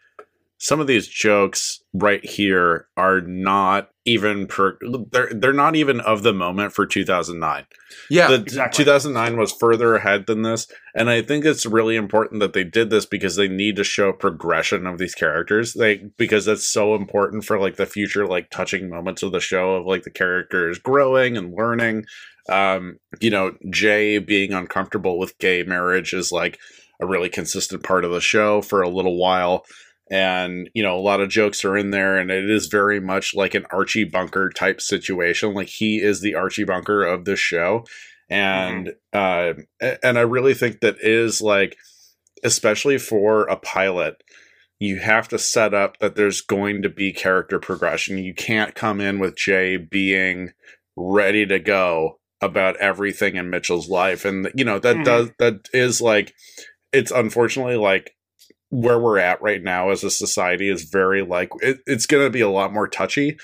some 0.61 0.81
of 0.81 0.87
these 0.87 1.07
jokes 1.07 1.81
right 1.93 2.23
here 2.23 2.87
are 2.97 3.21
not 3.21 3.89
even 4.05 4.45
per 4.45 4.77
they're 5.11 5.31
they're 5.33 5.53
not 5.53 5.75
even 5.75 5.99
of 6.01 6.21
the 6.21 6.33
moment 6.33 6.73
for 6.73 6.85
2009 6.85 7.65
Yeah, 8.09 8.27
the 8.27 8.35
exactly. 8.35 8.83
2009 8.83 9.37
was 9.37 9.53
further 9.53 9.95
ahead 9.95 10.27
than 10.27 10.41
this 10.43 10.67
and 10.93 11.09
i 11.09 11.21
think 11.21 11.45
it's 11.45 11.65
really 11.65 11.95
important 11.95 12.41
that 12.41 12.53
they 12.53 12.63
did 12.63 12.89
this 12.89 13.05
because 13.05 13.35
they 13.35 13.47
need 13.47 13.77
to 13.77 13.83
show 13.83 14.11
progression 14.11 14.85
of 14.85 14.97
these 14.97 15.15
characters 15.15 15.73
they 15.73 16.09
because 16.17 16.45
that's 16.45 16.67
so 16.67 16.93
important 16.93 17.45
for 17.45 17.57
like 17.57 17.77
the 17.77 17.85
future 17.85 18.27
like 18.27 18.49
touching 18.49 18.89
moments 18.89 19.23
of 19.23 19.31
the 19.31 19.39
show 19.39 19.75
of 19.75 19.85
like 19.85 20.03
the 20.03 20.11
characters 20.11 20.77
growing 20.77 21.37
and 21.37 21.53
learning. 21.53 22.05
Um 22.49 22.99
you 23.21 23.29
know 23.29 23.55
jay 23.69 24.17
being 24.17 24.53
uncomfortable 24.53 25.17
with 25.17 25.37
gay 25.37 25.63
marriage 25.63 26.13
is 26.13 26.31
like 26.31 26.59
a 26.99 27.05
really 27.05 27.29
consistent 27.29 27.83
part 27.83 28.03
of 28.03 28.11
the 28.11 28.19
show 28.19 28.61
for 28.61 28.81
a 28.81 28.89
little 28.89 29.17
while 29.17 29.63
and 30.11 30.69
you 30.73 30.81
know 30.83 30.95
a 30.97 31.01
lot 31.01 31.21
of 31.21 31.29
jokes 31.29 31.63
are 31.63 31.77
in 31.77 31.91
there 31.91 32.17
and 32.17 32.31
it 32.31 32.49
is 32.49 32.67
very 32.67 32.99
much 32.99 33.33
like 33.35 33.53
an 33.53 33.65
archie 33.71 34.03
bunker 34.05 34.49
type 34.49 34.81
situation. 34.81 35.53
Like 35.53 35.67
he 35.69 35.97
is 36.01 36.21
the 36.21 36.35
archie 36.35 36.63
bunker 36.63 37.03
of 37.03 37.25
this 37.25 37.39
show 37.39 37.85
and 38.31 38.93
uh 39.11 39.53
and 40.03 40.19
i 40.19 40.21
really 40.21 40.53
think 40.53 40.81
that 40.81 40.95
is 41.01 41.41
like 41.41 41.75
especially 42.43 42.97
for 42.97 43.43
a 43.47 43.55
pilot 43.55 44.15
you 44.79 44.97
have 44.99 45.27
to 45.27 45.39
set 45.39 45.73
up 45.73 45.97
that 45.99 46.15
there's 46.15 46.39
going 46.39 46.81
to 46.83 46.89
be 46.89 47.11
character 47.11 47.59
progression. 47.59 48.17
You 48.17 48.33
can't 48.33 48.75
come 48.75 49.01
in 49.01 49.19
with 49.19 49.35
jay 49.35 49.77
being 49.77 50.51
ready 50.95 51.45
to 51.47 51.59
go 51.59 52.19
about 52.39 52.77
everything 52.77 53.35
in 53.35 53.49
mitchell's 53.49 53.89
life 53.89 54.23
and 54.25 54.49
you 54.55 54.63
know 54.63 54.79
that 54.79 54.97
Mhm. 54.97 55.03
does 55.05 55.31
that 55.39 55.55
is 55.73 55.99
like 56.01 56.33
it's 56.93 57.11
unfortunately 57.11 57.75
like 57.77 58.11
where 58.69 58.99
we're 58.99 59.17
at 59.17 59.41
right 59.41 59.63
now 59.63 59.89
as 59.89 60.03
a 60.03 60.11
society 60.11 60.69
is 60.69 60.83
very 60.83 61.23
like 61.23 61.49
it, 61.61 61.79
it's 61.85 62.05
going 62.05 62.23
to 62.25 62.29
be 62.29 62.41
a 62.41 62.49
lot 62.49 62.73
more 62.73 62.87
touchy 62.87 63.37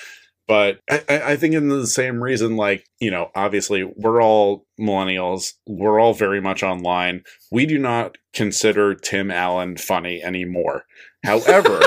but 0.47 0.79
I, 0.89 1.03
I 1.09 1.21
I 1.31 1.35
think 1.35 1.55
in 1.55 1.69
the 1.69 1.87
same 1.87 2.21
reason 2.21 2.55
like 2.55 2.85
you 2.99 3.11
know 3.11 3.31
obviously 3.35 3.83
we're 3.83 4.21
all 4.21 4.65
millennials 4.79 5.53
we're 5.67 5.99
all 5.99 6.13
very 6.13 6.41
much 6.41 6.63
online. 6.63 7.23
We 7.51 7.65
do 7.65 7.77
not 7.77 8.17
consider 8.33 8.93
tim 8.93 9.31
allen 9.31 9.77
funny 9.77 10.21
anymore 10.23 10.83
however 11.25 11.81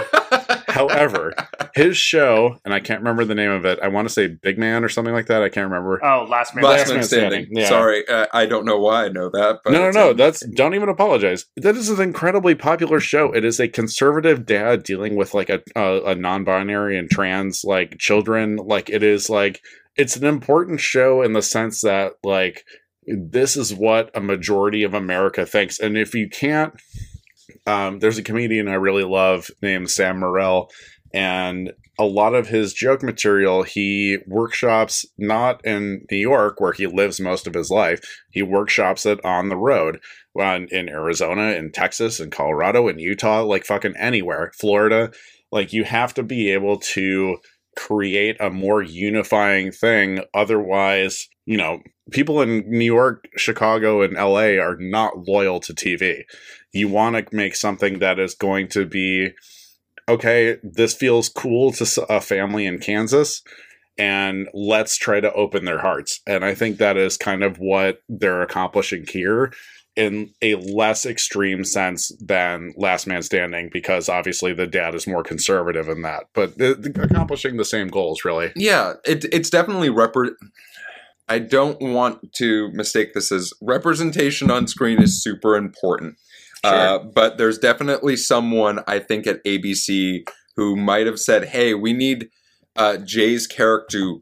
however 0.68 1.32
his 1.74 1.97
show 1.97 2.57
and 2.64 2.72
i 2.74 2.80
can't 2.80 3.01
remember 3.01 3.24
the 3.24 3.34
name 3.34 3.51
of 3.51 3.64
it 3.64 3.78
i 3.82 3.89
want 3.89 4.07
to 4.07 4.12
say 4.12 4.26
big 4.28 4.59
man 4.59 4.84
or 4.84 4.89
something 4.89 5.14
like 5.14 5.26
that 5.26 5.43
i 5.43 5.49
can't 5.49 5.64
remember 5.70 5.99
Oh, 6.05 6.26
last 6.28 6.55
man. 6.55 6.64
last 6.64 6.78
Last 6.80 6.89
man 6.89 6.97
Man 6.99 7.05
standing. 7.05 7.30
Standing, 7.45 7.59
yeah. 7.59 7.68
Sorry, 7.68 8.07
uh, 8.09 8.26
I 8.32 8.47
don't 8.47 8.64
know 8.64 8.78
why 8.78 9.07
I 9.07 9.09
know 9.09 9.28
that. 9.30 9.61
But 9.64 9.72
no, 9.72 9.80
no, 9.84 9.91
no. 9.91 10.11
in- 10.11 10.16
That's 10.16 10.45
don't 10.55 10.74
even 10.74 10.89
apologize. 10.89 11.47
That 11.57 11.76
is 11.76 11.89
an 11.91 12.01
incredibly 12.01 12.55
popular 12.55 13.01
show. 13.01 13.32
It 13.32 13.45
is 13.45 13.59
a 13.59 13.68
conservative 13.68 14.47
dad 14.47 14.82
dealing 14.84 15.16
with 15.16 15.34
like 15.34 15.51
a 15.51 15.61
a, 15.74 16.03
a 16.11 16.14
non-binary 16.14 16.97
and 16.99 17.11
trans 17.11 17.62
like 17.64 17.99
children. 17.99 18.57
Like 18.57 18.89
it 18.91 19.03
is 19.03 19.28
like 19.28 19.61
it's 19.97 20.16
an 20.16 20.24
important 20.24 20.80
show 20.80 21.22
in 21.22 21.32
the 21.32 21.43
sense 21.43 21.80
that 21.82 22.12
like 22.22 22.64
this 23.07 23.57
is 23.57 23.74
what 23.74 24.11
a 24.16 24.20
majority 24.20 24.82
of 24.84 24.95
America 24.95 25.45
thinks. 25.47 25.78
And 25.80 25.97
if 25.99 26.14
you 26.14 26.28
can't, 26.28 26.74
um, 27.68 27.98
there's 27.98 28.18
a 28.18 28.22
comedian 28.22 28.66
I 28.66 28.74
really 28.74 29.04
love 29.04 29.50
named 29.60 29.90
Sam 29.90 30.20
Morril, 30.20 30.70
and 31.12 31.72
a 31.98 32.04
lot 32.04 32.34
of 32.34 32.48
his 32.48 32.72
joke 32.72 33.02
material 33.02 33.62
he 33.62 34.18
workshops 34.26 35.04
not 35.18 35.64
in 35.66 36.06
New 36.10 36.16
York 36.16 36.60
where 36.60 36.72
he 36.72 36.86
lives 36.86 37.20
most 37.20 37.46
of 37.46 37.54
his 37.54 37.70
life. 37.70 38.00
He 38.30 38.42
workshops 38.42 39.04
it 39.04 39.22
on 39.24 39.48
the 39.48 39.56
road 39.56 40.00
on, 40.38 40.68
in 40.70 40.88
Arizona, 40.88 41.52
in 41.52 41.72
Texas, 41.72 42.20
in 42.20 42.30
Colorado, 42.30 42.88
in 42.88 42.98
Utah, 42.98 43.42
like 43.42 43.64
fucking 43.64 43.96
anywhere, 43.98 44.52
Florida. 44.58 45.10
Like 45.50 45.72
you 45.72 45.84
have 45.84 46.14
to 46.14 46.22
be 46.22 46.50
able 46.52 46.78
to 46.78 47.38
create 47.76 48.36
a 48.40 48.50
more 48.50 48.82
unifying 48.82 49.72
thing. 49.72 50.20
Otherwise, 50.34 51.28
you 51.46 51.56
know, 51.56 51.80
people 52.10 52.40
in 52.40 52.68
New 52.68 52.84
York, 52.84 53.24
Chicago, 53.36 54.02
and 54.02 54.14
LA 54.14 54.60
are 54.62 54.76
not 54.78 55.26
loyal 55.26 55.60
to 55.60 55.74
TV. 55.74 56.22
You 56.72 56.88
want 56.88 57.16
to 57.16 57.36
make 57.36 57.56
something 57.56 57.98
that 57.98 58.18
is 58.18 58.34
going 58.34 58.68
to 58.68 58.86
be 58.86 59.30
okay, 60.08 60.56
this 60.62 60.94
feels 60.94 61.28
cool 61.28 61.70
to 61.72 62.06
a 62.08 62.20
family 62.20 62.66
in 62.66 62.78
Kansas. 62.78 63.42
And 63.98 64.48
let's 64.54 64.96
try 64.96 65.20
to 65.20 65.32
open 65.32 65.64
their 65.64 65.80
hearts. 65.80 66.20
And 66.26 66.44
I 66.44 66.54
think 66.54 66.78
that 66.78 66.96
is 66.96 67.16
kind 67.16 67.42
of 67.42 67.58
what 67.58 68.00
they're 68.08 68.42
accomplishing 68.42 69.04
here 69.08 69.52
in 69.96 70.32
a 70.40 70.54
less 70.54 71.04
extreme 71.04 71.64
sense 71.64 72.12
than 72.20 72.72
Last 72.76 73.08
Man 73.08 73.20
Standing, 73.22 73.68
because 73.72 74.08
obviously 74.08 74.52
the 74.54 74.68
dad 74.68 74.94
is 74.94 75.08
more 75.08 75.24
conservative 75.24 75.88
in 75.88 76.02
that, 76.02 76.26
but 76.32 76.50
uh, 76.52 76.78
the- 76.78 77.00
accomplishing 77.02 77.56
the 77.56 77.64
same 77.64 77.88
goals, 77.88 78.24
really. 78.24 78.52
Yeah, 78.54 78.94
it, 79.04 79.24
it's 79.32 79.50
definitely 79.50 79.88
repre- 79.88 80.36
I 81.28 81.40
don't 81.40 81.80
want 81.80 82.32
to 82.34 82.70
mistake 82.72 83.12
this 83.12 83.32
as 83.32 83.52
representation 83.60 84.52
on 84.52 84.68
screen 84.68 85.02
is 85.02 85.20
super 85.20 85.56
important. 85.56 86.14
Uh, 86.64 86.98
but 86.98 87.38
there's 87.38 87.59
definitely 87.59 88.16
someone 88.16 88.80
I 88.86 88.98
think 88.98 89.26
at 89.26 89.42
ABC 89.44 90.24
who 90.56 90.76
might 90.76 91.06
have 91.06 91.18
said, 91.20 91.46
"Hey, 91.46 91.74
we 91.74 91.92
need 91.92 92.28
uh, 92.76 92.96
Jay's 92.98 93.46
character 93.46 94.14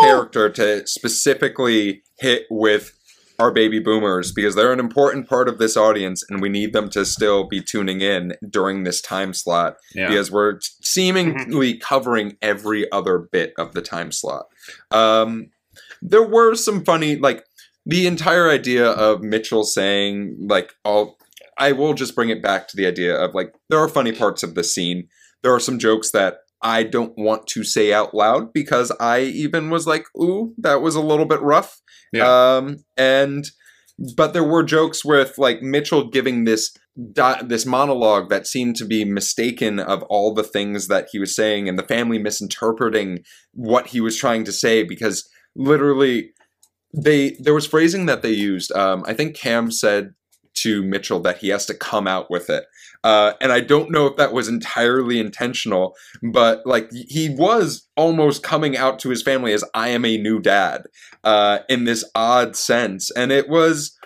character 0.00 0.48
to 0.50 0.86
specifically 0.86 2.02
hit 2.18 2.44
with 2.50 2.92
our 3.38 3.50
baby 3.50 3.80
boomers 3.80 4.30
because 4.32 4.54
they're 4.54 4.72
an 4.72 4.78
important 4.78 5.28
part 5.28 5.48
of 5.48 5.58
this 5.58 5.76
audience, 5.76 6.22
and 6.30 6.40
we 6.40 6.48
need 6.48 6.72
them 6.72 6.88
to 6.90 7.04
still 7.04 7.44
be 7.48 7.60
tuning 7.60 8.00
in 8.00 8.32
during 8.48 8.84
this 8.84 9.00
time 9.00 9.34
slot 9.34 9.76
Yeah. 9.94 10.08
because 10.08 10.30
we're 10.30 10.60
seemingly 10.82 11.76
covering 11.76 12.36
every 12.40 12.90
other 12.92 13.18
bit 13.18 13.52
of 13.58 13.72
the 13.74 13.82
time 13.82 14.12
slot. 14.12 14.46
Um, 14.92 15.50
there 16.00 16.22
were 16.22 16.54
some 16.54 16.84
funny, 16.84 17.16
like 17.16 17.44
the 17.84 18.06
entire 18.06 18.48
idea 18.48 18.86
of 18.88 19.22
Mitchell 19.22 19.64
saying, 19.64 20.36
like, 20.48 20.72
all. 20.84 21.18
I 21.58 21.72
will 21.72 21.94
just 21.94 22.14
bring 22.14 22.30
it 22.30 22.42
back 22.42 22.68
to 22.68 22.76
the 22.76 22.86
idea 22.86 23.16
of 23.16 23.34
like 23.34 23.54
there 23.68 23.78
are 23.78 23.88
funny 23.88 24.12
parts 24.12 24.42
of 24.42 24.54
the 24.54 24.64
scene. 24.64 25.08
There 25.42 25.54
are 25.54 25.60
some 25.60 25.78
jokes 25.78 26.10
that 26.12 26.38
I 26.62 26.82
don't 26.82 27.12
want 27.16 27.46
to 27.48 27.62
say 27.62 27.92
out 27.92 28.14
loud 28.14 28.52
because 28.52 28.90
I 28.98 29.20
even 29.20 29.70
was 29.70 29.86
like, 29.86 30.06
"Ooh, 30.16 30.54
that 30.58 30.80
was 30.80 30.94
a 30.94 31.00
little 31.00 31.26
bit 31.26 31.40
rough." 31.42 31.80
Yeah. 32.12 32.56
Um, 32.56 32.78
and 32.96 33.44
but 34.16 34.32
there 34.32 34.44
were 34.44 34.62
jokes 34.62 35.04
with 35.04 35.38
like 35.38 35.62
Mitchell 35.62 36.08
giving 36.08 36.44
this 36.44 36.74
di- 37.12 37.42
this 37.44 37.66
monologue 37.66 38.30
that 38.30 38.46
seemed 38.46 38.76
to 38.76 38.84
be 38.84 39.04
mistaken 39.04 39.78
of 39.78 40.02
all 40.04 40.32
the 40.32 40.42
things 40.42 40.88
that 40.88 41.08
he 41.12 41.18
was 41.18 41.36
saying, 41.36 41.68
and 41.68 41.78
the 41.78 41.84
family 41.84 42.18
misinterpreting 42.18 43.20
what 43.52 43.88
he 43.88 44.00
was 44.00 44.16
trying 44.16 44.44
to 44.44 44.52
say 44.52 44.82
because 44.82 45.28
literally 45.54 46.30
they 46.96 47.36
there 47.40 47.54
was 47.54 47.66
phrasing 47.66 48.06
that 48.06 48.22
they 48.22 48.32
used. 48.32 48.72
Um, 48.72 49.04
I 49.06 49.14
think 49.14 49.36
Cam 49.36 49.70
said 49.70 50.14
to 50.54 50.82
Mitchell 50.82 51.20
that 51.20 51.38
he 51.38 51.48
has 51.48 51.66
to 51.66 51.74
come 51.74 52.06
out 52.06 52.30
with 52.30 52.50
it. 52.50 52.64
Uh, 53.02 53.34
and 53.40 53.52
I 53.52 53.60
don't 53.60 53.90
know 53.90 54.06
if 54.06 54.16
that 54.16 54.32
was 54.32 54.48
entirely 54.48 55.18
intentional, 55.18 55.94
but 56.22 56.66
like 56.66 56.90
he 56.92 57.28
was 57.28 57.86
almost 57.96 58.42
coming 58.42 58.76
out 58.76 58.98
to 59.00 59.10
his 59.10 59.22
family 59.22 59.52
as 59.52 59.62
I 59.74 59.88
am 59.88 60.06
a 60.06 60.16
new 60.16 60.40
dad 60.40 60.86
uh, 61.22 61.58
in 61.68 61.84
this 61.84 62.02
odd 62.14 62.56
sense. 62.56 63.10
And 63.10 63.30
it 63.30 63.48
was 63.48 63.96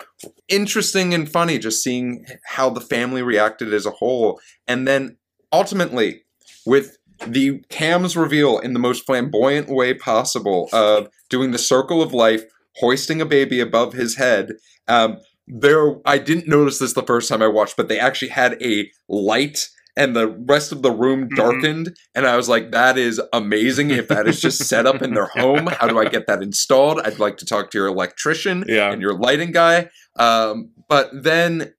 interesting 0.49 1.13
and 1.13 1.31
funny 1.31 1.59
just 1.59 1.81
seeing 1.81 2.25
how 2.45 2.69
the 2.69 2.81
family 2.81 3.21
reacted 3.21 3.73
as 3.73 3.85
a 3.85 3.91
whole. 3.91 4.41
And 4.67 4.85
then 4.85 5.17
ultimately, 5.53 6.23
with 6.65 6.97
the 7.25 7.59
Cam's 7.69 8.17
reveal 8.17 8.59
in 8.59 8.73
the 8.73 8.79
most 8.79 9.05
flamboyant 9.05 9.69
way 9.69 9.93
possible 9.93 10.69
of 10.73 11.09
doing 11.29 11.51
the 11.51 11.57
circle 11.57 12.01
of 12.01 12.13
life, 12.13 12.43
hoisting 12.77 13.21
a 13.21 13.25
baby 13.25 13.59
above 13.59 13.93
his 13.93 14.15
head. 14.15 14.53
Um, 14.87 15.19
there, 15.49 15.95
I 16.05 16.17
didn't 16.19 16.47
notice 16.47 16.79
this 16.79 16.93
the 16.93 17.03
first 17.03 17.27
time 17.29 17.41
I 17.41 17.47
watched, 17.47 17.75
but 17.77 17.87
they 17.89 17.99
actually 17.99 18.29
had 18.29 18.61
a 18.61 18.89
light 19.07 19.67
and 19.97 20.15
the 20.15 20.27
rest 20.27 20.71
of 20.71 20.81
the 20.81 20.91
room 20.91 21.27
Mhm. 21.29 21.35
darkened. 21.35 21.95
And 22.15 22.25
I 22.25 22.37
was 22.37 22.47
like, 22.47 22.71
that 22.71 22.97
is 22.97 23.19
amazing. 23.33 23.89
If 23.89 24.07
that 24.07 24.27
is 24.27 24.39
just 24.39 24.63
set 24.63 24.85
up 24.85 25.01
in 25.01 25.13
their 25.13 25.25
home, 25.35 25.67
how 25.67 25.87
do 25.87 25.99
I 25.99 26.05
get 26.05 26.27
that 26.27 26.41
installed? 26.41 27.01
I'd 27.03 27.19
like 27.19 27.37
to 27.37 27.45
talk 27.45 27.71
to 27.71 27.77
your 27.77 27.87
electrician 27.87 28.63
Yeah. 28.67 28.91
and 28.91 29.01
your 29.01 29.17
lighting 29.19 29.51
guy. 29.51 29.89
Um, 30.17 30.69
but 30.87 31.09
then 31.13 31.73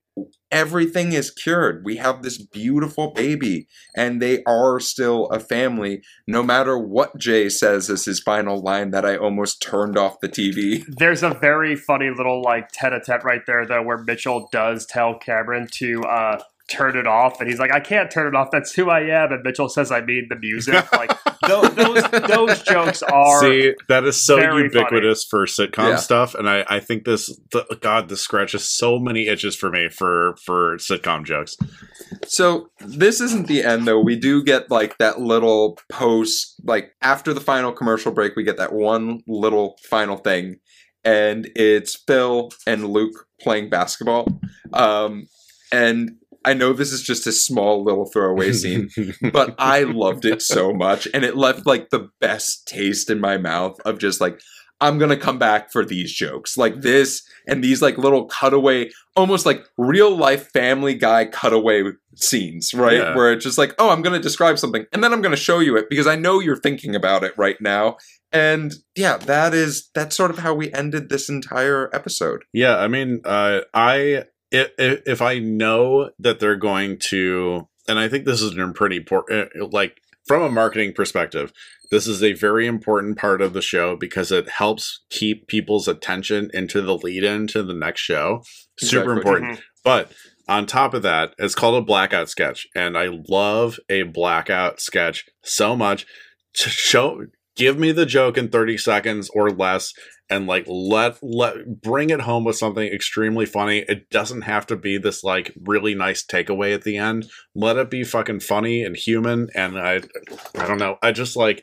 everything 0.50 1.12
is 1.12 1.30
cured. 1.30 1.84
We 1.84 1.96
have 1.96 2.22
this 2.22 2.38
beautiful 2.38 3.12
baby, 3.12 3.68
and 3.94 4.20
they 4.20 4.42
are 4.44 4.80
still 4.80 5.26
a 5.26 5.40
family, 5.40 6.02
no 6.26 6.42
matter 6.42 6.78
what 6.78 7.18
Jay 7.18 7.48
says 7.48 7.88
is 7.88 8.04
his 8.04 8.20
final 8.20 8.60
line 8.60 8.90
that 8.90 9.04
I 9.04 9.16
almost 9.16 9.62
turned 9.62 9.96
off 9.96 10.20
the 10.20 10.28
TV. 10.28 10.84
There's 10.98 11.22
a 11.22 11.30
very 11.30 11.76
funny 11.76 12.10
little 12.10 12.42
like 12.42 12.70
tete-a-tete 12.72 13.24
right 13.24 13.42
there 13.46 13.66
though, 13.66 13.82
where 13.82 13.98
Mitchell 13.98 14.48
does 14.52 14.86
tell 14.86 15.18
Cameron 15.18 15.68
to 15.72 16.02
uh, 16.02 16.42
turn 16.70 16.96
it 16.96 17.06
off, 17.06 17.40
and 17.40 17.48
he's 17.50 17.58
like, 17.58 17.72
I 17.72 17.80
can't 17.80 18.10
turn 18.10 18.26
it 18.28 18.34
off. 18.36 18.50
That's 18.50 18.72
who 18.72 18.88
I 18.88 19.00
am. 19.00 19.32
And 19.32 19.42
Mitchell 19.42 19.68
says, 19.68 19.90
I 19.90 20.00
mean 20.00 20.26
the 20.30 20.36
music. 20.36 20.84
Like 20.92 21.12
those 21.46 21.74
those, 21.74 22.02
those 22.28 22.62
jokes 22.62 23.02
are. 23.02 23.40
See, 23.40 23.74
that 23.88 24.04
is 24.04 24.20
so 24.20 24.36
very 24.36 24.64
ubiquitous 24.64 25.24
for 25.24 25.46
sitcom 25.46 25.88
Yeah. 25.90 25.96
stuff, 25.96 26.34
and 26.34 26.48
I, 26.48 26.64
I 26.68 26.80
think 26.80 27.04
this, 27.04 27.26
the, 27.52 27.64
God, 27.80 28.08
this 28.08 28.20
scratches 28.20 28.68
so 28.68 28.98
many 28.98 29.26
itches 29.26 29.56
for 29.56 29.70
me 29.70 29.88
for 29.88 30.36
for 30.44 30.76
sitcom 30.76 31.24
jokes. 31.24 31.56
So 32.26 32.70
this 32.80 33.20
isn't 33.20 33.46
the 33.46 33.62
end 33.62 33.86
though. 33.86 34.00
We 34.00 34.16
do 34.16 34.42
get 34.44 34.70
like 34.70 34.98
that 34.98 35.20
little 35.20 35.78
post 35.88 36.60
like 36.64 36.92
after 37.02 37.32
the 37.32 37.40
final 37.40 37.72
commercial 37.72 38.12
break 38.12 38.36
we 38.36 38.44
get 38.44 38.56
that 38.58 38.72
one 38.72 39.20
little 39.26 39.76
final 39.88 40.16
thing 40.16 40.56
and 41.04 41.48
it's 41.56 41.96
Phil 42.06 42.50
and 42.66 42.88
Luke 42.88 43.26
playing 43.40 43.70
basketball. 43.70 44.40
Um 44.72 45.26
and 45.72 46.10
I 46.44 46.54
know 46.54 46.72
this 46.72 46.92
is 46.92 47.02
just 47.02 47.26
a 47.26 47.32
small 47.32 47.84
little 47.84 48.06
throwaway 48.06 48.52
scene, 48.52 48.90
but 49.32 49.54
I 49.58 49.82
loved 49.82 50.24
it 50.24 50.40
so 50.42 50.72
much 50.72 51.06
and 51.12 51.24
it 51.24 51.36
left 51.36 51.66
like 51.66 51.90
the 51.90 52.08
best 52.20 52.66
taste 52.66 53.10
in 53.10 53.20
my 53.20 53.36
mouth 53.36 53.78
of 53.84 53.98
just 53.98 54.20
like 54.20 54.40
I'm 54.80 54.96
going 54.96 55.10
to 55.10 55.16
come 55.16 55.38
back 55.38 55.70
for 55.70 55.84
these 55.84 56.12
jokes. 56.12 56.56
Like 56.56 56.80
this 56.80 57.22
and 57.46 57.62
these 57.62 57.82
like 57.82 57.98
little 57.98 58.26
cutaway 58.26 58.90
almost 59.14 59.44
like 59.44 59.66
real 59.76 60.16
life 60.16 60.50
family 60.52 60.94
guy 60.94 61.26
cutaway 61.26 61.82
scenes, 62.14 62.72
right? 62.72 62.96
Yeah. 62.96 63.14
Where 63.14 63.32
it's 63.32 63.44
just 63.44 63.58
like, 63.58 63.74
"Oh, 63.78 63.90
I'm 63.90 64.02
going 64.02 64.14
to 64.14 64.22
describe 64.22 64.58
something 64.58 64.86
and 64.92 65.04
then 65.04 65.12
I'm 65.12 65.20
going 65.20 65.34
to 65.34 65.40
show 65.40 65.58
you 65.58 65.76
it 65.76 65.90
because 65.90 66.06
I 66.06 66.16
know 66.16 66.40
you're 66.40 66.56
thinking 66.56 66.94
about 66.94 67.24
it 67.24 67.34
right 67.36 67.60
now." 67.60 67.98
And 68.32 68.74
yeah, 68.94 69.16
that 69.18 69.52
is 69.52 69.90
that's 69.94 70.16
sort 70.16 70.30
of 70.30 70.38
how 70.38 70.54
we 70.54 70.72
ended 70.72 71.08
this 71.08 71.28
entire 71.28 71.90
episode. 71.94 72.44
Yeah, 72.52 72.78
I 72.78 72.88
mean, 72.88 73.20
uh, 73.24 73.62
I 73.74 74.24
if, 74.50 74.70
if 75.06 75.22
I 75.22 75.38
know 75.38 76.10
that 76.18 76.40
they're 76.40 76.56
going 76.56 76.98
to, 77.08 77.68
and 77.88 77.98
I 77.98 78.08
think 78.08 78.24
this 78.24 78.42
is 78.42 78.54
pretty 78.74 78.96
important, 78.96 79.72
like 79.72 79.98
from 80.26 80.42
a 80.42 80.50
marketing 80.50 80.92
perspective, 80.92 81.52
this 81.90 82.06
is 82.06 82.22
a 82.22 82.34
very 82.34 82.66
important 82.66 83.18
part 83.18 83.40
of 83.42 83.52
the 83.52 83.62
show 83.62 83.96
because 83.96 84.30
it 84.30 84.48
helps 84.48 85.02
keep 85.10 85.48
people's 85.48 85.88
attention 85.88 86.50
into 86.54 86.80
the 86.82 86.96
lead 86.96 87.24
in 87.24 87.46
to 87.48 87.62
the 87.62 87.74
next 87.74 88.00
show. 88.02 88.42
Super 88.78 89.14
Exactly. 89.14 89.16
important. 89.16 89.58
Mhm. 89.58 89.62
But 89.82 90.12
on 90.46 90.66
top 90.66 90.94
of 90.94 91.02
that, 91.02 91.34
it's 91.38 91.54
called 91.54 91.80
a 91.82 91.84
blackout 91.84 92.28
sketch, 92.28 92.66
and 92.74 92.96
I 92.96 93.08
love 93.28 93.78
a 93.88 94.02
blackout 94.02 94.80
sketch 94.80 95.24
so 95.42 95.76
much. 95.76 96.06
To 96.54 96.68
show, 96.68 97.26
give 97.60 97.78
me 97.78 97.92
the 97.92 98.06
joke 98.06 98.38
in 98.38 98.48
thirty 98.48 98.78
seconds 98.78 99.30
or 99.34 99.50
less, 99.50 99.92
and 100.30 100.46
like 100.46 100.64
let 100.66 101.18
let 101.22 101.82
bring 101.82 102.08
it 102.08 102.22
home 102.22 102.44
with 102.44 102.56
something 102.56 102.86
extremely 102.88 103.44
funny. 103.44 103.84
It 103.86 104.08
doesn't 104.08 104.42
have 104.42 104.66
to 104.68 104.76
be 104.76 104.96
this 104.96 105.22
like 105.22 105.52
really 105.62 105.94
nice 105.94 106.24
takeaway 106.24 106.74
at 106.74 106.84
the 106.84 106.96
end. 106.96 107.26
Let 107.54 107.76
it 107.76 107.90
be 107.90 108.02
fucking 108.02 108.40
funny 108.40 108.82
and 108.82 108.96
human. 108.96 109.48
And 109.54 109.78
I, 109.78 110.00
I 110.56 110.66
don't 110.66 110.78
know. 110.78 110.96
I 111.02 111.12
just 111.12 111.36
like, 111.36 111.62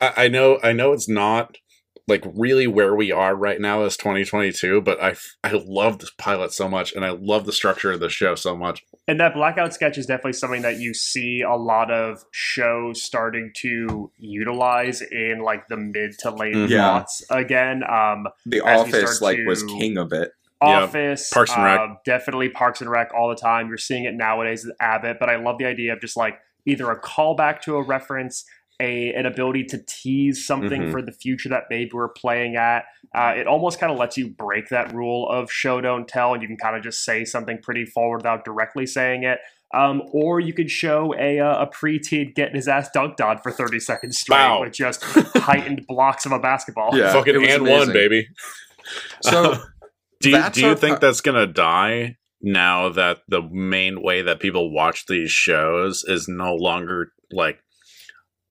I, 0.00 0.24
I 0.24 0.28
know, 0.28 0.58
I 0.62 0.72
know 0.72 0.92
it's 0.92 1.10
not 1.10 1.58
like 2.08 2.24
really 2.34 2.66
where 2.66 2.94
we 2.96 3.12
are 3.12 3.36
right 3.36 3.60
now 3.60 3.84
is 3.84 3.96
2022 3.96 4.80
but 4.80 5.00
i 5.02 5.14
i 5.44 5.52
love 5.52 5.98
this 5.98 6.10
pilot 6.18 6.52
so 6.52 6.66
much 6.68 6.92
and 6.94 7.04
i 7.04 7.10
love 7.10 7.44
the 7.46 7.52
structure 7.52 7.92
of 7.92 8.00
the 8.00 8.08
show 8.08 8.34
so 8.34 8.56
much 8.56 8.82
And 9.06 9.20
that 9.20 9.34
blackout 9.34 9.72
sketch 9.74 9.96
is 9.98 10.06
definitely 10.06 10.32
something 10.32 10.62
that 10.62 10.78
you 10.80 10.94
see 10.94 11.42
a 11.42 11.54
lot 11.54 11.90
of 11.90 12.24
shows 12.32 13.02
starting 13.02 13.52
to 13.62 14.10
utilize 14.18 15.00
in 15.02 15.40
like 15.42 15.68
the 15.68 15.76
mid 15.76 16.12
to 16.20 16.30
late. 16.30 16.54
Yeah. 16.68 17.00
aughts 17.04 17.22
again. 17.30 17.82
Um, 17.84 18.26
The 18.44 18.60
Office 18.60 19.16
start 19.16 19.38
like 19.38 19.46
was 19.46 19.62
king 19.62 19.96
of 19.96 20.12
it. 20.12 20.32
Yeah. 20.62 20.82
Office, 20.82 21.30
Parks 21.32 21.52
and 21.54 21.64
Rec. 21.64 21.80
uh, 21.80 21.86
definitely 22.04 22.48
Parks 22.50 22.80
and 22.80 22.90
Rec 22.90 23.12
all 23.14 23.28
the 23.28 23.36
time. 23.36 23.68
You're 23.68 23.78
seeing 23.78 24.04
it 24.04 24.14
nowadays 24.14 24.64
with 24.64 24.74
Abbott, 24.80 25.18
but 25.20 25.30
I 25.30 25.36
love 25.36 25.56
the 25.58 25.66
idea 25.66 25.92
of 25.92 26.00
just 26.00 26.16
like 26.16 26.38
either 26.66 26.90
a 26.90 27.00
callback 27.00 27.62
to 27.62 27.76
a 27.76 27.82
reference, 27.82 28.44
a 28.80 29.12
an 29.14 29.26
ability 29.26 29.64
to 29.64 29.78
tease 29.88 30.46
something 30.46 30.82
Mhm. 30.82 30.90
for 30.92 31.02
the 31.02 31.12
future 31.12 31.48
that 31.48 31.64
maybe 31.70 31.90
we're 31.92 32.08
playing 32.08 32.56
at. 32.56 32.84
Uh, 33.14 33.34
it 33.36 33.46
almost 33.46 33.80
kind 33.80 33.90
of 33.92 33.98
lets 33.98 34.16
you 34.16 34.28
break 34.28 34.68
that 34.68 34.92
rule 34.94 35.28
of 35.28 35.50
show 35.50 35.80
don't 35.80 36.06
tell, 36.06 36.32
and 36.34 36.42
you 36.42 36.48
can 36.48 36.56
kind 36.56 36.76
of 36.76 36.82
just 36.82 37.04
say 37.04 37.24
something 37.24 37.58
pretty 37.62 37.84
forward 37.84 38.18
without 38.18 38.44
directly 38.44 38.86
saying 38.86 39.24
it. 39.24 39.38
Um, 39.74 40.02
or 40.12 40.40
you 40.40 40.54
could 40.54 40.70
show 40.70 41.14
a 41.18 41.38
uh, 41.40 41.64
a 41.64 41.66
preteen 41.66 42.34
getting 42.34 42.54
his 42.54 42.68
ass 42.68 42.88
dunked 42.94 43.20
on 43.20 43.38
for 43.38 43.50
30 43.52 43.80
seconds 43.80 44.18
straight 44.18 44.36
Wow. 44.38 44.60
with 44.62 44.72
just 44.72 45.02
heightened 45.36 45.84
blocks 45.86 46.24
of 46.24 46.32
a 46.32 46.38
basketball. 46.38 46.90
Yeah. 46.96 47.12
fucking 47.12 47.34
and 47.36 47.44
amazing. 47.44 47.66
one 47.66 47.92
baby 47.92 48.28
So 49.22 49.56
do 50.20 50.30
you, 50.30 50.50
do 50.50 50.60
you 50.62 50.74
think 50.74 50.98
pro- 50.98 51.08
that's 51.08 51.20
gonna 51.20 51.46
die 51.46 52.16
now 52.40 52.88
that 52.90 53.18
the 53.28 53.42
main 53.42 54.00
way 54.02 54.22
that 54.22 54.40
people 54.40 54.72
watch 54.72 55.04
these 55.06 55.30
shows 55.30 56.04
is 56.06 56.28
no 56.28 56.54
longer 56.54 57.12
like 57.30 57.58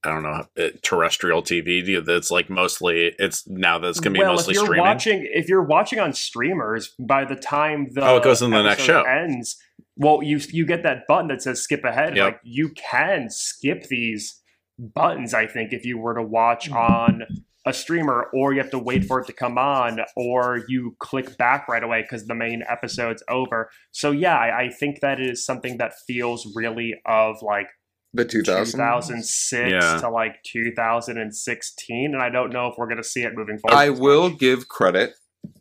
I 0.03 0.09
don't 0.11 0.23
know 0.23 0.45
uh, 0.63 0.69
terrestrial 0.83 1.41
TV. 1.41 1.83
Do 1.85 2.01
That's 2.01 2.31
like 2.31 2.49
mostly 2.49 3.13
it's 3.19 3.47
now 3.47 3.79
that's 3.79 3.99
gonna 3.99 4.13
be 4.13 4.19
well, 4.19 4.33
mostly 4.33 4.51
if 4.53 4.57
you're 4.57 4.65
streaming. 4.65 4.85
watching, 4.85 5.29
if 5.33 5.49
you're 5.49 5.63
watching 5.63 5.99
on 5.99 6.13
streamers, 6.13 6.93
by 6.99 7.25
the 7.25 7.35
time 7.35 7.87
the 7.93 8.05
Oh, 8.05 8.17
it 8.17 8.23
goes 8.23 8.41
in 8.41 8.51
the 8.51 8.61
next 8.63 8.83
show. 8.83 9.01
ends, 9.03 9.57
well, 9.95 10.21
you 10.23 10.39
you 10.51 10.65
get 10.65 10.83
that 10.83 11.07
button 11.07 11.27
that 11.29 11.41
says 11.41 11.61
skip 11.61 11.83
ahead. 11.83 12.15
Yep. 12.15 12.25
Like 12.25 12.39
you 12.43 12.69
can 12.69 13.29
skip 13.29 13.83
these 13.87 14.41
buttons. 14.79 15.33
I 15.33 15.47
think 15.47 15.73
if 15.73 15.83
you 15.85 15.97
were 15.97 16.13
to 16.13 16.23
watch 16.23 16.69
Mm. 16.69 16.75
on 16.89 17.21
a 17.65 17.73
streamer, 17.73 18.29
or 18.33 18.53
you 18.53 18.61
have 18.61 18.71
to 18.71 18.79
wait 18.79 19.03
for 19.03 19.19
it 19.19 19.25
to 19.27 19.33
come 19.33 19.57
on, 19.57 19.99
or 20.15 20.63
you 20.69 20.95
click 20.99 21.37
back 21.37 21.67
right 21.67 21.83
away 21.83 22.01
because 22.01 22.25
the 22.27 22.35
main 22.35 22.63
episode's 22.69 23.21
over. 23.27 23.69
So 23.91 24.11
yeah, 24.11 24.37
I, 24.37 24.61
I 24.65 24.69
think 24.69 25.01
that 25.01 25.19
is 25.19 25.45
something 25.45 25.77
that 25.79 25.91
feels 26.07 26.49
really 26.55 26.95
of 27.05 27.41
like 27.41 27.67
the 28.13 28.25
2000 28.25 28.79
2006 28.79 29.71
Yeah. 29.71 29.97
to 29.99 30.09
like 30.09 30.41
2016 30.43 32.13
and 32.13 32.21
i 32.21 32.29
don't 32.29 32.51
know 32.53 32.67
if 32.67 32.75
we're 32.77 32.87
going 32.87 32.97
to 32.97 33.03
see 33.03 33.23
it 33.23 33.33
moving 33.35 33.57
forward 33.59 33.77
I 33.77 33.89
will 33.89 34.29
much. 34.29 34.39
give 34.39 34.67
credit 34.67 35.13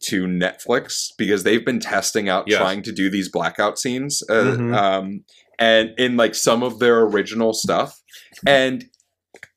to 0.04 0.24
Netflix 0.26 1.08
because 1.16 1.44
they've 1.44 1.64
been 1.64 1.78
testing 1.80 2.28
out 2.28 2.44
Yes. 2.46 2.58
trying 2.58 2.82
to 2.82 2.92
do 2.92 3.08
these 3.08 3.28
blackout 3.30 3.78
scenes, 3.78 4.22
uh, 4.28 4.34
Mhm. 4.34 4.76
um, 4.76 5.24
and 5.58 5.90
in 5.96 6.16
like 6.16 6.34
some 6.34 6.62
of 6.64 6.80
their 6.80 7.02
original 7.02 7.52
stuff, 7.52 8.00
and 8.46 8.86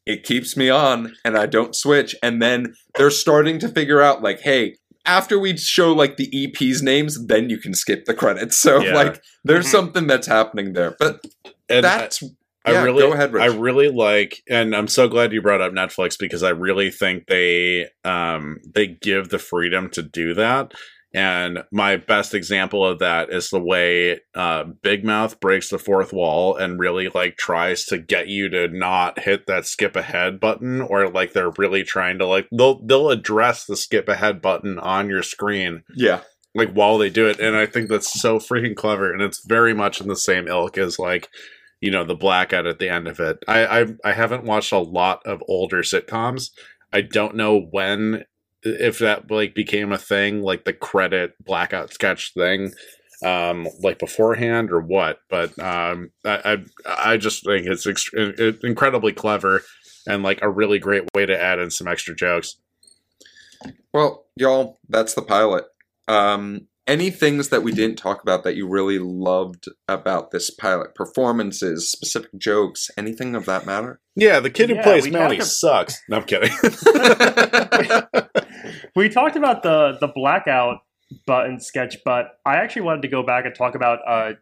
it 0.06 0.24
keeps 0.24 0.56
me 0.56 0.70
on, 0.70 1.16
and 1.26 1.36
I 1.38 1.46
don't 1.48 1.76
switch. 1.76 2.16
And 2.22 2.42
then 2.42 2.76
they're 2.96 3.10
starting 3.12 3.58
to 3.60 3.70
figure 3.70 4.02
out 4.02 4.22
like, 4.22 4.42
hey. 4.42 4.76
After 5.06 5.40
we 5.40 5.58
show 5.58 5.94
like 5.94 6.18
the 6.18 6.30
EP's 6.32 6.84
names, 6.84 7.26
then 7.26 7.50
you 7.50 7.58
can 7.58 7.74
skip 7.74 8.06
the 8.06 8.14
credits. 8.14 8.58
So 8.62 8.82
Yeah. 8.82 8.94
like, 8.94 9.22
there's 9.44 9.66
Mhm. 9.68 9.72
something 9.72 10.08
that's 10.08 10.28
happening 10.28 10.74
there. 10.74 10.96
But 11.00 11.26
And 11.70 11.84
that's 11.84 12.22
I 12.22 12.28
Yeah, 12.68 12.84
really, 12.84 13.01
go 13.01 13.14
ahead, 13.14 13.34
Rich. 13.34 13.43
I 13.43 13.55
really 13.55 13.89
like, 13.89 14.41
and 14.49 14.76
I'm 14.76 14.88
so 14.88 15.07
glad 15.07 15.32
you 15.32 15.41
brought 15.41 15.62
up 15.62 15.72
Netflix 15.72 16.18
because 16.20 16.43
I 16.43 16.49
really 16.49 16.91
think 16.91 17.28
they, 17.28 17.88
um, 18.03 18.60
they 18.74 18.88
give 18.88 19.30
the 19.30 19.39
freedom 19.39 19.89
to 19.91 20.03
do 20.03 20.34
that. 20.34 20.74
And 21.12 21.64
my 21.72 21.97
best 21.97 22.36
example 22.36 22.86
of 22.86 22.99
that 22.99 23.32
is 23.32 23.49
the 23.49 23.60
way 23.60 24.20
uh, 24.36 24.66
Big 24.84 25.03
Mouth 25.03 25.39
breaks 25.39 25.70
the 25.70 25.80
fourth 25.80 26.14
wall 26.14 26.55
and 26.55 26.80
really 26.80 27.10
like 27.10 27.36
tries 27.36 27.86
to 27.86 27.97
get 27.97 28.28
you 28.28 28.47
to 28.49 28.68
not 28.68 29.18
hit 29.18 29.47
that 29.47 29.66
skip 29.66 29.95
ahead 29.95 30.39
button, 30.39 30.82
or 30.82 31.10
like 31.10 31.34
they're 31.34 31.49
really 31.57 31.84
trying 31.84 32.20
to 32.20 32.28
like 32.28 32.47
they'll 32.55 32.80
they'll 32.86 33.10
address 33.10 33.66
the 33.66 33.76
skip 33.76 34.07
ahead 34.07 34.39
button 34.39 34.78
on 34.78 35.10
your 35.10 35.24
screen 35.24 35.82
yeah, 35.95 36.22
like 36.53 36.72
while 36.74 36.97
they 36.97 37.10
do 37.10 37.28
it 37.28 37.39
and 37.39 37.55
i 37.55 37.66
think 37.66 37.89
that's 37.89 38.20
so 38.20 38.39
freaking 38.39 38.76
clever 38.76 39.12
and 39.12 39.22
it's 39.22 39.45
very 39.45 39.74
much 39.74 40.01
in 40.01 40.07
the 40.07 40.16
same 40.16 40.47
ilk 40.47 40.78
as 40.78 40.99
like 40.99 41.30
you 41.82 41.92
know 41.92 42.04
the 42.04 42.16
blackout 42.16 42.68
at 42.68 42.80
the 42.80 42.90
end 42.90 43.08
of 43.08 43.20
it. 43.20 43.44
I 43.48 43.82
i, 43.82 43.86
I 44.04 44.14
haven't 44.14 44.44
watched 44.44 44.72
a 44.72 44.80
lot 44.80 45.26
of 45.26 45.44
older 45.48 45.82
sitcoms. 45.82 46.52
I 46.92 47.02
don't 47.02 47.36
know 47.36 47.60
when 47.72 48.26
if 48.64 49.00
that 49.00 49.30
like 49.32 49.56
became 49.56 49.92
a 49.92 49.98
thing 49.98 50.42
like 50.42 50.66
the 50.66 50.74
credit 50.74 51.34
blackout 51.44 51.94
sketch 51.94 52.34
thing 52.34 52.74
um 53.24 53.68
like 53.82 54.00
beforehand 54.00 54.70
or 54.70 54.82
what 54.82 55.20
but 55.30 55.58
um 55.60 56.10
i 56.26 56.58
i, 56.86 57.12
I 57.14 57.18
just 57.18 57.46
think 57.46 57.66
it's 57.68 57.88
incredibly 58.64 59.14
clever 59.14 59.62
and 60.08 60.24
like 60.24 60.40
a 60.42 60.50
really 60.50 60.80
great 60.80 61.04
way 61.14 61.26
to 61.26 61.40
add 61.40 61.60
in 61.60 61.70
some 61.70 61.88
extra 61.88 62.16
jokes. 62.16 62.58
Well, 63.94 64.26
y'all, 64.36 64.80
that's 64.90 65.14
the 65.14 65.22
pilot. 65.22 65.66
Um, 66.08 66.68
any 66.90 67.10
things 67.12 67.50
that 67.50 67.64
we 67.64 67.72
didn't 67.72 67.98
talk 67.98 68.22
about 68.22 68.44
that 68.44 68.56
you 68.56 68.68
really 68.68 69.00
loved 69.00 69.68
about 69.88 70.32
this 70.32 70.50
pilot? 70.50 70.96
Performances, 70.96 71.92
specific 71.92 72.32
jokes, 72.38 72.90
anything 72.98 73.36
of 73.36 73.46
that 73.46 73.66
matter? 73.66 74.00
yeah 74.16 74.40
the 74.42 74.50
kid 74.50 74.70
who 74.70 74.76
Yeah, 74.76 74.84
plays 74.84 75.06
we 75.06 75.12
Manny 75.12 75.40
sucks 75.40 76.02
no 76.10 76.18
i'm 76.18 76.24
kidding 76.24 76.52
we 78.96 79.08
talked 79.08 79.38
about 79.38 79.64
the 79.64 79.98
the 80.02 80.10
blackout 80.14 80.80
button 81.26 81.60
sketch 81.60 81.98
but 82.04 82.40
i 82.46 82.56
actually 82.58 82.82
wanted 82.82 83.02
to 83.02 83.08
go 83.08 83.24
back 83.24 83.46
and 83.46 83.56
talk 83.56 83.76
about 83.76 84.00
uh 84.08 84.34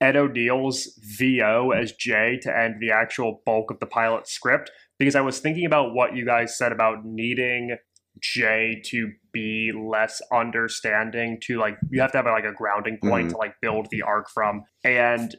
ed 0.00 0.16
o'neill's 0.16 0.98
vo 1.18 1.72
as 1.72 1.92
jay 1.92 2.38
to 2.40 2.56
end 2.56 2.76
the 2.80 2.90
actual 2.90 3.42
bulk 3.44 3.70
of 3.70 3.80
the 3.80 3.86
pilot 3.86 4.28
script 4.28 4.70
because 4.98 5.16
i 5.16 5.20
was 5.20 5.40
thinking 5.40 5.66
about 5.66 5.92
what 5.94 6.14
you 6.14 6.24
guys 6.24 6.56
said 6.56 6.72
about 6.72 7.04
needing 7.04 7.76
Jay 8.20 8.80
to 8.86 9.12
be 9.32 9.72
less 9.74 10.20
understanding 10.32 11.38
to 11.42 11.58
like 11.58 11.76
you 11.90 12.00
have 12.00 12.12
to 12.12 12.18
have 12.18 12.26
like 12.26 12.44
a 12.44 12.52
grounding 12.52 12.98
point 13.02 13.28
Mhm. 13.28 13.30
to 13.32 13.36
like 13.36 13.54
build 13.60 13.88
the 13.90 14.02
arc 14.02 14.30
from 14.30 14.64
and 14.84 15.34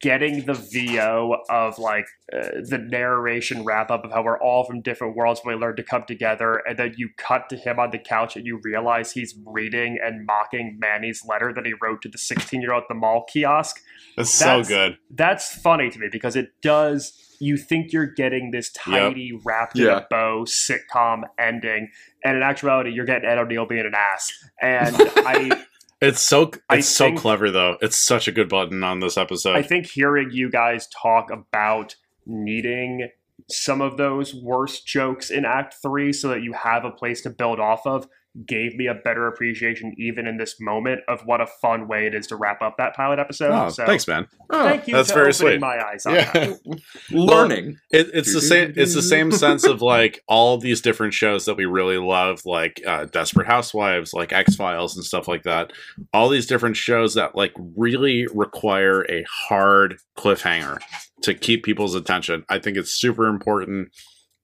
getting 0.00 0.44
the 0.44 0.52
VO 0.52 1.34
of 1.48 1.78
like 1.78 2.04
uh, 2.30 2.48
the 2.68 2.76
narration 2.76 3.64
wrap 3.64 3.90
up 3.90 4.04
of 4.04 4.12
how 4.12 4.22
we're 4.22 4.38
all 4.38 4.64
from 4.64 4.82
different 4.82 5.16
worlds 5.16 5.40
when 5.42 5.56
we 5.56 5.60
learn 5.60 5.76
to 5.76 5.82
come 5.82 6.04
together 6.06 6.60
and 6.68 6.78
then 6.78 6.92
you 6.98 7.08
cut 7.16 7.48
to 7.48 7.56
him 7.56 7.78
on 7.78 7.90
the 7.90 7.98
couch 7.98 8.36
and 8.36 8.44
you 8.44 8.60
realize 8.64 9.12
he's 9.12 9.34
reading 9.46 9.98
and 10.04 10.26
mocking 10.26 10.76
Manny's 10.78 11.22
letter 11.26 11.54
that 11.54 11.64
he 11.64 11.72
wrote 11.80 12.02
to 12.02 12.08
the 12.10 12.18
16 12.18 12.60
year 12.60 12.74
old 12.74 12.82
at 12.82 12.88
the 12.88 12.94
mall 12.94 13.24
kiosk 13.32 13.80
That's 14.16 14.28
so 14.30 14.62
good. 14.62 14.98
that's 15.10 15.54
funny 15.54 15.88
to 15.90 15.98
me 15.98 16.08
because 16.12 16.36
it 16.36 16.48
does 16.60 17.33
you 17.44 17.56
think 17.56 17.92
you're 17.92 18.06
getting 18.06 18.50
this 18.50 18.70
tidy 18.72 19.32
wrapped 19.44 19.78
in 19.78 19.84
Yeah. 19.84 19.98
a 19.98 20.02
bow 20.10 20.44
sitcom 20.46 21.22
ending 21.38 21.90
and 22.24 22.36
in 22.36 22.42
actuality 22.42 22.90
you're 22.90 23.04
getting 23.06 23.28
ed 23.28 23.38
o'neill 23.38 23.66
being 23.66 23.86
an 23.86 23.94
ass 23.94 24.32
and 24.62 24.94
i 25.16 25.64
It's 26.00 26.20
so 26.20 26.50
I 26.68 26.78
it's 26.78 26.88
so 26.88 27.06
think- 27.06 27.18
clever 27.20 27.50
though. 27.50 27.76
It's 27.80 27.98
such 28.04 28.28
a 28.28 28.32
good 28.32 28.48
button 28.48 28.82
on 28.82 29.00
this 29.00 29.16
episode. 29.16 29.56
i 29.56 29.62
think 29.62 29.86
hearing 29.86 30.30
you 30.32 30.50
guys 30.50 30.86
talk 30.88 31.30
about 31.30 31.96
needing 32.26 33.08
some 33.50 33.80
of 33.80 33.96
those 33.96 34.34
worst 34.34 34.86
jokes 34.86 35.30
in 35.30 35.44
act 35.44 35.74
three 35.82 36.12
so 36.12 36.28
that 36.28 36.42
you 36.42 36.52
have 36.52 36.84
a 36.84 36.90
place 36.90 37.20
to 37.22 37.30
build 37.30 37.60
off 37.60 37.86
of 37.86 38.06
gave 38.46 38.74
me 38.74 38.86
a 38.88 38.94
better 38.94 39.28
appreciation 39.28 39.94
even 39.96 40.26
in 40.26 40.36
this 40.38 40.60
moment 40.60 41.00
of 41.06 41.20
what 41.24 41.40
a 41.40 41.46
fun 41.46 41.86
way 41.86 42.06
it 42.06 42.14
is 42.14 42.26
to 42.26 42.36
wrap 42.36 42.60
up 42.62 42.76
that 42.78 42.94
pilot 42.94 43.20
episode 43.20 43.50
oh, 43.52 43.68
so 43.68 43.86
thanks, 43.86 44.08
man. 44.08 44.26
Oh, 44.50 44.64
thank 44.64 44.88
you 44.88 44.94
that's 44.94 45.12
very 45.12 45.32
sweet. 45.32 45.60
my 45.60 45.78
eyes 45.80 46.04
on 46.06 46.14
that. 46.14 46.34
Yeah. 46.64 46.76
learning. 47.10 47.78
It, 47.90 48.08
it's 48.12 48.32
the 48.32 48.40
same. 48.40 48.72
It's 48.76 48.94
the 48.94 49.02
same 49.02 49.30
sense 49.44 49.64
of 49.64 49.82
like 49.82 50.22
all 50.28 50.58
these 50.58 50.80
different 50.80 51.14
shows 51.14 51.44
that 51.44 51.56
we 51.56 51.64
really 51.64 51.98
love, 51.98 52.40
like 52.44 52.80
uh, 52.86 53.04
Desperate 53.06 53.46
Housewives, 53.46 54.12
like 54.12 54.32
X 54.32 54.56
Files, 54.56 54.96
and 54.96 55.04
stuff 55.04 55.28
like 55.28 55.44
that. 55.44 55.72
All 56.12 56.28
these 56.28 56.46
different 56.46 56.76
shows 56.76 57.14
that 57.14 57.36
like 57.36 57.52
really 57.76 58.26
require 58.34 59.02
a 59.10 59.24
hard 59.48 59.96
cliffhanger 60.16 60.78
to 61.22 61.34
keep 61.34 61.64
people's 61.64 61.94
attention. 61.94 62.44
I 62.48 62.58
think 62.58 62.76
it's 62.76 62.90
super 62.90 63.26
important 63.26 63.88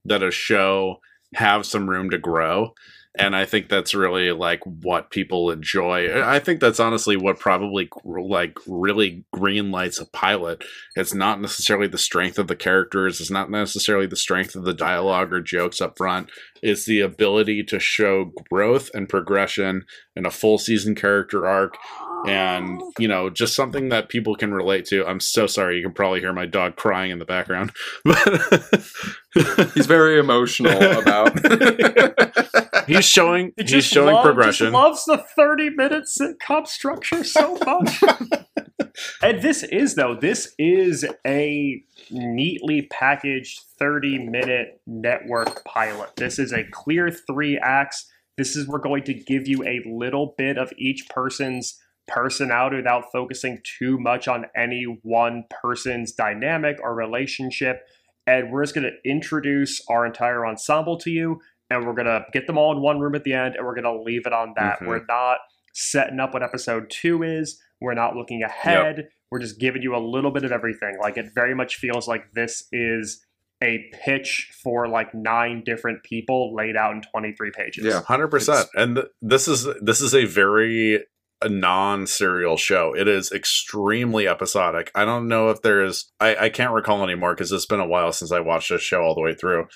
that 0.05 0.23
a 0.23 0.31
show 0.31 1.01
have 1.35 1.67
some 1.67 1.89
room 1.89 2.11
to 2.11 2.19
grow. 2.19 2.75
And 3.19 3.35
I 3.35 3.45
think 3.45 3.69
that's 3.69 3.95
really 3.95 4.31
like 4.33 4.61
what 4.65 5.11
people 5.11 5.51
enjoy. 5.51 6.23
I 6.23 6.39
think 6.39 6.61
that's 6.61 6.81
honestly 6.81 7.17
what 7.17 7.41
probably 7.41 7.89
like 8.05 8.57
really 8.67 9.25
green 9.33 9.71
lights 9.71 9.99
a 9.99 10.07
pilot 10.07 10.65
it's 10.97 11.15
not 11.15 11.41
necessarily 11.41 11.87
the 11.87 11.99
strength 11.99 12.39
of 12.39 12.49
the 12.49 12.57
characters. 12.57 13.21
It's 13.21 13.31
not 13.31 13.51
necessarily 13.51 14.07
the 14.07 14.17
strength 14.17 14.55
of 14.57 14.65
the 14.65 14.75
dialogue 14.75 15.33
or 15.33 15.41
jokes 15.41 15.81
up 15.81 15.97
front. 15.97 16.31
It's 16.63 16.85
the 16.85 17.01
ability 17.01 17.63
to 17.65 17.79
show 17.79 18.33
growth 18.51 18.91
and 18.93 19.09
progression 19.09 19.85
in 20.17 20.27
a 20.27 20.31
full 20.31 20.59
season 20.59 20.95
character 20.95 21.47
arc 21.47 21.79
and, 22.27 22.83
you 22.99 23.09
know, 23.09 23.31
just 23.31 23.55
something 23.55 23.89
that 23.91 24.09
people 24.09 24.35
can 24.35 24.53
relate 24.53 24.85
to. 24.87 25.07
I'm 25.07 25.21
so 25.21 25.47
sorry. 25.47 25.77
You 25.79 25.85
can 25.85 25.95
probably 25.95 26.21
hear 26.21 26.33
my 26.33 26.47
dog 26.47 26.77
crying 26.77 27.13
in 27.13 27.19
the 27.19 27.25
background. 27.25 27.73
He's 29.75 29.87
very 29.87 30.19
emotional 30.19 30.99
about. 30.99 31.39
he's 32.97 33.05
showing 33.05 33.53
He 33.57 33.65
he's 33.65 33.85
showing 33.85 34.15
love- 34.15 34.25
progression. 34.25 34.73
Loves 34.73 35.05
the 35.05 35.19
thirty 35.37 35.71
minute 35.71 36.05
sitcom 36.05 36.67
structure 36.67 37.25
so 37.25 37.57
much. 37.65 38.03
and 39.23 39.41
this 39.43 39.63
is 39.65 39.95
though 39.95 40.15
this 40.21 40.55
is 40.59 41.05
a 41.27 41.83
neatly 42.11 42.83
packaged 42.91 43.61
thirty 43.79 44.19
minute 44.19 44.81
network 44.87 45.65
pilot. 45.65 46.11
This 46.17 46.39
is 46.39 46.53
a 46.53 46.65
clear 46.71 47.11
three 47.11 47.59
acts. 47.63 48.07
This 48.37 48.57
is 48.57 48.67
we're 48.67 48.79
going 48.79 49.05
to 49.05 49.15
give 49.15 49.47
you 49.47 49.63
a 49.65 49.83
little 49.87 50.35
bit 50.39 50.57
of 50.59 50.73
each 50.79 51.09
person's 51.11 51.79
personality 52.09 52.77
without 52.77 53.05
focusing 53.13 53.61
too 53.79 53.99
much 53.99 54.27
on 54.27 54.47
any 54.57 54.99
one 55.03 55.45
person's 55.63 56.13
dynamic 56.13 56.79
or 56.83 56.95
relationship. 56.95 57.83
And 58.27 58.51
we're 58.51 58.63
just 58.65 58.75
going 58.75 58.91
to 58.91 59.11
introduce 59.11 59.83
our 59.89 60.05
entire 60.07 60.47
ensemble 60.47 60.99
to 60.99 61.11
you 61.11 61.41
and 61.71 61.87
we're 61.87 61.95
gonna 61.95 62.25
get 62.33 62.47
them 62.47 62.59
all 62.59 62.73
in 62.73 62.83
one 62.83 62.99
room 63.01 63.15
at 63.15 63.25
the 63.25 63.33
end, 63.33 63.55
and 63.57 63.65
we're 63.65 63.75
gonna 63.75 64.01
leave 64.03 64.27
it 64.27 64.33
on 64.33 64.53
that. 64.57 64.81
Mhm. 64.81 64.87
We're 64.89 65.05
not 65.09 65.39
setting 65.73 66.19
up 66.21 66.35
what 66.35 66.43
episode 66.43 66.91
two 66.91 67.23
is. 67.23 67.63
We're 67.81 67.95
not 67.95 68.17
looking 68.17 68.43
ahead. 68.43 69.09
We're 69.31 69.39
just 69.39 69.61
giving 69.61 69.83
you 69.83 69.95
a 69.95 69.99
little 69.99 70.33
bit 70.33 70.45
of 70.45 70.53
everything. 70.53 70.99
Like 71.01 71.17
it 71.17 71.27
very 71.35 71.55
much 71.55 71.77
feels 71.77 72.09
like 72.09 72.33
this 72.33 72.67
is 72.73 73.25
a 73.63 73.91
pitch 74.05 74.51
for 74.63 74.89
like 74.89 75.15
nine 75.15 75.63
different 75.65 76.03
people 76.03 76.55
laid 76.55 76.77
out 76.77 76.93
in 76.95 77.03
23 77.03 77.51
pages. 77.53 77.85
Yeah. 77.85 78.03
Hundred 78.03 78.29
percent. 78.29 78.69
And 78.75 78.97
th- 78.97 79.07
this 79.23 79.47
is 79.49 79.69
this 79.81 80.01
is 80.01 80.15
a 80.15 80.25
very 80.25 81.05
a 81.43 81.49
non-serial 81.49 82.57
show. 82.57 82.95
It 82.95 83.07
is 83.09 83.31
extremely 83.33 84.27
episodic. 84.29 84.91
I 84.95 85.05
don't 85.05 85.29
know 85.29 85.51
if 85.51 85.63
there 85.63 85.83
is. 85.85 86.11
I 86.21 86.37
I 86.37 86.49
can't 86.49 86.73
recall 86.73 87.03
anymore 87.05 87.35
because 87.35 87.53
it's 87.53 87.67
been 87.67 87.81
a 87.81 87.87
while 87.87 88.13
since 88.13 88.33
I 88.33 88.41
watched 88.41 88.71
this 88.71 88.83
show 88.83 89.03
all 89.03 89.15
the 89.15 89.21
way 89.23 89.35
through. 89.35 89.67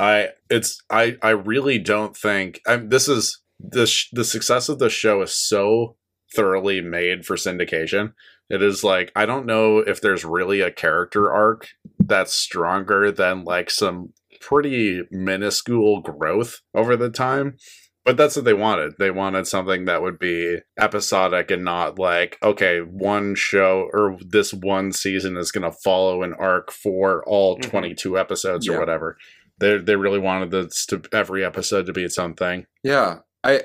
I 0.00 0.28
it's 0.48 0.82
I 0.90 1.16
I 1.22 1.30
really 1.30 1.78
don't 1.78 2.16
think. 2.16 2.60
I'm. 2.66 2.88
This 2.88 3.06
is 3.08 3.40
the 3.60 3.86
sh- 3.86 4.08
the 4.12 4.24
success 4.24 4.68
of 4.68 4.78
the 4.78 4.88
show 4.90 5.22
is 5.22 5.32
so 5.36 5.96
thoroughly 6.34 6.80
made 6.80 7.26
for 7.26 7.36
syndication. 7.36 8.12
It 8.48 8.62
is 8.62 8.82
like 8.82 9.12
I 9.14 9.26
don't 9.26 9.46
know 9.46 9.78
if 9.78 10.00
there's 10.00 10.24
really 10.24 10.60
a 10.60 10.70
character 10.72 11.30
arc 11.32 11.68
that's 11.98 12.34
stronger 12.34 13.12
than 13.12 13.44
like 13.44 13.70
some 13.70 14.12
pretty 14.40 15.02
minuscule 15.10 16.00
growth 16.00 16.60
over 16.74 16.96
the 16.96 17.10
time. 17.10 17.56
But 18.02 18.16
that's 18.16 18.34
what 18.34 18.46
they 18.46 18.54
wanted. 18.54 18.94
They 18.98 19.10
wanted 19.10 19.46
something 19.46 19.84
that 19.84 20.00
would 20.00 20.18
be 20.18 20.56
episodic 20.78 21.50
and 21.50 21.62
not 21.64 21.98
like, 21.98 22.38
okay, 22.42 22.78
one 22.80 23.34
show 23.34 23.90
or 23.92 24.16
this 24.26 24.54
one 24.54 24.90
season 24.92 25.36
is 25.36 25.52
going 25.52 25.70
to 25.70 25.78
follow 25.84 26.22
an 26.22 26.32
arc 26.32 26.72
for 26.72 27.22
all 27.26 27.58
Mhm. 27.58 27.70
22 27.70 28.18
episodes 28.18 28.66
or 28.66 28.80
whatever. 28.80 29.18
They 29.60 29.78
they 29.78 29.96
really 29.96 30.18
wanted 30.18 30.50
this 30.50 30.86
to 30.86 31.02
every 31.12 31.44
episode 31.44 31.86
to 31.86 31.92
be 31.92 32.02
its 32.02 32.18
own 32.18 32.34
thing. 32.34 32.66
Yeah, 32.82 33.18
I 33.44 33.62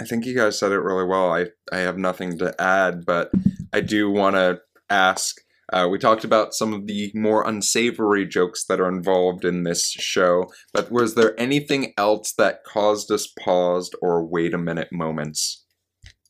I 0.00 0.04
think 0.04 0.24
you 0.24 0.34
guys 0.34 0.58
said 0.58 0.72
it 0.72 0.78
really 0.78 1.06
well. 1.06 1.32
I 1.32 1.46
I 1.72 1.78
have 1.78 1.98
nothing 1.98 2.38
to 2.38 2.54
add, 2.60 3.04
but 3.04 3.30
I 3.72 3.80
do 3.80 4.10
want 4.10 4.36
to 4.36 4.60
ask. 4.90 5.36
Uh, 5.72 5.88
we 5.90 5.98
talked 5.98 6.22
about 6.22 6.52
some 6.52 6.74
of 6.74 6.86
the 6.86 7.10
more 7.14 7.48
unsavory 7.48 8.26
jokes 8.26 8.66
that 8.66 8.78
are 8.78 8.88
involved 8.88 9.42
in 9.42 9.62
this 9.62 9.88
show, 9.88 10.52
but 10.74 10.92
was 10.92 11.14
there 11.14 11.38
anything 11.40 11.94
else 11.96 12.34
that 12.36 12.62
caused 12.64 13.10
us 13.10 13.26
paused 13.38 13.96
or 14.02 14.22
wait 14.22 14.52
a 14.52 14.58
minute 14.58 14.88
moments? 14.92 15.64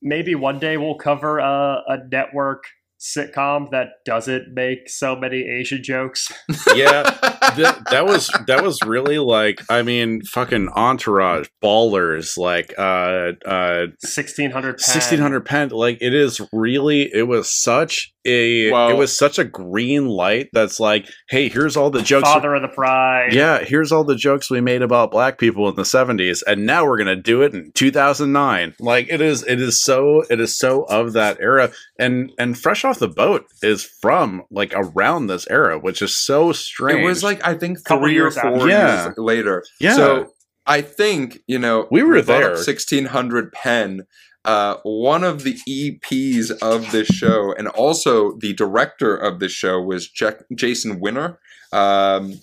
Maybe 0.01 0.37
one 0.37 0.61
day 0.61 0.77
we'll 0.77 0.95
cover 0.95 1.39
a, 1.41 1.83
a 1.89 1.99
network 2.09 2.67
sitcom 3.03 3.69
that 3.73 3.89
doesn't 4.05 4.55
make 4.55 4.89
so 4.89 5.17
many 5.17 5.43
Asian 5.43 5.83
jokes. 5.83 6.31
Yeah, 6.75 7.03
that, 7.03 7.83
that 7.91 8.07
was 8.07 8.31
that 8.47 8.63
was 8.63 8.79
really 8.87 9.19
like 9.19 9.61
I 9.69 9.83
mean, 9.83 10.23
fucking 10.23 10.69
entourage, 10.75 11.49
ballers, 11.63 12.39
like 12.39 12.73
uh 12.79 13.33
uh 13.45 13.87
1600 14.01 14.73
Penn. 14.73 14.79
sixteen 14.79 15.19
hundred 15.19 15.45
Penn. 15.45 15.69
Like 15.71 15.99
it 16.01 16.15
is 16.15 16.41
really, 16.53 17.11
it 17.13 17.27
was 17.29 17.51
such 17.51 18.13
a, 18.25 18.71
Well- 18.71 18.91
it 18.91 18.95
was 18.97 19.17
such 19.17 19.39
a 19.39 19.45
green 19.45 20.07
light. 20.07 20.49
That's 20.53 20.79
like, 20.81 21.09
hey, 21.29 21.49
here's 21.49 21.77
all 21.77 21.91
the 21.91 22.03
jokes. 22.03 22.29
Father 22.29 22.55
of 22.55 22.63
the 22.63 22.69
Pride. 22.69 23.33
yeah, 23.33 23.59
here's 23.65 23.91
all 23.93 24.05
the 24.05 24.15
jokes 24.17 24.49
we 24.51 24.61
made 24.61 24.81
about 24.83 25.11
black 25.11 25.39
people 25.39 25.69
in 25.69 25.75
the 25.75 25.83
70s 25.83 26.43
and 26.47 26.65
now 26.65 26.87
we're 26.87 26.97
going 26.99 27.15
to 27.15 27.17
do 27.17 27.43
it 27.43 27.53
in 27.55 27.73
2009. 27.73 28.75
Like 28.81 29.09
it 29.11 29.21
is 29.21 29.43
it 29.47 29.61
is 29.61 29.81
so 29.81 30.23
it 30.31 30.41
is 30.41 30.57
so 30.57 30.83
of 30.85 31.13
that 31.15 31.39
era 31.41 31.71
and 32.03 32.33
and 32.39 32.59
Fresh 32.59 32.85
Off 32.85 32.99
the 32.99 33.09
Boat 33.09 33.45
is 33.63 33.85
from 34.03 34.43
like 34.51 34.73
around 34.75 35.27
this 35.29 35.47
era, 35.49 35.79
which 35.79 36.03
is 36.03 36.17
so 36.17 36.53
strange. 36.53 37.01
It 37.01 37.05
was 37.07 37.23
like 37.23 37.45
I 37.47 37.55
think 37.55 37.83
Couple 37.85 38.05
three 38.05 38.13
or 38.13 38.15
years 38.25 38.37
after. 38.37 38.59
four 38.59 38.69
Yeah. 38.69 39.05
years 39.05 39.15
later. 39.19 39.65
yeah. 39.81 39.95
So 39.97 40.33
I 40.67 40.81
think 40.83 41.39
you 41.47 41.59
know 41.59 41.87
We 41.91 42.03
were 42.03 42.23
brought 42.23 42.43
up 42.43 42.55
there. 42.57 42.65
1600 42.65 43.53
Penn. 43.53 44.03
Uh, 44.45 44.77
one 44.83 45.23
of 45.23 45.45
the 45.45 45.57
EPs 45.69 46.51
of 46.61 46.91
this 46.91 47.07
show, 47.07 47.55
and 47.57 47.69
also 47.69 48.37
the 48.41 48.53
director 48.53 49.15
of 49.17 49.39
this 49.39 49.53
show, 49.53 49.81
was 49.81 50.09
Jack- 50.11 50.43
Jason 50.53 51.01
Winer, 51.01 51.37
um, 51.73 52.35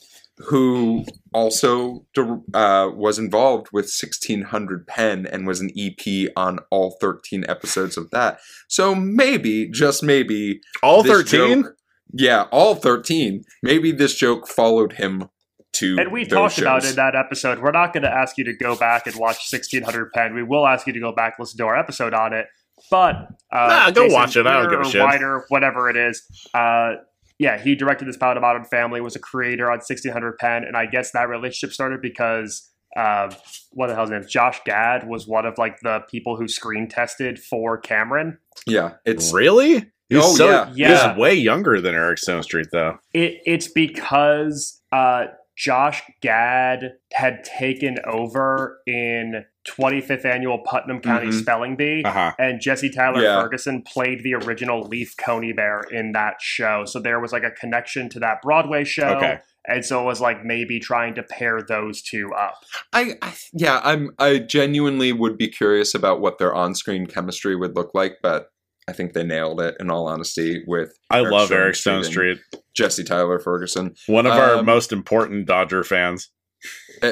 who 0.48 1.06
also 1.34 2.06
uh, 2.54 2.90
was 2.94 3.20
involved 3.20 3.68
with 3.74 3.86
1600 3.86 4.88
Penn 4.88 5.26
and 5.26 5.46
was 5.46 5.60
an 5.60 5.70
EP 5.78 6.30
on 6.36 6.60
all 6.72 6.98
13 7.02 7.46
episodes 7.48 7.98
of 7.98 8.10
that. 8.12 8.40
So 8.68 8.96
maybe, 8.96 9.70
just 9.70 10.02
maybe, 10.02 10.62
all 10.82 11.04
13? 11.04 11.64
joke- 11.64 11.76
yeah, 12.14 12.44
all 12.52 12.76
13. 12.76 13.44
Maybe 13.62 13.92
this 13.92 14.16
joke 14.16 14.48
followed 14.48 14.94
him 14.94 15.30
to. 15.74 15.98
And 16.00 16.12
we 16.12 16.24
those 16.24 16.30
talked 16.56 16.58
about 16.60 16.82
shows. 16.84 16.92
in 16.92 16.96
that 16.96 17.16
episode. 17.16 17.60
We're 17.60 17.72
not 17.72 17.94
going 17.94 18.04
to 18.04 18.12
ask 18.12 18.38
you 18.38 18.46
to 18.46 18.54
go 18.54 18.76
back 18.76 19.06
and 19.06 19.16
watch 19.16 19.52
1600 19.52 20.12
Penn. 20.14 20.34
We 20.34 20.44
will 20.44 20.66
ask 20.66 20.88
you 20.88 20.94
to 20.94 21.00
go 21.00 21.12
back 21.12 21.36
and 21.38 21.44
listen 21.44 21.58
to 21.60 21.66
our 21.66 21.78
episode 21.78 22.14
on 22.14 22.34
it. 22.34 22.48
But 22.90 23.16
uh, 23.52 23.68
Nah, 23.68 23.92
go 23.92 24.08
watch 24.08 24.38
it. 24.38 24.48
I 24.48 24.62
don't 24.62 24.70
give 24.70 24.80
a 24.80 24.84
or 24.84 24.86
shit. 24.86 25.02
Wider, 25.02 25.46
whatever 25.50 25.90
it 25.90 25.98
is. 25.98 26.24
Uh, 26.54 26.94
yeah, 27.40 27.58
he 27.58 27.74
directed 27.74 28.08
this 28.08 28.18
pilot 28.18 28.38
of 28.38 28.42
Modern 28.42 28.66
Family, 28.66 29.00
was 29.00 29.16
a 29.16 29.20
creator 29.20 29.66
on 29.66 29.78
1600 29.78 30.38
Penn, 30.38 30.66
and 30.66 30.76
I 30.76 30.86
guess 30.86 31.12
that 31.12 31.30
relationship 31.30 31.74
started 31.74 32.02
because 32.02 32.70
uh, 32.98 33.34
what 33.72 33.88
the 33.88 33.96
hell's 33.96 34.10
his 34.10 34.22
name? 34.22 34.30
Josh 34.30 34.60
Gad 34.66 35.08
was 35.08 35.26
one 35.26 35.46
of 35.46 35.58
like 35.58 35.80
the 35.80 36.02
people 36.12 36.36
who 36.36 36.48
screen 36.48 36.88
tested 36.88 37.40
for 37.40 37.78
Cameron. 37.78 38.38
Yeah, 38.68 38.96
it's 39.06 39.34
really. 39.34 39.92
He's 40.10 40.24
Oh, 40.24 40.36
so, 40.36 40.50
yeah. 40.50 40.72
Yeah. 40.76 41.10
He's 41.10 41.18
way 41.18 41.36
younger 41.36 41.80
than 41.80 41.96
Eric 41.96 42.18
Stonestreet, 42.18 42.72
though. 42.72 42.98
It 43.14 43.42
it's 43.46 43.68
because 43.68 44.82
uh, 44.92 45.26
Josh 45.56 46.02
Gad 46.22 46.94
had 47.14 47.44
taken 47.44 47.98
over 48.06 48.80
in 48.88 49.46
25th 49.68 50.26
annual 50.26 50.60
Putnam 50.60 51.00
County 51.02 51.28
Mhm. 51.28 51.40
Spelling 51.42 51.76
Bee. 51.76 52.04
Uh 52.04 52.12
huh. 52.12 52.32
And 52.40 52.62
Jesse 52.62 52.90
Tyler 52.90 53.22
Yeah. 53.22 53.42
Ferguson 53.42 53.82
played 53.82 54.24
the 54.24 54.34
original 54.36 54.82
Leaf 54.88 55.16
Coneybear 55.18 55.92
in 55.92 56.14
that 56.14 56.36
show. 56.42 56.86
So 56.86 57.00
there 57.00 57.20
was 57.20 57.32
like 57.32 57.44
a 57.44 57.52
connection 57.52 58.10
to 58.10 58.20
that 58.20 58.42
Broadway 58.42 58.84
show. 58.84 59.18
Okay. 59.18 59.40
And 59.68 59.86
so 59.86 60.02
it 60.02 60.06
was 60.06 60.22
like 60.22 60.44
maybe 60.44 60.80
trying 60.80 61.14
to 61.16 61.24
pair 61.24 61.62
those 61.62 62.02
two 62.02 62.32
up. 62.34 62.64
I, 62.94 63.16
I 63.22 63.34
yeah, 63.54 63.82
I'm 63.84 64.12
I 64.18 64.40
genuinely 64.40 65.12
would 65.12 65.38
be 65.38 65.48
curious 65.50 65.94
about 65.94 66.22
what 66.22 66.40
their 66.40 66.56
on-screen 66.56 67.06
chemistry 67.06 67.56
would 67.56 67.76
look 67.76 67.94
like, 67.94 68.18
but 68.24 68.48
I 68.88 68.94
think 68.94 69.14
they 69.14 69.24
nailed 69.24 69.62
it 69.62 69.76
in 69.80 69.92
all 69.92 70.08
honesty 70.08 70.64
with 70.66 70.98
I 71.12 71.20
Eric 71.20 71.32
love 71.32 71.48
Stone 71.48 71.58
Eric 71.60 71.76
Stonestreet 71.76 72.06
Street. 72.06 72.40
Jesse 72.74 73.04
Tyler 73.04 73.38
Ferguson. 73.38 73.94
One 74.08 74.26
of 74.26 74.32
our 74.32 74.56
Um, 74.56 74.66
most 74.66 74.92
important 74.92 75.46
Dodger 75.46 75.84
fans. 75.84 76.32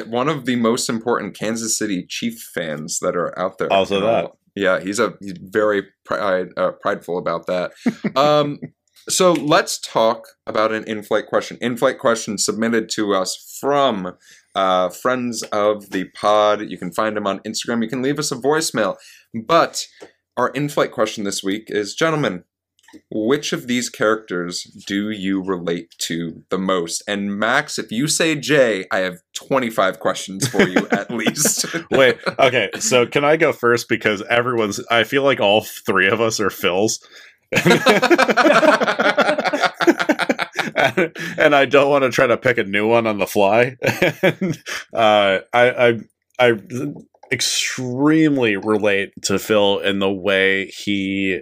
One 0.07 0.29
of 0.29 0.45
the 0.45 0.55
most 0.55 0.89
important 0.89 1.37
Kansas 1.37 1.77
City 1.77 2.05
Chief 2.07 2.39
fans 2.53 2.99
that 2.99 3.15
are 3.15 3.37
out 3.39 3.57
there. 3.57 3.71
Also 3.71 4.01
that. 4.01 4.31
yeah, 4.55 4.79
he's 4.79 4.99
a 4.99 5.13
he's 5.21 5.37
very 5.39 5.83
pride, 6.05 6.49
uh, 6.57 6.71
prideful 6.81 7.17
about 7.17 7.47
that. 7.47 7.71
Um, 8.15 8.59
so 9.09 9.33
let's 9.33 9.79
talk 9.79 10.27
about 10.45 10.71
an 10.71 10.83
in-flight 10.83 11.27
question. 11.27 11.57
In-flight 11.61 11.99
question 11.99 12.37
submitted 12.37 12.89
to 12.89 13.13
us 13.13 13.57
from 13.59 14.17
uh, 14.55 14.89
friends 14.89 15.43
of 15.43 15.91
the 15.91 16.05
pod. 16.15 16.61
You 16.61 16.77
can 16.77 16.91
find 16.91 17.15
them 17.15 17.27
on 17.27 17.39
Instagram. 17.39 17.83
You 17.83 17.89
can 17.89 18.01
leave 18.01 18.19
us 18.19 18.31
a 18.31 18.35
voicemail. 18.35 18.97
But 19.33 19.85
our 20.35 20.49
in-flight 20.49 20.91
question 20.91 21.23
this 21.23 21.43
week 21.43 21.65
is, 21.67 21.95
gentlemen, 21.95 22.43
which 23.09 23.53
of 23.53 23.67
these 23.67 23.89
characters 23.89 24.63
do 24.87 25.09
you 25.09 25.43
relate 25.43 25.93
to 25.99 26.43
the 26.49 26.57
most? 26.57 27.03
And 27.07 27.37
Max, 27.37 27.77
if 27.77 27.91
you 27.91 28.07
say 28.07 28.35
Jay, 28.35 28.85
I 28.91 28.99
have 28.99 29.17
25 29.35 29.99
questions 29.99 30.47
for 30.47 30.67
you 30.67 30.87
at 30.91 31.11
least. 31.11 31.65
Wait, 31.91 32.17
okay. 32.39 32.69
So 32.79 33.05
can 33.05 33.23
I 33.25 33.37
go 33.37 33.53
first 33.53 33.89
because 33.89 34.21
everyone's? 34.29 34.79
I 34.89 35.03
feel 35.03 35.23
like 35.23 35.39
all 35.39 35.61
three 35.61 36.07
of 36.07 36.21
us 36.21 36.39
are 36.39 36.49
Phils. 36.49 36.99
and 41.37 41.55
I 41.55 41.65
don't 41.65 41.89
want 41.89 42.03
to 42.03 42.09
try 42.09 42.27
to 42.27 42.37
pick 42.37 42.57
a 42.57 42.63
new 42.63 42.87
one 42.87 43.07
on 43.07 43.19
the 43.19 43.27
fly. 43.27 43.77
and, 44.21 44.57
uh, 44.93 45.39
I, 45.53 45.69
I, 45.71 45.99
I 46.39 46.53
extremely 47.31 48.55
relate 48.55 49.11
to 49.23 49.39
Phil 49.39 49.79
in 49.79 49.99
the 49.99 50.11
way 50.11 50.67
he 50.67 51.41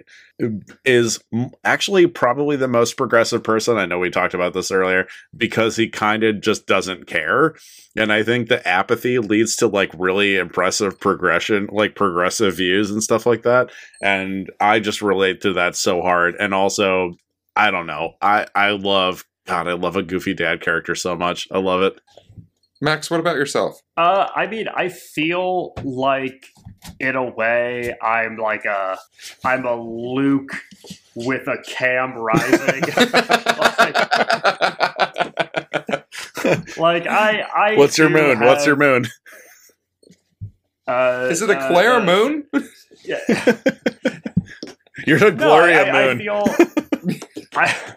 is 0.84 1.18
actually 1.64 2.06
probably 2.06 2.56
the 2.56 2.68
most 2.68 2.96
progressive 2.96 3.42
person. 3.42 3.78
I 3.78 3.86
know 3.86 3.98
we 3.98 4.10
talked 4.10 4.34
about 4.34 4.52
this 4.52 4.70
earlier 4.70 5.06
because 5.36 5.76
he 5.76 5.88
kind 5.88 6.22
of 6.24 6.40
just 6.40 6.66
doesn't 6.66 7.06
care. 7.06 7.54
And 7.96 8.12
I 8.12 8.22
think 8.22 8.48
the 8.48 8.66
apathy 8.68 9.18
leads 9.18 9.56
to 9.56 9.66
like 9.66 9.90
really 9.98 10.36
impressive 10.36 11.00
progression, 11.00 11.68
like 11.72 11.94
progressive 11.94 12.56
views 12.56 12.90
and 12.90 13.02
stuff 13.02 13.24
like 13.24 13.42
that. 13.42 13.70
And 14.02 14.50
I 14.60 14.80
just 14.80 15.00
relate 15.00 15.40
to 15.42 15.54
that 15.54 15.74
so 15.74 16.02
hard. 16.02 16.34
And 16.38 16.52
also, 16.52 17.14
I 17.54 17.70
don't 17.70 17.86
know. 17.86 18.14
I 18.20 18.46
I 18.54 18.70
love 18.72 19.24
God, 19.46 19.68
I 19.68 19.72
love 19.72 19.96
a 19.96 20.02
goofy 20.02 20.34
dad 20.34 20.60
character 20.60 20.94
so 20.94 21.16
much. 21.16 21.48
I 21.50 21.58
love 21.58 21.80
it. 21.82 21.98
Max, 22.80 23.10
what 23.10 23.20
about 23.20 23.36
yourself? 23.36 23.80
Uh, 23.96 24.28
I 24.34 24.46
mean, 24.46 24.68
I 24.68 24.88
feel 24.90 25.72
like 25.82 26.46
in 27.00 27.16
a 27.16 27.24
way 27.24 27.94
I'm 28.02 28.36
like 28.36 28.64
a 28.64 28.98
I'm 29.44 29.64
a 29.64 29.74
Luke 29.74 30.52
with 31.14 31.48
a 31.48 31.56
Cam 31.66 32.12
rising. 32.14 32.82
like 36.76 37.06
I 37.06 37.40
I 37.54 37.74
What's 37.76 37.98
your 37.98 38.10
moon? 38.10 38.40
What's 38.40 38.66
your 38.66 38.76
moon? 38.76 39.06
Uh, 40.88 41.26
Is 41.32 41.42
it 41.42 41.50
a 41.50 41.58
uh, 41.58 41.66
Claire 41.68 41.94
uh, 41.96 42.04
moon? 42.04 42.46
Yeah. 43.02 43.18
You're 45.04 45.18
the 45.18 45.32
No, 45.32 45.36
Gloria 45.36 45.82
I, 45.82 46.14
moon. 46.14 46.20
I 46.20 46.22
feel 46.22 46.44
I, 47.56 47.96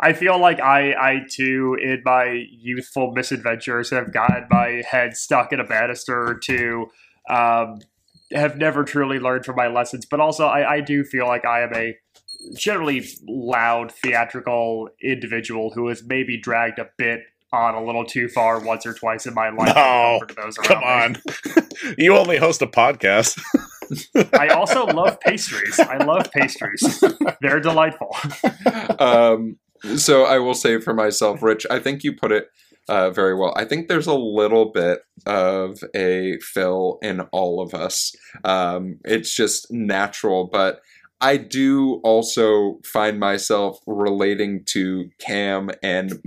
I 0.00 0.12
feel 0.12 0.38
like 0.38 0.60
I 0.60 0.92
I 0.92 1.20
too 1.30 1.76
in 1.80 2.02
my 2.04 2.44
youthful 2.50 3.12
misadventures 3.12 3.90
have 3.90 4.12
gotten 4.12 4.46
my 4.50 4.82
head 4.88 5.16
stuck 5.16 5.52
in 5.52 5.60
a 5.60 5.64
banister 5.64 6.28
or 6.28 6.34
two. 6.34 6.86
Um, 7.28 7.78
have 8.32 8.56
never 8.56 8.82
truly 8.84 9.18
learned 9.18 9.44
from 9.44 9.56
my 9.56 9.68
lessons, 9.68 10.06
but 10.06 10.18
also 10.18 10.46
I, 10.46 10.76
I 10.76 10.80
do 10.80 11.04
feel 11.04 11.26
like 11.26 11.44
I 11.44 11.62
am 11.62 11.74
a 11.74 11.96
generally 12.56 13.06
loud 13.28 13.92
theatrical 13.92 14.88
individual 15.02 15.70
who 15.74 15.88
has 15.88 16.02
maybe 16.02 16.38
dragged 16.38 16.78
a 16.78 16.88
bit 16.96 17.20
on 17.52 17.74
a 17.74 17.84
little 17.84 18.04
too 18.04 18.28
far 18.28 18.58
once 18.60 18.86
or 18.86 18.94
twice 18.94 19.26
in 19.26 19.34
my 19.34 19.50
life. 19.50 19.74
No, 19.74 20.20
Come 20.62 20.82
on. 20.82 21.16
you 21.98 22.16
only 22.16 22.38
host 22.38 22.62
a 22.62 22.66
podcast. 22.66 23.40
I 24.34 24.48
also 24.48 24.86
love 24.86 25.20
pastries. 25.20 25.78
I 25.78 25.98
love 25.98 26.30
pastries. 26.32 27.02
They're 27.40 27.60
delightful. 27.60 28.16
um, 28.98 29.58
so 29.96 30.24
I 30.24 30.38
will 30.38 30.54
say 30.54 30.80
for 30.80 30.94
myself, 30.94 31.42
Rich, 31.42 31.66
I 31.70 31.78
think 31.78 32.04
you 32.04 32.14
put 32.14 32.32
it 32.32 32.48
uh, 32.88 33.10
very 33.10 33.34
well. 33.34 33.54
I 33.56 33.64
think 33.64 33.88
there's 33.88 34.06
a 34.06 34.14
little 34.14 34.70
bit 34.72 35.00
of 35.26 35.78
a 35.94 36.38
Phil 36.40 36.98
in 37.02 37.20
all 37.32 37.60
of 37.60 37.74
us. 37.74 38.14
Um, 38.44 38.98
it's 39.04 39.34
just 39.34 39.70
natural, 39.70 40.48
but 40.52 40.80
I 41.20 41.36
do 41.36 42.00
also 42.02 42.80
find 42.84 43.20
myself 43.20 43.78
relating 43.86 44.64
to 44.70 45.08
Cam 45.20 45.70
and 45.82 46.20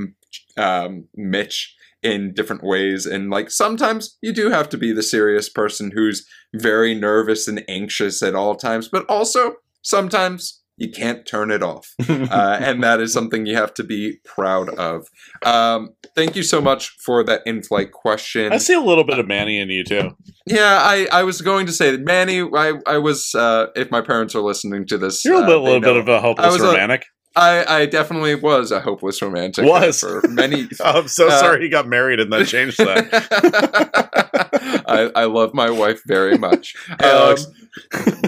um, 0.58 1.08
Mitch 1.16 1.75
in 2.06 2.34
different 2.34 2.64
ways. 2.64 3.06
And 3.06 3.30
like 3.30 3.50
sometimes 3.50 4.18
you 4.22 4.32
do 4.32 4.52
have 4.52 4.70
to 4.70 4.78
be 4.78 4.94
the 4.94 5.04
serious 5.04 5.50
person 5.50 5.92
who's 5.94 6.26
very 6.54 6.94
nervous 6.94 7.48
and 7.48 7.66
anxious 7.68 8.22
at 8.22 8.36
all 8.36 8.56
times, 8.56 8.88
but 8.88 9.06
also 9.10 9.56
sometimes 9.82 10.62
you 10.78 10.92
can't 10.92 11.26
turn 11.26 11.52
it 11.52 11.64
off. 11.64 11.94
Uh, 12.36 12.58
and 12.60 12.84
that 12.84 13.00
is 13.00 13.14
something 13.14 13.46
you 13.46 13.56
have 13.56 13.74
to 13.74 13.84
be 13.84 14.18
proud 14.26 14.70
of. 14.70 15.08
Um, 15.46 15.90
thank 16.16 16.36
you 16.36 16.44
so 16.44 16.60
much 16.60 16.90
for 17.04 17.24
that 17.24 17.42
in 17.46 17.62
flight 17.62 17.92
question. 17.92 18.52
I 18.52 18.58
see 18.58 18.74
a 18.74 18.80
little 18.80 19.04
bit 19.04 19.20
of 19.20 19.28
Manny 19.28 19.60
in 19.60 19.70
you 19.70 19.84
too. 19.84 20.12
Yeah, 20.46 20.80
I, 20.82 21.08
I 21.12 21.24
was 21.24 21.42
going 21.42 21.66
to 21.68 21.72
say 21.72 21.92
that 21.92 22.02
Manny, 22.02 22.42
I, 22.42 22.74
I 22.86 22.98
was, 22.98 23.34
uh, 23.36 23.68
if 23.76 23.90
my 23.92 24.02
parents 24.02 24.36
are 24.36 24.42
listening 24.42 24.86
to 24.88 24.98
this, 24.98 25.24
You're 25.24 25.36
a 25.36 25.44
uh, 25.44 25.48
little, 25.48 25.66
they 25.66 25.72
little 25.74 25.94
bit 25.94 25.98
of 25.98 26.08
a 26.08 26.20
hopeless 26.20 26.54
was 26.54 26.62
a- 26.64 26.68
romantic. 26.68 27.06
I, 27.36 27.82
I 27.82 27.86
definitely 27.86 28.36
was 28.36 28.72
a 28.72 28.80
hopeless 28.80 29.22
romantic. 29.22 29.66
Was. 29.66 30.00
for 30.00 30.22
many. 30.30 30.68
I'm 30.84 31.08
so 31.08 31.28
Uh, 31.28 31.40
sorry 31.40 31.64
he 31.64 31.70
got 31.70 31.88
married 31.88 32.20
and 32.20 32.32
then 32.32 32.46
changed 32.46 32.78
that. 32.78 34.84
I, 34.88 35.12
I 35.16 35.26
love 35.26 35.54
my 35.54 35.70
wife 35.70 36.02
very 36.06 36.38
much. 36.38 36.76
Um, 37.04 37.36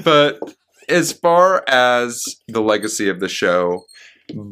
but 0.04 0.40
as 0.90 1.14
far 1.14 1.64
as 1.68 2.24
the 2.48 2.62
legacy 2.62 3.08
of 3.10 3.20
the 3.22 3.30
show, 3.30 3.86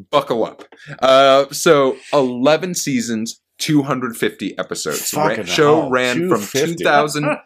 buckle 0.10 0.46
up. 0.46 0.64
Uh, 1.02 1.46
so, 1.52 1.98
11 2.14 2.76
seasons, 2.76 3.42
250 3.60 4.58
episodes. 4.58 5.14
Ran- 5.14 5.46
show 5.46 5.82
hell, 5.82 5.90
ran 5.90 6.30
from 6.30 6.42
2000. 6.42 7.38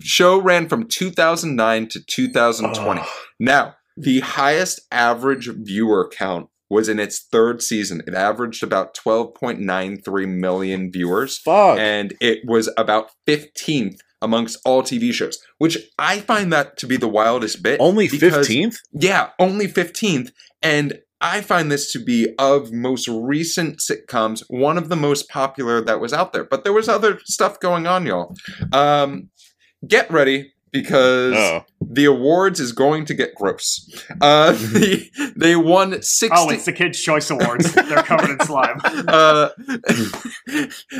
show 0.00 0.40
ran 0.40 0.68
from 0.68 0.88
2009 0.88 1.88
to 1.88 2.04
2020. 2.04 3.00
Oh, 3.04 3.22
Now, 3.38 3.76
the 4.00 4.20
highest 4.20 4.80
average 4.90 5.48
viewer 5.48 6.08
count 6.08 6.48
was 6.68 6.88
in 6.88 6.98
its 7.00 7.18
third 7.18 7.60
season. 7.62 8.00
It 8.06 8.14
averaged 8.14 8.62
about 8.62 8.94
12.93 8.94 10.28
million 10.28 10.90
viewers, 10.92 11.38
fuck. 11.38 11.78
and 11.78 12.14
it 12.20 12.40
was 12.46 12.70
about 12.76 13.10
15th 13.26 13.98
amongst 14.22 14.58
all 14.64 14.82
TV 14.82 15.12
shows, 15.12 15.38
which 15.58 15.78
I 15.98 16.20
find 16.20 16.52
that 16.52 16.76
to 16.78 16.86
be 16.86 16.96
the 16.96 17.08
wildest 17.08 17.62
bit. 17.62 17.80
Only 17.80 18.08
because- 18.08 18.46
15th? 18.46 18.76
Yeah, 18.92 19.30
only 19.38 19.66
15th. 19.66 20.30
And 20.62 21.00
I 21.20 21.40
find 21.42 21.70
this 21.70 21.92
to 21.92 21.98
be 22.02 22.34
of 22.38 22.72
most 22.72 23.08
recent 23.08 23.80
sitcoms, 23.80 24.42
one 24.48 24.78
of 24.78 24.88
the 24.88 24.96
most 24.96 25.28
popular 25.28 25.80
that 25.82 26.00
was 26.00 26.12
out 26.12 26.32
there. 26.32 26.44
But 26.44 26.64
there 26.64 26.72
was 26.72 26.88
other 26.88 27.18
stuff 27.24 27.60
going 27.60 27.86
on, 27.86 28.06
y'all. 28.06 28.34
Um, 28.72 29.28
get 29.86 30.10
ready 30.10 30.52
because 30.72 31.34
Oh. 31.34 31.64
the 31.80 32.04
awards 32.04 32.60
is 32.60 32.72
going 32.72 33.04
to 33.06 33.14
get 33.14 33.34
gross. 33.34 33.88
Uh, 34.20 34.52
the, 34.52 35.08
they 35.36 35.56
won 35.56 36.02
60. 36.02 36.28
Oh, 36.36 36.48
it's 36.50 36.64
the 36.64 36.72
Kids' 36.72 37.00
Choice 37.00 37.30
Awards. 37.30 37.72
They're 37.72 38.02
covered 38.02 38.30
in 38.30 38.40
slime. 38.46 38.80
uh, 39.08 39.50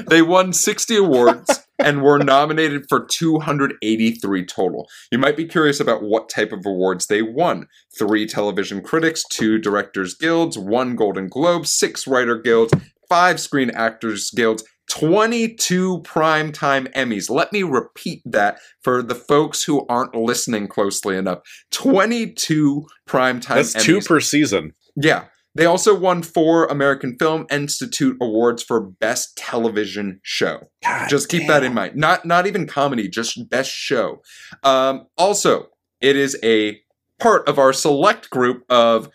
they 0.08 0.22
won 0.22 0.52
60 0.52 0.96
awards 0.96 1.66
and 1.78 2.02
were 2.02 2.18
nominated 2.18 2.84
for 2.88 3.04
283 3.04 4.44
total. 4.46 4.88
You 5.10 5.18
might 5.18 5.36
be 5.36 5.46
curious 5.46 5.80
about 5.80 6.02
what 6.02 6.28
type 6.28 6.52
of 6.52 6.66
awards 6.66 7.06
they 7.06 7.22
won. 7.22 7.66
Three 7.98 8.26
television 8.26 8.82
critics, 8.82 9.24
two 9.30 9.58
directors 9.58 10.14
guilds, 10.14 10.58
one 10.58 10.96
Golden 10.96 11.28
Globe, 11.28 11.66
six 11.66 12.06
writer 12.06 12.36
guilds, 12.36 12.72
five 13.08 13.40
screen 13.40 13.70
actors 13.70 14.30
guilds, 14.30 14.62
22 14.90 16.02
primetime 16.02 16.92
Emmys. 16.94 17.30
Let 17.30 17.52
me 17.52 17.62
repeat 17.62 18.22
that 18.24 18.58
for 18.82 19.02
the 19.02 19.14
folks 19.14 19.62
who 19.62 19.86
aren't 19.88 20.14
listening 20.14 20.66
closely 20.66 21.16
enough. 21.16 21.40
22 21.70 22.86
primetime 23.08 23.54
That's 23.54 23.76
Emmys. 23.76 23.82
two 23.82 24.00
per 24.00 24.20
season. 24.20 24.74
Yeah. 24.96 25.26
They 25.54 25.64
also 25.64 25.98
won 25.98 26.22
four 26.22 26.66
American 26.66 27.16
Film 27.18 27.46
Institute 27.50 28.16
awards 28.20 28.62
for 28.62 28.80
best 28.80 29.36
television 29.36 30.20
show. 30.22 30.70
just 31.08 31.28
keep 31.28 31.46
that 31.48 31.64
in 31.64 31.74
mind. 31.74 31.96
Not 31.96 32.24
not 32.24 32.46
even 32.46 32.66
comedy, 32.66 33.08
just 33.08 33.48
best 33.48 33.70
show. 33.70 34.22
Um, 34.62 35.06
also, 35.18 35.66
it 36.00 36.16
is 36.16 36.38
a 36.44 36.80
part 37.18 37.48
of 37.48 37.58
our 37.58 37.72
select 37.72 38.30
group 38.30 38.64
of 38.70 39.10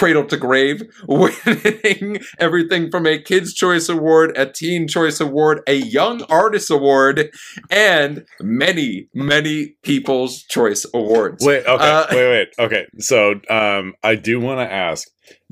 Cradle 0.00 0.24
to 0.24 0.38
Grave, 0.38 0.82
winning 1.08 2.20
everything 2.38 2.90
from 2.90 3.06
a 3.06 3.18
Kids' 3.20 3.52
Choice 3.52 3.86
Award, 3.90 4.32
a 4.34 4.46
Teen 4.46 4.88
Choice 4.88 5.20
Award, 5.20 5.60
a 5.66 5.74
Young 5.74 6.22
Artist 6.22 6.70
Award, 6.70 7.28
and 7.68 8.24
many, 8.40 9.08
many 9.12 9.76
People's 9.82 10.42
Choice 10.44 10.86
Awards. 10.94 11.44
Wait, 11.44 11.66
okay, 11.66 11.84
Uh, 11.84 12.06
wait, 12.12 12.30
wait. 12.30 12.48
Okay, 12.58 12.86
so 12.98 13.42
um, 13.50 13.92
I 14.02 14.14
do 14.14 14.40
want 14.40 14.60
to 14.60 14.72
ask: 14.72 15.06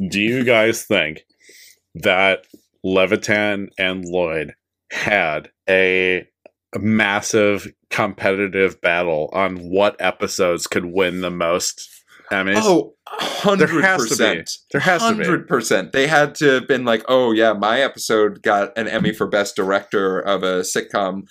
Do 0.09 0.19
you 0.19 0.45
guys 0.45 0.83
think 0.83 1.27
that 1.97 2.47
Levitan 2.83 3.69
and 3.79 4.07
Lloyd 4.07 4.55
had 4.91 5.51
a 5.69 6.27
massive 6.75 7.69
competitive 7.91 8.81
battle 8.81 9.29
on 9.35 9.57
what 9.57 9.95
episodes 10.01 10.67
could 10.67 10.87
win 10.87 11.21
the 11.21 11.31
most 11.31 11.98
Emmys? 12.31 12.61
Oh, 12.63 12.95
hundred 13.07 13.69
There 13.69 13.83
has 13.83 14.03
to 14.03 14.05
be. 14.05 14.09
percent. 14.11 14.51
there 14.73 14.81
has 14.81 15.03
to 15.03 15.15
be. 15.15 15.25
Hundred 15.25 15.49
percent. 15.49 15.93
They 15.93 16.07
had 16.07 16.35
to 16.37 16.47
have 16.55 16.69
been 16.69 16.85
like, 16.85 17.05
"Oh 17.09 17.33
yeah, 17.33 17.53
my 17.53 17.81
episode 17.81 18.43
got 18.43 18.77
an 18.77 18.89
Emmy 18.89 19.13
for 19.13 19.27
best 19.27 19.57
director 19.57 20.21
of 20.21 20.43
a 20.43 20.61
sitcom. 20.61 21.23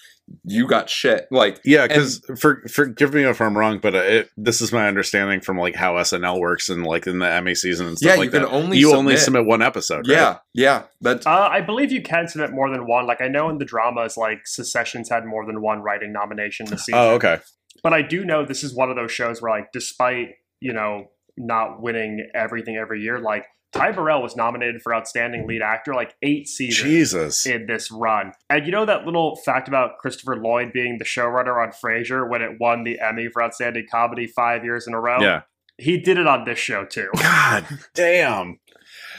You 0.43 0.67
got 0.67 0.89
shit." 0.89 1.27
Like, 1.31 1.59
Yeah, 1.63 1.87
because 1.87 2.21
for 2.39 2.63
forgive 2.67 3.13
me 3.13 3.23
if 3.23 3.39
I'm 3.41 3.57
wrong, 3.57 3.79
but 3.79 3.95
uh, 3.95 3.99
it, 3.99 4.29
this 4.35 4.61
is 4.61 4.71
my 4.71 4.87
understanding 4.87 5.39
from 5.39 5.57
like 5.57 5.75
how 5.75 5.93
SNL 5.95 6.39
works 6.39 6.67
and 6.69 6.83
like 6.83 7.05
in 7.07 7.19
the 7.19 7.29
Emmy 7.31 7.55
season 7.55 7.87
and 7.87 7.97
stuff 7.97 8.11
yeah, 8.11 8.15
like 8.15 8.25
you 8.25 8.31
can 8.31 8.41
that. 8.41 8.49
only 8.51 8.77
you 8.77 8.87
submit, 8.87 8.99
only 8.99 9.17
submit 9.17 9.45
one 9.45 9.61
episode. 9.61 10.07
Yeah, 10.07 10.27
right? 10.27 10.37
yeah. 10.53 10.83
That's 11.01 11.25
Uh, 11.27 11.47
I 11.51 11.61
believe 11.61 11.91
you 11.91 12.01
can 12.01 12.27
submit 12.27 12.51
more 12.51 12.69
than 12.71 12.87
one. 12.87 13.05
Like 13.05 13.21
I 13.21 13.27
know 13.27 13.49
in 13.49 13.59
the 13.59 13.65
dramas, 13.65 14.17
like 14.17 14.39
Successions 14.45 15.09
had 15.09 15.25
more 15.25 15.45
than 15.45 15.61
one 15.61 15.81
writing 15.81 16.11
nomination 16.11 16.65
this 16.65 16.85
season. 16.85 16.99
Oh, 16.99 17.09
okay. 17.11 17.39
But 17.83 17.93
I 17.93 18.01
do 18.01 18.25
know 18.25 18.43
this 18.43 18.63
is 18.63 18.73
one 18.75 18.89
of 18.89 18.95
those 18.95 19.11
shows 19.11 19.39
where, 19.39 19.51
like, 19.51 19.71
despite 19.71 20.29
you 20.59 20.73
know 20.73 21.07
not 21.37 21.81
winning 21.81 22.27
everything 22.33 22.77
every 22.77 23.01
year, 23.01 23.19
like 23.19 23.45
Ty 23.73 23.91
Burrell 23.91 24.23
was 24.23 24.35
nominated 24.35 24.81
for 24.81 24.93
Outstanding 24.93 25.45
Lead 25.45 25.61
Actor 25.61 25.93
like 25.93 26.15
eight 26.23 26.47
seasons 26.47 26.89
Jesus. 26.89 27.45
in 27.45 27.67
this 27.67 27.91
run. 27.91 28.33
And 28.49 28.65
you 28.65 28.71
know 28.71 28.85
that 28.85 29.05
little 29.05 29.35
fact 29.35 29.67
about 29.67 29.97
Christopher 29.99 30.37
Lloyd 30.37 30.71
being 30.73 30.97
the 30.97 31.05
showrunner 31.05 31.61
on 31.61 31.71
Frasier 31.71 32.27
when 32.27 32.41
it 32.41 32.59
won 32.59 32.83
the 32.83 32.99
Emmy 32.99 33.27
for 33.31 33.43
Outstanding 33.43 33.85
Comedy 33.91 34.27
five 34.27 34.63
years 34.63 34.87
in 34.87 34.93
a 34.93 34.99
row? 34.99 35.19
Yeah. 35.19 35.41
He 35.77 35.99
did 35.99 36.17
it 36.17 36.25
on 36.25 36.45
this 36.45 36.57
show 36.57 36.85
too. 36.85 37.09
God 37.17 37.67
damn. 37.93 38.59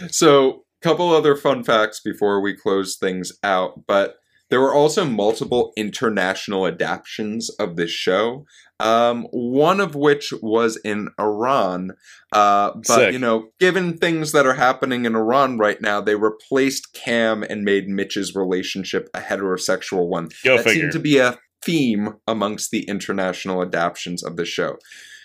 So, 0.08 0.64
couple 0.80 1.12
other 1.12 1.36
fun 1.36 1.64
facts 1.64 2.00
before 2.00 2.40
we 2.40 2.56
close 2.56 2.96
things 2.96 3.32
out, 3.42 3.86
but 3.86 4.17
there 4.50 4.60
were 4.60 4.74
also 4.74 5.04
multiple 5.04 5.72
international 5.76 6.66
adaptations 6.66 7.50
of 7.58 7.76
this 7.76 7.90
show. 7.90 8.46
Um, 8.80 9.26
one 9.32 9.80
of 9.80 9.96
which 9.96 10.32
was 10.40 10.76
in 10.84 11.08
Iran. 11.18 11.92
Uh, 12.32 12.70
but 12.74 12.86
Sick. 12.86 13.12
you 13.12 13.18
know, 13.18 13.48
given 13.58 13.98
things 13.98 14.30
that 14.32 14.46
are 14.46 14.54
happening 14.54 15.04
in 15.04 15.16
Iran 15.16 15.58
right 15.58 15.80
now, 15.80 16.00
they 16.00 16.14
replaced 16.14 16.92
Cam 16.94 17.42
and 17.42 17.64
made 17.64 17.88
Mitch's 17.88 18.36
relationship 18.36 19.08
a 19.14 19.18
heterosexual 19.20 20.06
one. 20.08 20.28
Go 20.44 20.56
that 20.58 20.64
figure. 20.64 20.82
seemed 20.82 20.92
to 20.92 21.00
be 21.00 21.18
a 21.18 21.38
theme 21.64 22.14
amongst 22.28 22.70
the 22.70 22.84
international 22.88 23.62
adaptations 23.62 24.22
of 24.22 24.36
the 24.36 24.44
show. 24.44 24.76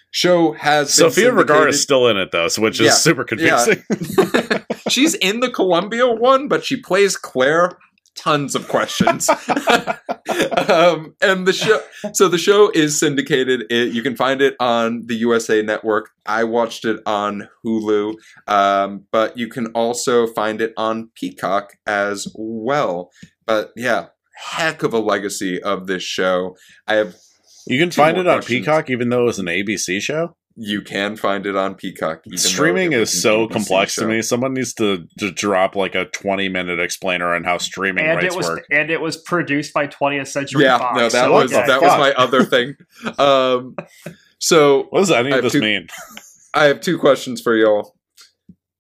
Show 0.10 0.54
has 0.54 0.92
Sofia 0.94 1.32
Vergara 1.32 1.70
is 1.70 1.82
still 1.82 2.08
in 2.08 2.18
it 2.18 2.32
though, 2.32 2.48
which 2.58 2.80
is 2.80 2.86
Yeah. 2.88 2.92
super 2.94 3.24
confusing. 3.24 3.84
She's 4.90 5.14
in 5.16 5.40
the 5.42 5.50
Colombia 5.50 6.08
one, 6.08 6.48
but 6.48 6.66
she 6.66 6.76
plays 6.82 7.18
Claire. 7.18 7.78
Tons 8.16 8.56
of 8.56 8.68
questions. 8.68 9.30
um, 10.70 11.16
and 11.22 11.48
the 11.48 11.54
show, 11.54 11.82
so 12.14 12.28
the 12.28 12.38
show 12.38 12.70
is 12.74 12.98
syndicated. 12.98 13.64
It, 13.70 13.94
you 13.94 14.04
can 14.04 14.16
find 14.16 14.42
it 14.42 14.56
on 14.60 15.08
the 15.08 15.16
USA 15.16 15.62
Network. 15.62 16.10
I 16.26 16.44
watched 16.44 16.86
it 16.86 17.02
on 17.06 17.50
Hulu, 17.66 18.16
um, 18.48 19.06
but 19.12 19.38
you 19.38 19.48
can 19.48 19.68
also 19.68 20.28
find 20.28 20.62
it 20.62 20.74
on 20.78 21.10
Peacock 21.16 21.74
as 21.88 22.28
well. 22.36 23.10
But 23.46 23.72
yeah, 23.76 24.08
heck 24.36 24.84
of 24.84 24.94
a 24.94 25.00
legacy 25.00 25.62
of 25.62 25.88
this 25.88 26.04
show. 26.04 26.56
I 26.88 26.96
have. 26.96 27.16
You 27.66 27.80
can 27.80 27.92
find 27.92 28.18
it 28.18 28.28
on 28.28 28.36
questions. 28.38 28.60
Peacock, 28.60 28.90
even 28.90 29.10
though 29.10 29.22
it 29.22 29.26
was 29.26 29.40
an 29.40 29.48
ABC 29.48 30.02
show. 30.02 30.36
You 30.56 30.82
can 30.82 31.16
find 31.16 31.46
it 31.48 31.56
on 31.56 31.74
Peacock. 31.76 32.24
Streaming 32.36 32.94
is 32.94 33.22
so 33.22 33.48
ABC 33.48 33.52
complex 33.52 33.94
show. 33.94 34.04
to 34.04 34.08
me. 34.08 34.22
Someone 34.22 34.54
needs 34.54 34.74
to, 34.76 35.08
to 35.18 35.32
drop 35.32 35.76
like 35.76 35.96
a 35.96 36.06
twenty 36.06 36.48
minute 36.50 36.80
explainer 36.80 37.34
on 37.34 37.44
how 37.44 37.58
streaming 37.58 38.06
and 38.06 38.18
rights 38.18 38.36
it 38.36 38.38
was 38.38 38.48
work. 38.48 38.66
and 38.72 38.92
it 38.92 39.02
was 39.02 39.18
produced 39.18 39.74
by 39.74 39.88
20th 39.88 40.28
Century 40.28 40.64
Yeah, 40.64 40.78
Fox. 40.78 40.96
no, 40.98 41.04
that 41.10 41.12
so, 41.12 41.32
was 41.32 41.54
okay. 41.54 41.66
that 41.66 41.82
was 41.82 41.98
my 41.98 42.14
other 42.14 42.44
thing. 42.44 42.76
Um, 43.18 43.76
so 44.40 44.84
What 44.90 45.00
does 45.00 45.12
any 45.12 45.32
of 45.32 45.42
this 45.44 45.54
two- 45.54 45.62
mean? 45.62 45.88
I 46.54 46.66
have 46.66 46.82
two 46.82 47.00
questions 47.00 47.42
for 47.42 47.56
y'all. 47.56 47.96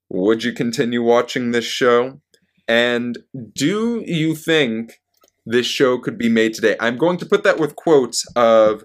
Would 0.09 0.43
you 0.43 0.53
continue 0.53 1.01
watching 1.01 1.51
this 1.51 1.65
show? 1.65 2.21
And 2.67 3.17
do 3.53 4.03
you 4.05 4.35
think 4.35 5.01
this 5.45 5.65
show 5.65 5.97
could 5.97 6.17
be 6.19 6.29
made 6.29 6.53
today? 6.53 6.75
I'm 6.79 6.97
going 6.97 7.17
to 7.17 7.25
put 7.25 7.43
that 7.45 7.59
with 7.59 7.75
quotes 7.75 8.25
of 8.35 8.83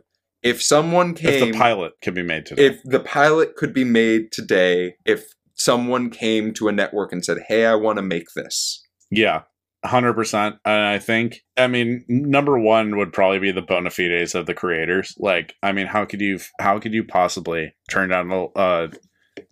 if 0.49 0.63
someone 0.63 1.15
came, 1.15 1.49
If 1.49 1.53
the 1.53 1.59
pilot 1.59 1.93
can 2.03 2.15
be 2.15 2.23
made 2.23 2.47
today. 2.47 2.67
if 2.67 2.83
the 2.85 3.01
pilot 3.01 3.57
could 3.57 3.73
be 3.73 3.85
made 3.85 4.33
today, 4.33 4.95
if 5.05 5.27
someone 5.55 6.11
came 6.11 6.53
to 6.55 6.69
a 6.69 6.73
network 6.73 7.13
and 7.13 7.25
said, 7.25 7.39
"Hey, 7.49 7.67
I 7.67 7.75
want 7.75 7.97
to 7.97 8.03
make 8.03 8.27
this." 8.35 8.83
Yeah, 9.11 9.43
hundred 9.85 10.15
percent. 10.15 10.57
And 10.65 10.81
I 10.87 10.99
think, 10.99 11.41
I 11.57 11.67
mean, 11.67 12.05
number 12.09 12.59
one 12.59 12.97
would 12.97 13.13
probably 13.13 13.39
be 13.39 13.51
the 13.53 13.63
bona 13.63 13.91
fides 13.91 14.35
of 14.35 14.47
the 14.47 14.55
creators. 14.55 15.15
Like, 15.19 15.55
I 15.63 15.73
mean, 15.73 15.87
how 15.87 16.05
could 16.05 16.21
you, 16.21 16.39
how 16.61 16.79
could 16.79 16.93
you 16.93 17.05
possibly 17.05 17.75
turn 17.91 18.11
down, 18.11 18.31
a- 18.31 18.45
uh, 18.59 18.89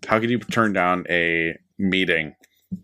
how 0.06 0.18
could 0.20 0.30
you 0.30 0.38
turn 0.38 0.72
down 0.72 1.04
a 1.08 1.54
meeting 1.78 2.34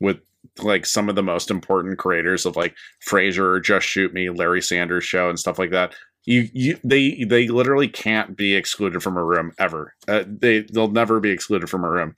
with 0.00 0.18
like 0.58 0.84
some 0.86 1.08
of 1.08 1.14
the 1.14 1.22
most 1.22 1.50
important 1.50 1.98
creators 1.98 2.44
of 2.46 2.56
like 2.56 2.74
Frasier, 3.08 3.62
Just 3.62 3.86
Shoot 3.86 4.12
Me, 4.12 4.28
Larry 4.30 4.60
Sanders 4.62 5.04
Show, 5.04 5.28
and 5.28 5.38
stuff 5.38 5.58
like 5.58 5.70
that? 5.70 5.94
You, 6.24 6.48
you, 6.52 6.78
they, 6.84 7.24
they 7.24 7.48
literally 7.48 7.88
can't 7.88 8.36
be 8.36 8.54
excluded 8.54 9.02
from 9.02 9.16
a 9.16 9.24
room 9.24 9.52
ever. 9.58 9.94
Uh, 10.06 10.22
they, 10.26 10.60
they'll 10.60 10.90
never 10.90 11.18
be 11.18 11.30
excluded 11.30 11.68
from 11.68 11.84
a 11.84 11.90
room 11.90 12.14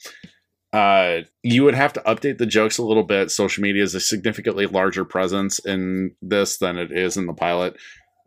uh, 0.75 1.23
you 1.45 1.63
would 1.63 1.77
have 1.77 1.93
to 1.93 2.01
update 2.01 2.39
the 2.39 2.47
jokes 2.47 2.79
a 2.79 2.83
little 2.83 3.05
bit. 3.05 3.31
Social 3.31 3.63
media 3.63 3.85
is 3.85 3.95
a 3.95 4.01
significantly 4.01 4.67
larger 4.67 5.05
presence 5.05 5.61
in 5.61 6.17
this 6.21 6.59
than 6.59 6.79
it 6.79 6.91
is 6.91 7.17
in 7.17 7.27
the 7.27 7.33
pilot. 7.33 7.77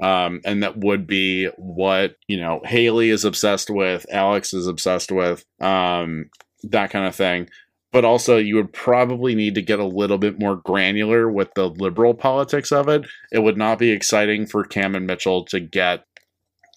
Um, 0.01 0.39
and 0.45 0.63
that 0.63 0.77
would 0.77 1.07
be 1.07 1.47
what, 1.57 2.15
you 2.29 2.39
know, 2.39 2.61
Haley 2.63 3.09
is 3.09 3.25
obsessed 3.25 3.69
with, 3.69 4.05
Alex 4.09 4.53
is 4.53 4.65
obsessed 4.65 5.11
with, 5.11 5.43
um, 5.59 6.29
that 6.63 6.89
kind 6.89 7.05
of 7.05 7.15
thing. 7.15 7.49
But 7.97 8.05
also, 8.05 8.37
you 8.37 8.55
would 8.57 8.73
probably 8.73 9.33
need 9.33 9.55
to 9.55 9.61
get 9.61 9.79
a 9.79 9.85
little 9.85 10.19
bit 10.19 10.39
more 10.39 10.57
granular 10.57 11.31
with 11.31 11.49
the 11.55 11.67
liberal 11.67 12.13
politics 12.13 12.71
of 12.71 12.87
it. 12.87 13.07
It 13.31 13.39
would 13.39 13.57
not 13.57 13.79
be 13.79 13.91
exciting 13.91 14.45
for 14.45 14.63
Cam 14.63 14.93
and 14.93 15.07
Mitchell 15.07 15.45
to 15.45 15.59
get 15.59 16.03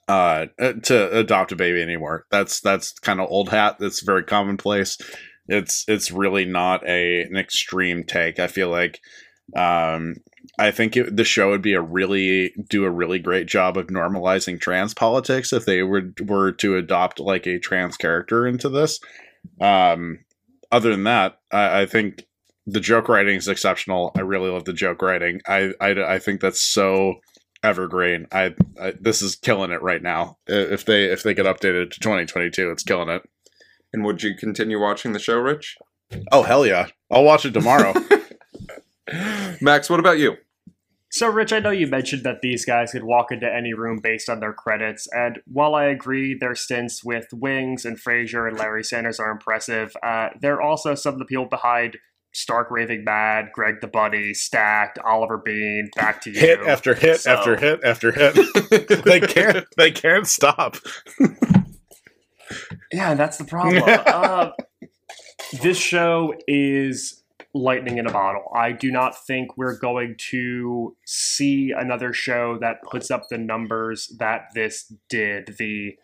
uh 0.09 0.47
to 0.85 1.19
adopt 1.19 1.53
a 1.53 1.57
baby 1.57 1.83
anymore. 1.83 2.25
That's 2.31 2.61
that's 2.61 2.93
kind 2.93 3.21
of 3.21 3.29
old 3.31 3.51
hat. 3.51 3.77
That's 3.79 4.03
very 4.03 4.25
commonplace 4.25 4.97
it's 5.51 5.85
it's 5.89 6.13
really 6.13 6.45
not 6.45 6.87
a 6.87 7.23
an 7.23 7.37
extreme 7.37 8.05
take 8.05 8.39
i 8.39 8.47
feel 8.47 8.69
like 8.69 9.01
um 9.57 10.15
i 10.59 10.71
think 10.71 10.97
it, 10.97 11.17
the 11.17 11.25
show 11.25 11.51
would 11.51 11.61
be 11.61 11.75
a 11.75 11.81
really 11.81 12.53
do 12.69 12.85
a 12.85 12.91
really 12.91 13.19
great 13.19 13.49
job 13.49 13.77
of 13.77 13.89
normalizing 13.89 14.61
trans 14.61 14.95
politics 14.95 15.53
if 15.53 15.67
they 15.67 15.83
were 15.83 16.13
were 16.25 16.53
to 16.53 16.77
adopt 16.77 17.19
like 17.19 17.47
a 17.47 17.59
trans 17.59 17.97
character 17.97 18.47
into 18.47 18.69
this 18.69 19.01
um 19.61 20.21
other 20.73 20.91
than 20.91 21.05
that 21.05 21.39
i, 21.53 21.83
I 21.83 21.87
think 21.87 22.25
the 22.67 22.81
joke 22.81 23.09
writing 23.09 23.37
is 23.37 23.49
exceptional 23.49 24.13
i 24.17 24.21
really 24.21 24.51
love 24.51 24.65
the 24.65 24.73
joke 24.73 25.03
writing 25.03 25.41
i 25.47 25.73
i, 25.81 25.91
I 25.91 26.19
think 26.19 26.41
that's 26.41 26.61
so 26.61 27.15
evergreen 27.63 28.27
I, 28.33 28.55
I 28.81 28.95
this 28.99 29.21
is 29.23 29.37
killing 29.37 29.71
it 29.71 29.83
right 29.83 30.03
now 30.03 30.39
if 30.47 30.85
they 30.85 31.05
if 31.05 31.23
they 31.23 31.35
get 31.35 31.47
updated 31.47 31.91
to 31.91 32.01
2022 32.01 32.71
it's 32.71 32.83
killing 32.83 33.11
it 33.11 33.23
And 33.93 34.05
would 34.05 34.23
you 34.23 34.35
continue 34.35 34.81
watching 34.81 35.13
the 35.13 35.19
show, 35.19 35.37
Rich? 35.39 35.77
Oh 36.31 36.43
hell 36.43 36.65
yeah! 36.67 36.89
I'll 37.11 37.25
watch 37.25 37.45
it 37.45 37.53
tomorrow. 37.53 37.93
Max, 39.61 39.91
what 39.91 40.01
about 40.01 40.19
you? 40.19 40.37
So, 41.13 41.29
Rich, 41.29 41.53
I 41.53 41.59
know 41.59 41.71
you 41.71 41.89
mentioned 41.89 42.23
that 42.23 42.41
these 42.41 42.65
guys 42.65 42.93
could 42.93 43.03
walk 43.03 43.33
into 43.33 43.53
any 43.53 43.75
room 43.75 43.99
based 44.01 44.29
on 44.29 44.39
their 44.39 44.53
credits, 44.53 45.09
and 45.13 45.41
while 45.47 45.75
I 45.75 45.87
agree 45.87 46.37
their 46.39 46.55
stints 46.55 47.03
with 47.05 47.27
Wings 47.33 47.85
and 47.85 47.99
Frasier 47.99 48.49
and 48.49 48.57
Larry 48.57 48.85
Sanders 48.85 49.19
are 49.19 49.31
impressive, 49.33 49.97
uh, 50.05 50.29
they're 50.41 50.63
also 50.63 50.95
some 50.95 51.15
of 51.15 51.19
the 51.19 51.25
people 51.25 51.47
behind 51.47 51.97
Stark 52.33 52.71
Raving 52.71 53.03
Mad, 53.03 53.47
Greg 53.53 53.81
the 53.81 53.89
Bunny, 53.89 54.33
Stacked, 54.35 55.01
Oliver 55.01 55.37
Beene, 55.37 55.91
back 55.97 56.21
to 56.23 56.31
you. 56.31 56.39
Hit 56.39 56.61
after 56.61 56.95
hit 56.95 57.19
So- 57.23 57.33
after 57.33 57.57
hit 57.57 57.81
after 57.83 58.13
hit. 58.13 58.35
they 59.05 59.21
can't. 59.21 59.67
They 59.77 59.91
can't 59.91 60.29
stop. 60.29 60.77
Yeah, 62.93 63.15
that's 63.15 63.37
the 63.37 63.45
problem. 63.45 63.83
uh, 63.87 64.51
this 65.63 65.77
show 65.79 66.35
is 66.47 67.23
lightning 67.55 67.99
in 67.99 68.07
a 68.07 68.13
bottle. 68.13 68.45
I 68.55 68.73
do 68.73 68.91
not 68.91 69.27
think 69.27 69.57
we're 69.57 69.79
going 69.79 70.17
to 70.31 70.97
see 71.05 71.73
another 71.77 72.13
show 72.13 72.59
that 72.61 72.83
puts 72.83 73.11
up 73.11 73.29
the 73.29 73.39
numbers 73.39 74.15
that 74.19 74.49
this 74.55 74.93
did. 75.09 75.57
The 75.59 75.97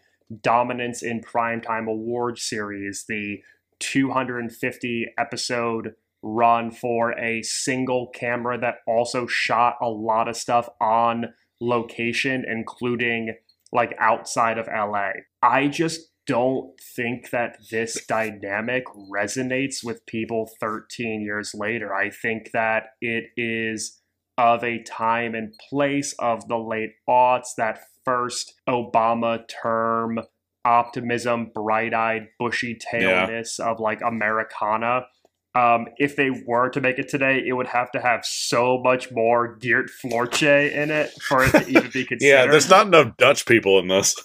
dominance 0.43 1.03
in 1.03 1.21
primetime 1.21 1.89
award 1.89 2.39
series, 2.39 3.05
the 3.09 3.43
250 3.79 5.07
episode 5.19 5.95
run 6.23 6.71
for 6.71 7.13
a 7.19 7.43
single 7.43 8.09
camera 8.09 8.59
that 8.59 8.77
also 8.87 9.27
shot 9.27 9.77
a 9.81 9.89
lot 9.89 10.29
of 10.29 10.37
stuff 10.37 10.69
on 10.81 11.27
location, 11.61 12.45
including 12.49 13.37
like 13.73 13.95
outside 13.99 14.59
of 14.59 14.67
LA. 14.67 15.11
I 15.43 15.69
just 15.69 16.11
don't 16.27 16.79
think 16.81 17.31
that 17.31 17.59
this 17.71 18.05
dynamic 18.07 18.85
resonates 19.11 19.85
with 19.85 20.05
people 20.07 20.51
13 20.61 21.21
years 21.23 21.55
later. 21.55 21.95
I 21.95 22.11
think 22.11 22.51
that 22.53 22.91
it 23.01 23.27
is 23.37 24.01
of 24.39 24.63
a 24.63 24.83
time 24.83 25.35
and 25.35 25.55
place 25.71 26.15
of 26.19 26.47
the 26.49 26.59
late 26.59 26.93
aughts, 27.09 27.55
that 27.57 27.79
first 28.05 28.55
Obama 28.69 29.41
term 29.49 30.21
optimism, 30.65 31.51
bright 31.55 31.95
eyed, 31.95 32.29
bushy 32.39 32.77
tailedness 32.77 33.61
of 33.61 33.81
like 33.81 34.01
Americana. 34.03 35.07
Um, 35.55 35.87
if 35.97 36.17
they 36.17 36.31
were 36.47 36.69
to 36.71 36.83
make 36.83 36.99
it 36.99 37.09
today, 37.09 37.43
it 37.47 37.55
would 37.55 37.69
have 37.69 37.91
to 37.93 38.01
have 38.01 38.27
so 38.27 38.79
much 38.83 39.11
more 39.11 39.57
Geert 39.57 39.91
Floortje 40.05 40.71
in 40.71 40.91
it 40.91 41.11
for 41.23 41.45
it 41.45 41.53
to 41.53 41.67
even 41.67 41.91
be 41.91 42.05
considered. 42.05 42.21
Yeah, 42.21 42.47
there's 42.47 42.69
not 42.69 42.89
enough 42.89 43.17
Dutch 43.17 43.47
people 43.47 43.79
in 43.79 43.89
this. 43.89 44.17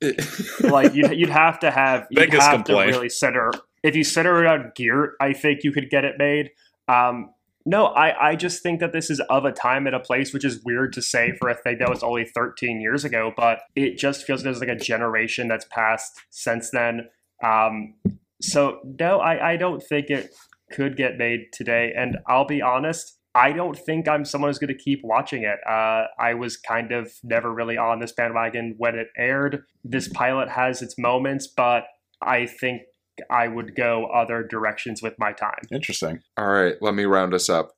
like 0.60 0.94
you'd, 0.94 1.12
you'd 1.12 1.30
have 1.30 1.58
to 1.60 1.70
have 1.70 2.06
you'd 2.10 2.20
Biggest 2.20 2.42
have 2.42 2.64
complaint. 2.64 2.92
to 2.92 2.96
really 2.96 3.08
center 3.08 3.50
if 3.84 3.94
you 3.94 4.02
center 4.02 4.34
around 4.34 4.72
Geert, 4.74 5.14
I 5.20 5.34
think 5.34 5.62
you 5.62 5.70
could 5.70 5.90
get 5.90 6.04
it 6.04 6.14
made. 6.18 6.50
Um, 6.88 7.30
no, 7.66 7.86
I, 7.86 8.30
I 8.30 8.36
just 8.36 8.62
think 8.62 8.80
that 8.80 8.92
this 8.92 9.10
is 9.10 9.20
of 9.28 9.44
a 9.44 9.52
time 9.52 9.86
and 9.86 9.94
a 9.94 10.00
place, 10.00 10.32
which 10.32 10.44
is 10.44 10.62
weird 10.64 10.94
to 10.94 11.02
say 11.02 11.32
for 11.38 11.48
a 11.48 11.54
thing 11.54 11.78
that 11.78 11.88
was 11.88 12.02
only 12.02 12.24
13 12.24 12.80
years 12.80 13.04
ago, 13.04 13.32
but 13.36 13.60
it 13.76 13.98
just 13.98 14.24
feels 14.24 14.42
there's 14.42 14.60
like 14.60 14.68
a 14.70 14.76
generation 14.76 15.48
that's 15.48 15.66
passed 15.66 16.18
since 16.30 16.70
then. 16.70 17.08
Um, 17.42 17.94
so 18.40 18.80
no, 18.98 19.20
I, 19.20 19.52
I 19.52 19.56
don't 19.56 19.82
think 19.82 20.08
it 20.08 20.34
could 20.72 20.96
get 20.96 21.18
made 21.18 21.52
today. 21.52 21.92
And 21.96 22.18
I'll 22.26 22.46
be 22.46 22.62
honest, 22.62 23.18
I 23.34 23.52
don't 23.52 23.76
think 23.76 24.06
I'm 24.06 24.24
someone 24.24 24.48
who's 24.48 24.58
going 24.58 24.68
to 24.68 24.78
keep 24.78 25.00
watching 25.02 25.42
it. 25.42 25.58
Uh, 25.68 26.06
I 26.18 26.34
was 26.34 26.56
kind 26.56 26.92
of 26.92 27.12
never 27.24 27.52
really 27.52 27.76
on 27.76 27.98
this 27.98 28.12
bandwagon 28.12 28.74
when 28.78 28.94
it 28.94 29.08
aired. 29.16 29.64
This 29.82 30.08
pilot 30.08 30.50
has 30.50 30.82
its 30.82 30.96
moments, 30.96 31.48
but 31.48 31.84
I 32.22 32.46
think 32.46 32.82
I 33.30 33.48
would 33.48 33.74
go 33.74 34.06
other 34.06 34.46
directions 34.46 35.02
with 35.02 35.14
my 35.18 35.32
time. 35.32 35.62
Interesting. 35.72 36.20
All 36.36 36.48
right, 36.48 36.76
let 36.80 36.94
me 36.94 37.04
round 37.04 37.34
us 37.34 37.48
up. 37.48 37.72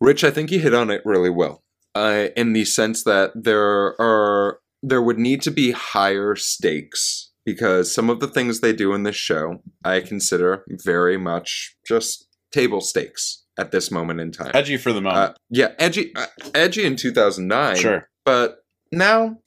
Rich, 0.00 0.22
I 0.22 0.30
think 0.30 0.50
you 0.50 0.58
hit 0.58 0.74
on 0.74 0.90
it 0.90 1.02
really 1.04 1.30
well. 1.30 1.62
Uh, 1.94 2.28
in 2.36 2.52
the 2.52 2.64
sense 2.64 3.04
that 3.04 3.32
there 3.34 4.00
are 4.00 4.58
there 4.82 5.02
would 5.02 5.18
need 5.18 5.42
to 5.42 5.50
be 5.50 5.72
higher 5.72 6.34
stakes 6.34 7.30
because 7.44 7.94
some 7.94 8.10
of 8.10 8.20
the 8.20 8.26
things 8.26 8.60
they 8.60 8.72
do 8.72 8.94
in 8.94 9.02
this 9.02 9.14
show 9.14 9.62
I 9.84 10.00
consider 10.00 10.64
very 10.68 11.18
much 11.18 11.76
just 11.86 12.26
table 12.50 12.80
stakes 12.80 13.41
at 13.58 13.70
this 13.70 13.90
moment 13.90 14.20
in 14.20 14.32
time. 14.32 14.50
Edgy 14.54 14.76
for 14.76 14.92
the 14.92 14.98
Uh, 14.98 15.02
moment. 15.02 15.36
yeah, 15.50 15.72
edgy, 15.78 16.12
uh, 16.16 16.26
edgy 16.54 16.84
in 16.84 16.96
2009. 16.96 17.76
sure. 17.76 18.08
but 18.24 18.64
now 18.90 19.38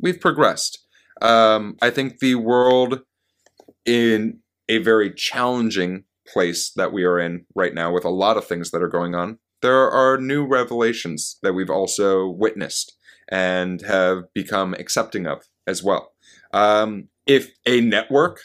we've 0.00 0.20
progressed. 0.20 0.78
Um, 1.22 1.76
I 1.82 1.90
think 1.90 2.18
the 2.20 2.36
world 2.36 3.00
in 3.84 4.40
a 4.68 4.78
very 4.78 5.12
challenging 5.12 6.04
place 6.26 6.70
that 6.76 6.92
we 6.92 7.04
are 7.04 7.18
in 7.18 7.46
right 7.54 7.72
now 7.74 7.92
with 7.92 8.04
a 8.04 8.10
lot 8.10 8.36
of 8.36 8.46
things 8.46 8.70
that 8.70 8.82
are 8.82 8.88
going 8.88 9.14
on. 9.14 9.38
There 9.62 9.90
are 9.90 10.18
new 10.18 10.46
revelations 10.46 11.38
that 11.42 11.54
we've 11.54 11.70
also 11.70 12.28
witnessed 12.28 12.94
and 13.30 13.80
have 13.82 14.24
become 14.34 14.74
accepting 14.74 15.26
of 15.26 15.44
as 15.66 15.82
well. 15.82 16.12
Um, 16.52 17.08
if 17.26 17.50
a 17.66 17.80
network 17.80 18.40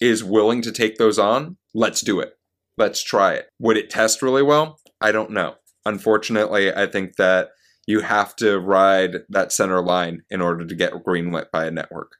is 0.00 0.22
willing 0.24 0.62
to 0.62 0.72
take 0.72 0.96
those 0.98 1.18
on, 1.18 1.56
let's 1.74 2.00
do 2.02 2.20
it. 2.20 2.37
Let's 2.78 3.02
try 3.02 3.34
it. 3.34 3.46
Would 3.58 3.76
it 3.76 3.90
test 3.90 4.22
really 4.22 4.42
well? 4.42 4.78
I 5.00 5.12
don't 5.12 5.30
know. 5.30 5.56
Unfortunately, 5.84 6.72
I 6.72 6.86
think 6.86 7.16
that 7.16 7.48
you 7.86 8.00
have 8.00 8.36
to 8.36 8.58
ride 8.58 9.16
that 9.30 9.52
center 9.52 9.80
line 9.80 10.22
in 10.30 10.40
order 10.40 10.66
to 10.66 10.74
get 10.74 10.92
greenlit 11.06 11.46
by 11.50 11.64
a 11.64 11.70
network. 11.70 12.12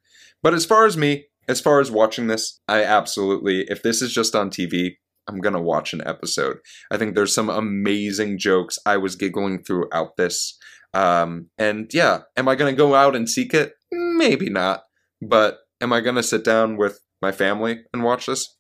But 0.43 0.55
as 0.55 0.65
far 0.65 0.87
as 0.87 0.97
me, 0.97 1.27
as 1.47 1.61
far 1.61 1.81
as 1.81 1.91
watching 1.91 2.27
this, 2.27 2.61
I 2.67 2.83
absolutely, 2.83 3.67
if 3.69 3.83
this 3.83 4.03
is 4.03 4.13
just 4.13 4.35
on 4.35 4.51
TV, 4.51 4.97
I'm 5.29 5.41
going 5.41 5.55
to 5.55 5.61
watch 5.61 5.93
an 5.93 6.03
episode. 6.07 6.59
I 6.91 6.97
think 6.97 7.15
there's 7.15 7.35
some 7.35 7.51
amazing 7.51 8.39
jokes. 8.39 8.79
I 8.87 8.97
was 8.97 9.15
giggling 9.15 9.63
throughout 9.63 10.17
this. 10.17 10.59
Um, 10.95 11.51
and 11.59 11.91
yeah, 11.93 12.21
am 12.37 12.49
I 12.49 12.55
going 12.55 12.73
to 12.73 12.77
go 12.77 12.95
out 12.95 13.15
and 13.15 13.29
seek 13.29 13.53
it? 13.53 13.75
Maybe 13.93 14.49
not. 14.49 14.85
But 15.21 15.59
am 15.81 15.93
I 15.93 16.01
going 16.01 16.17
to 16.17 16.23
sit 16.23 16.45
down 16.45 16.77
with 16.77 17.01
my 17.21 17.33
family 17.33 17.83
and 17.93 18.03
watch 18.03 18.27
this? 18.27 18.57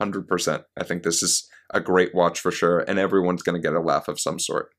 100%. 0.00 0.64
I 0.78 0.84
think 0.84 1.02
this 1.02 1.22
is 1.22 1.48
a 1.72 1.80
great 1.80 2.14
watch 2.14 2.40
for 2.40 2.50
sure, 2.50 2.80
and 2.80 2.98
everyone's 2.98 3.42
going 3.42 3.60
to 3.60 3.66
get 3.66 3.76
a 3.76 3.80
laugh 3.80 4.08
of 4.08 4.20
some 4.20 4.38
sort. 4.38 4.70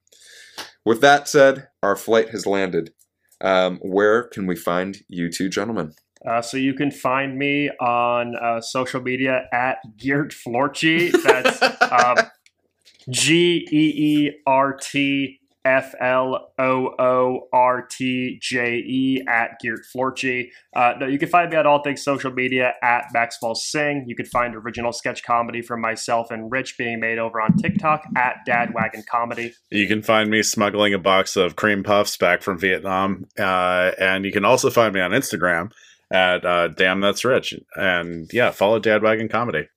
With 0.86 1.02
that 1.02 1.28
said, 1.28 1.68
our 1.82 1.96
flight 1.96 2.30
has 2.30 2.46
landed. 2.46 2.94
Um, 3.42 3.80
where 3.82 4.24
can 4.24 4.48
we 4.48 4.56
find 4.56 4.98
you 5.08 5.30
two 5.30 5.50
gentlemen? 5.50 5.94
Uh, 6.28 6.42
so 6.42 6.56
you 6.56 6.74
can 6.74 6.92
find 6.92 7.38
me 7.38 7.70
on 7.82 8.36
uh, 8.38 8.62
social 8.62 9.02
media 9.02 9.48
at 9.52 9.78
Geert 9.98 10.34
Floortje. 10.34 11.12
That's 11.24 11.62
um, 11.82 12.30
G 13.10 13.68
E 13.72 13.94
E 13.96 14.32
R 14.48 14.74
T 14.74 15.40
F 15.66 15.94
L 16.00 16.52
O 16.60 16.96
O 17.00 17.48
R 17.54 17.88
T 17.90 18.38
J 18.42 18.78
E 18.78 19.24
at 19.28 19.60
Geert 19.62 19.82
Floortje. 19.96 20.50
Uh, 20.76 20.94
no, 21.00 21.08
you 21.08 21.18
can 21.18 21.30
find 21.30 21.50
me 21.50 21.56
on 21.56 21.66
all 21.66 21.82
things 21.82 22.04
social 22.04 22.32
media 22.32 22.74
at 22.82 23.06
Maxwell 23.14 23.56
Singh. 23.56 24.06
You 24.08 24.16
can 24.16 24.26
find 24.26 24.56
original 24.56 24.92
sketch 24.92 25.24
comedy 25.24 25.62
from 25.62 25.82
myself 25.82 26.32
and 26.32 26.52
Rich 26.52 26.78
being 26.78 27.00
made 27.00 27.18
over 27.18 27.40
on 27.40 27.56
TikTok 27.58 28.04
at 28.18 28.38
Dadwagon 28.48 29.06
Comedy. 29.06 29.54
You 29.70 29.88
can 29.88 30.02
find 30.02 30.30
me 30.30 30.44
smuggling 30.44 30.94
a 30.94 31.00
box 31.00 31.36
of 31.38 31.56
cream 31.56 31.84
puffs 31.84 32.18
back 32.18 32.42
from 32.42 32.58
Vietnam, 32.58 33.28
uh, 33.40 33.92
and 34.00 34.26
you 34.26 34.32
can 34.32 34.46
also 34.46 34.70
find 34.70 34.94
me 34.94 35.00
on 35.00 35.12
Instagram 35.12 35.72
at 36.14 36.46
uh, 36.46 36.68
Damn 36.70 37.02
That's 37.02 37.26
Rich. 37.26 37.56
And 37.76 38.30
yeah, 38.32 38.52
follow 38.52 38.80
Dadwagon 38.80 39.30
Comedy. 39.30 39.68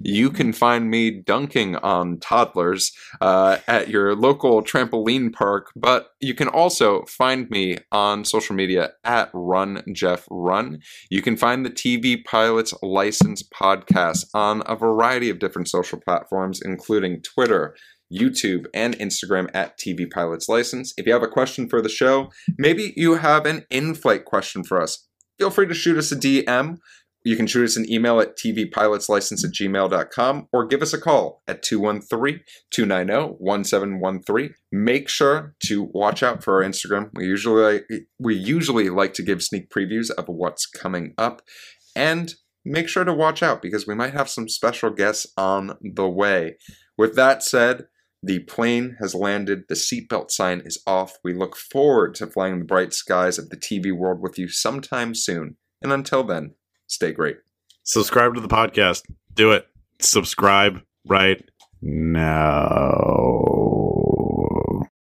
You 0.00 0.30
can 0.30 0.52
find 0.52 0.88
me 0.88 1.10
dunking 1.10 1.76
on 1.76 2.18
toddlers 2.18 2.92
uh, 3.20 3.58
at 3.68 3.88
your 3.88 4.14
local 4.14 4.62
trampoline 4.62 5.32
park, 5.32 5.70
but 5.76 6.10
you 6.20 6.34
can 6.34 6.48
also 6.48 7.02
find 7.02 7.50
me 7.50 7.78
on 7.92 8.24
social 8.24 8.54
media 8.54 8.92
at 9.04 9.30
Run 9.34 9.82
Geoff 9.92 10.26
Run. 10.30 10.78
You 11.10 11.20
can 11.20 11.36
find 11.36 11.66
the 11.66 11.70
TV 11.70 12.24
Pilots 12.24 12.72
License 12.82 13.42
podcast 13.42 14.26
on 14.32 14.62
a 14.64 14.76
variety 14.76 15.28
of 15.28 15.40
different 15.40 15.68
social 15.68 16.00
platforms, 16.00 16.62
including 16.62 17.20
Twitter. 17.20 17.74
YouTube 18.12 18.66
and 18.74 18.98
Instagram 18.98 19.48
at 19.54 19.78
TV 19.78 20.10
Pilots 20.10 20.48
License. 20.48 20.92
If 20.96 21.06
you 21.06 21.12
have 21.12 21.22
a 21.22 21.28
question 21.28 21.68
for 21.68 21.80
the 21.80 21.88
show, 21.88 22.32
maybe 22.58 22.92
you 22.96 23.14
have 23.14 23.46
an 23.46 23.64
in 23.70 23.94
flight 23.94 24.24
question 24.24 24.64
for 24.64 24.82
us, 24.82 25.06
feel 25.40 25.50
free 25.50 25.66
to 25.66 25.74
shoot 25.74 25.96
us 25.96 26.12
a 26.12 26.16
DM. 26.16 26.76
You 27.24 27.36
can 27.36 27.46
shoot 27.46 27.64
us 27.64 27.76
an 27.76 27.90
email 27.90 28.20
at 28.20 28.36
tvpilotslicense 28.36 29.44
at 29.44 29.52
gmail.com 29.52 30.48
or 30.52 30.66
give 30.66 30.82
us 30.82 30.92
a 30.92 31.00
call 31.00 31.42
at 31.48 31.62
213 31.62 32.40
290 32.70 33.36
1713. 33.38 34.54
Make 34.70 35.08
sure 35.08 35.54
to 35.66 35.82
watch 35.92 36.22
out 36.22 36.42
for 36.42 36.62
our 36.62 36.68
Instagram. 36.68 37.10
We 37.14 37.26
usually, 37.26 37.82
we 38.18 38.34
usually 38.34 38.90
like 38.90 39.14
to 39.14 39.22
give 39.22 39.42
sneak 39.42 39.70
previews 39.70 40.10
of 40.10 40.26
what's 40.28 40.66
coming 40.66 41.14
up. 41.18 41.42
And 41.96 42.34
make 42.64 42.88
sure 42.88 43.04
to 43.04 43.12
watch 43.12 43.42
out 43.42 43.62
because 43.62 43.86
we 43.86 43.94
might 43.94 44.12
have 44.12 44.28
some 44.28 44.48
special 44.48 44.90
guests 44.90 45.26
on 45.36 45.76
the 45.82 46.08
way. 46.08 46.56
With 46.96 47.16
that 47.16 47.42
said, 47.42 47.86
the 48.22 48.40
plane 48.40 48.96
has 49.00 49.14
landed, 49.14 49.64
the 49.68 49.74
seatbelt 49.74 50.30
sign 50.30 50.60
is 50.64 50.82
off. 50.86 51.18
We 51.24 51.32
look 51.32 51.56
forward 51.56 52.14
to 52.16 52.26
flying 52.26 52.58
the 52.58 52.64
bright 52.64 52.92
skies 52.92 53.38
of 53.38 53.48
the 53.48 53.56
TV 53.56 53.96
world 53.96 54.20
with 54.20 54.38
you 54.38 54.48
sometime 54.48 55.14
soon. 55.14 55.56
And 55.82 55.92
until 55.92 56.22
then, 56.22 56.54
stay 56.86 57.12
great. 57.12 57.38
Subscribe 57.82 58.34
to 58.34 58.40
the 58.40 58.48
podcast. 58.48 59.02
Do 59.32 59.52
it. 59.52 59.66
Subscribe 60.00 60.80
right 61.06 61.42
now. 61.80 63.49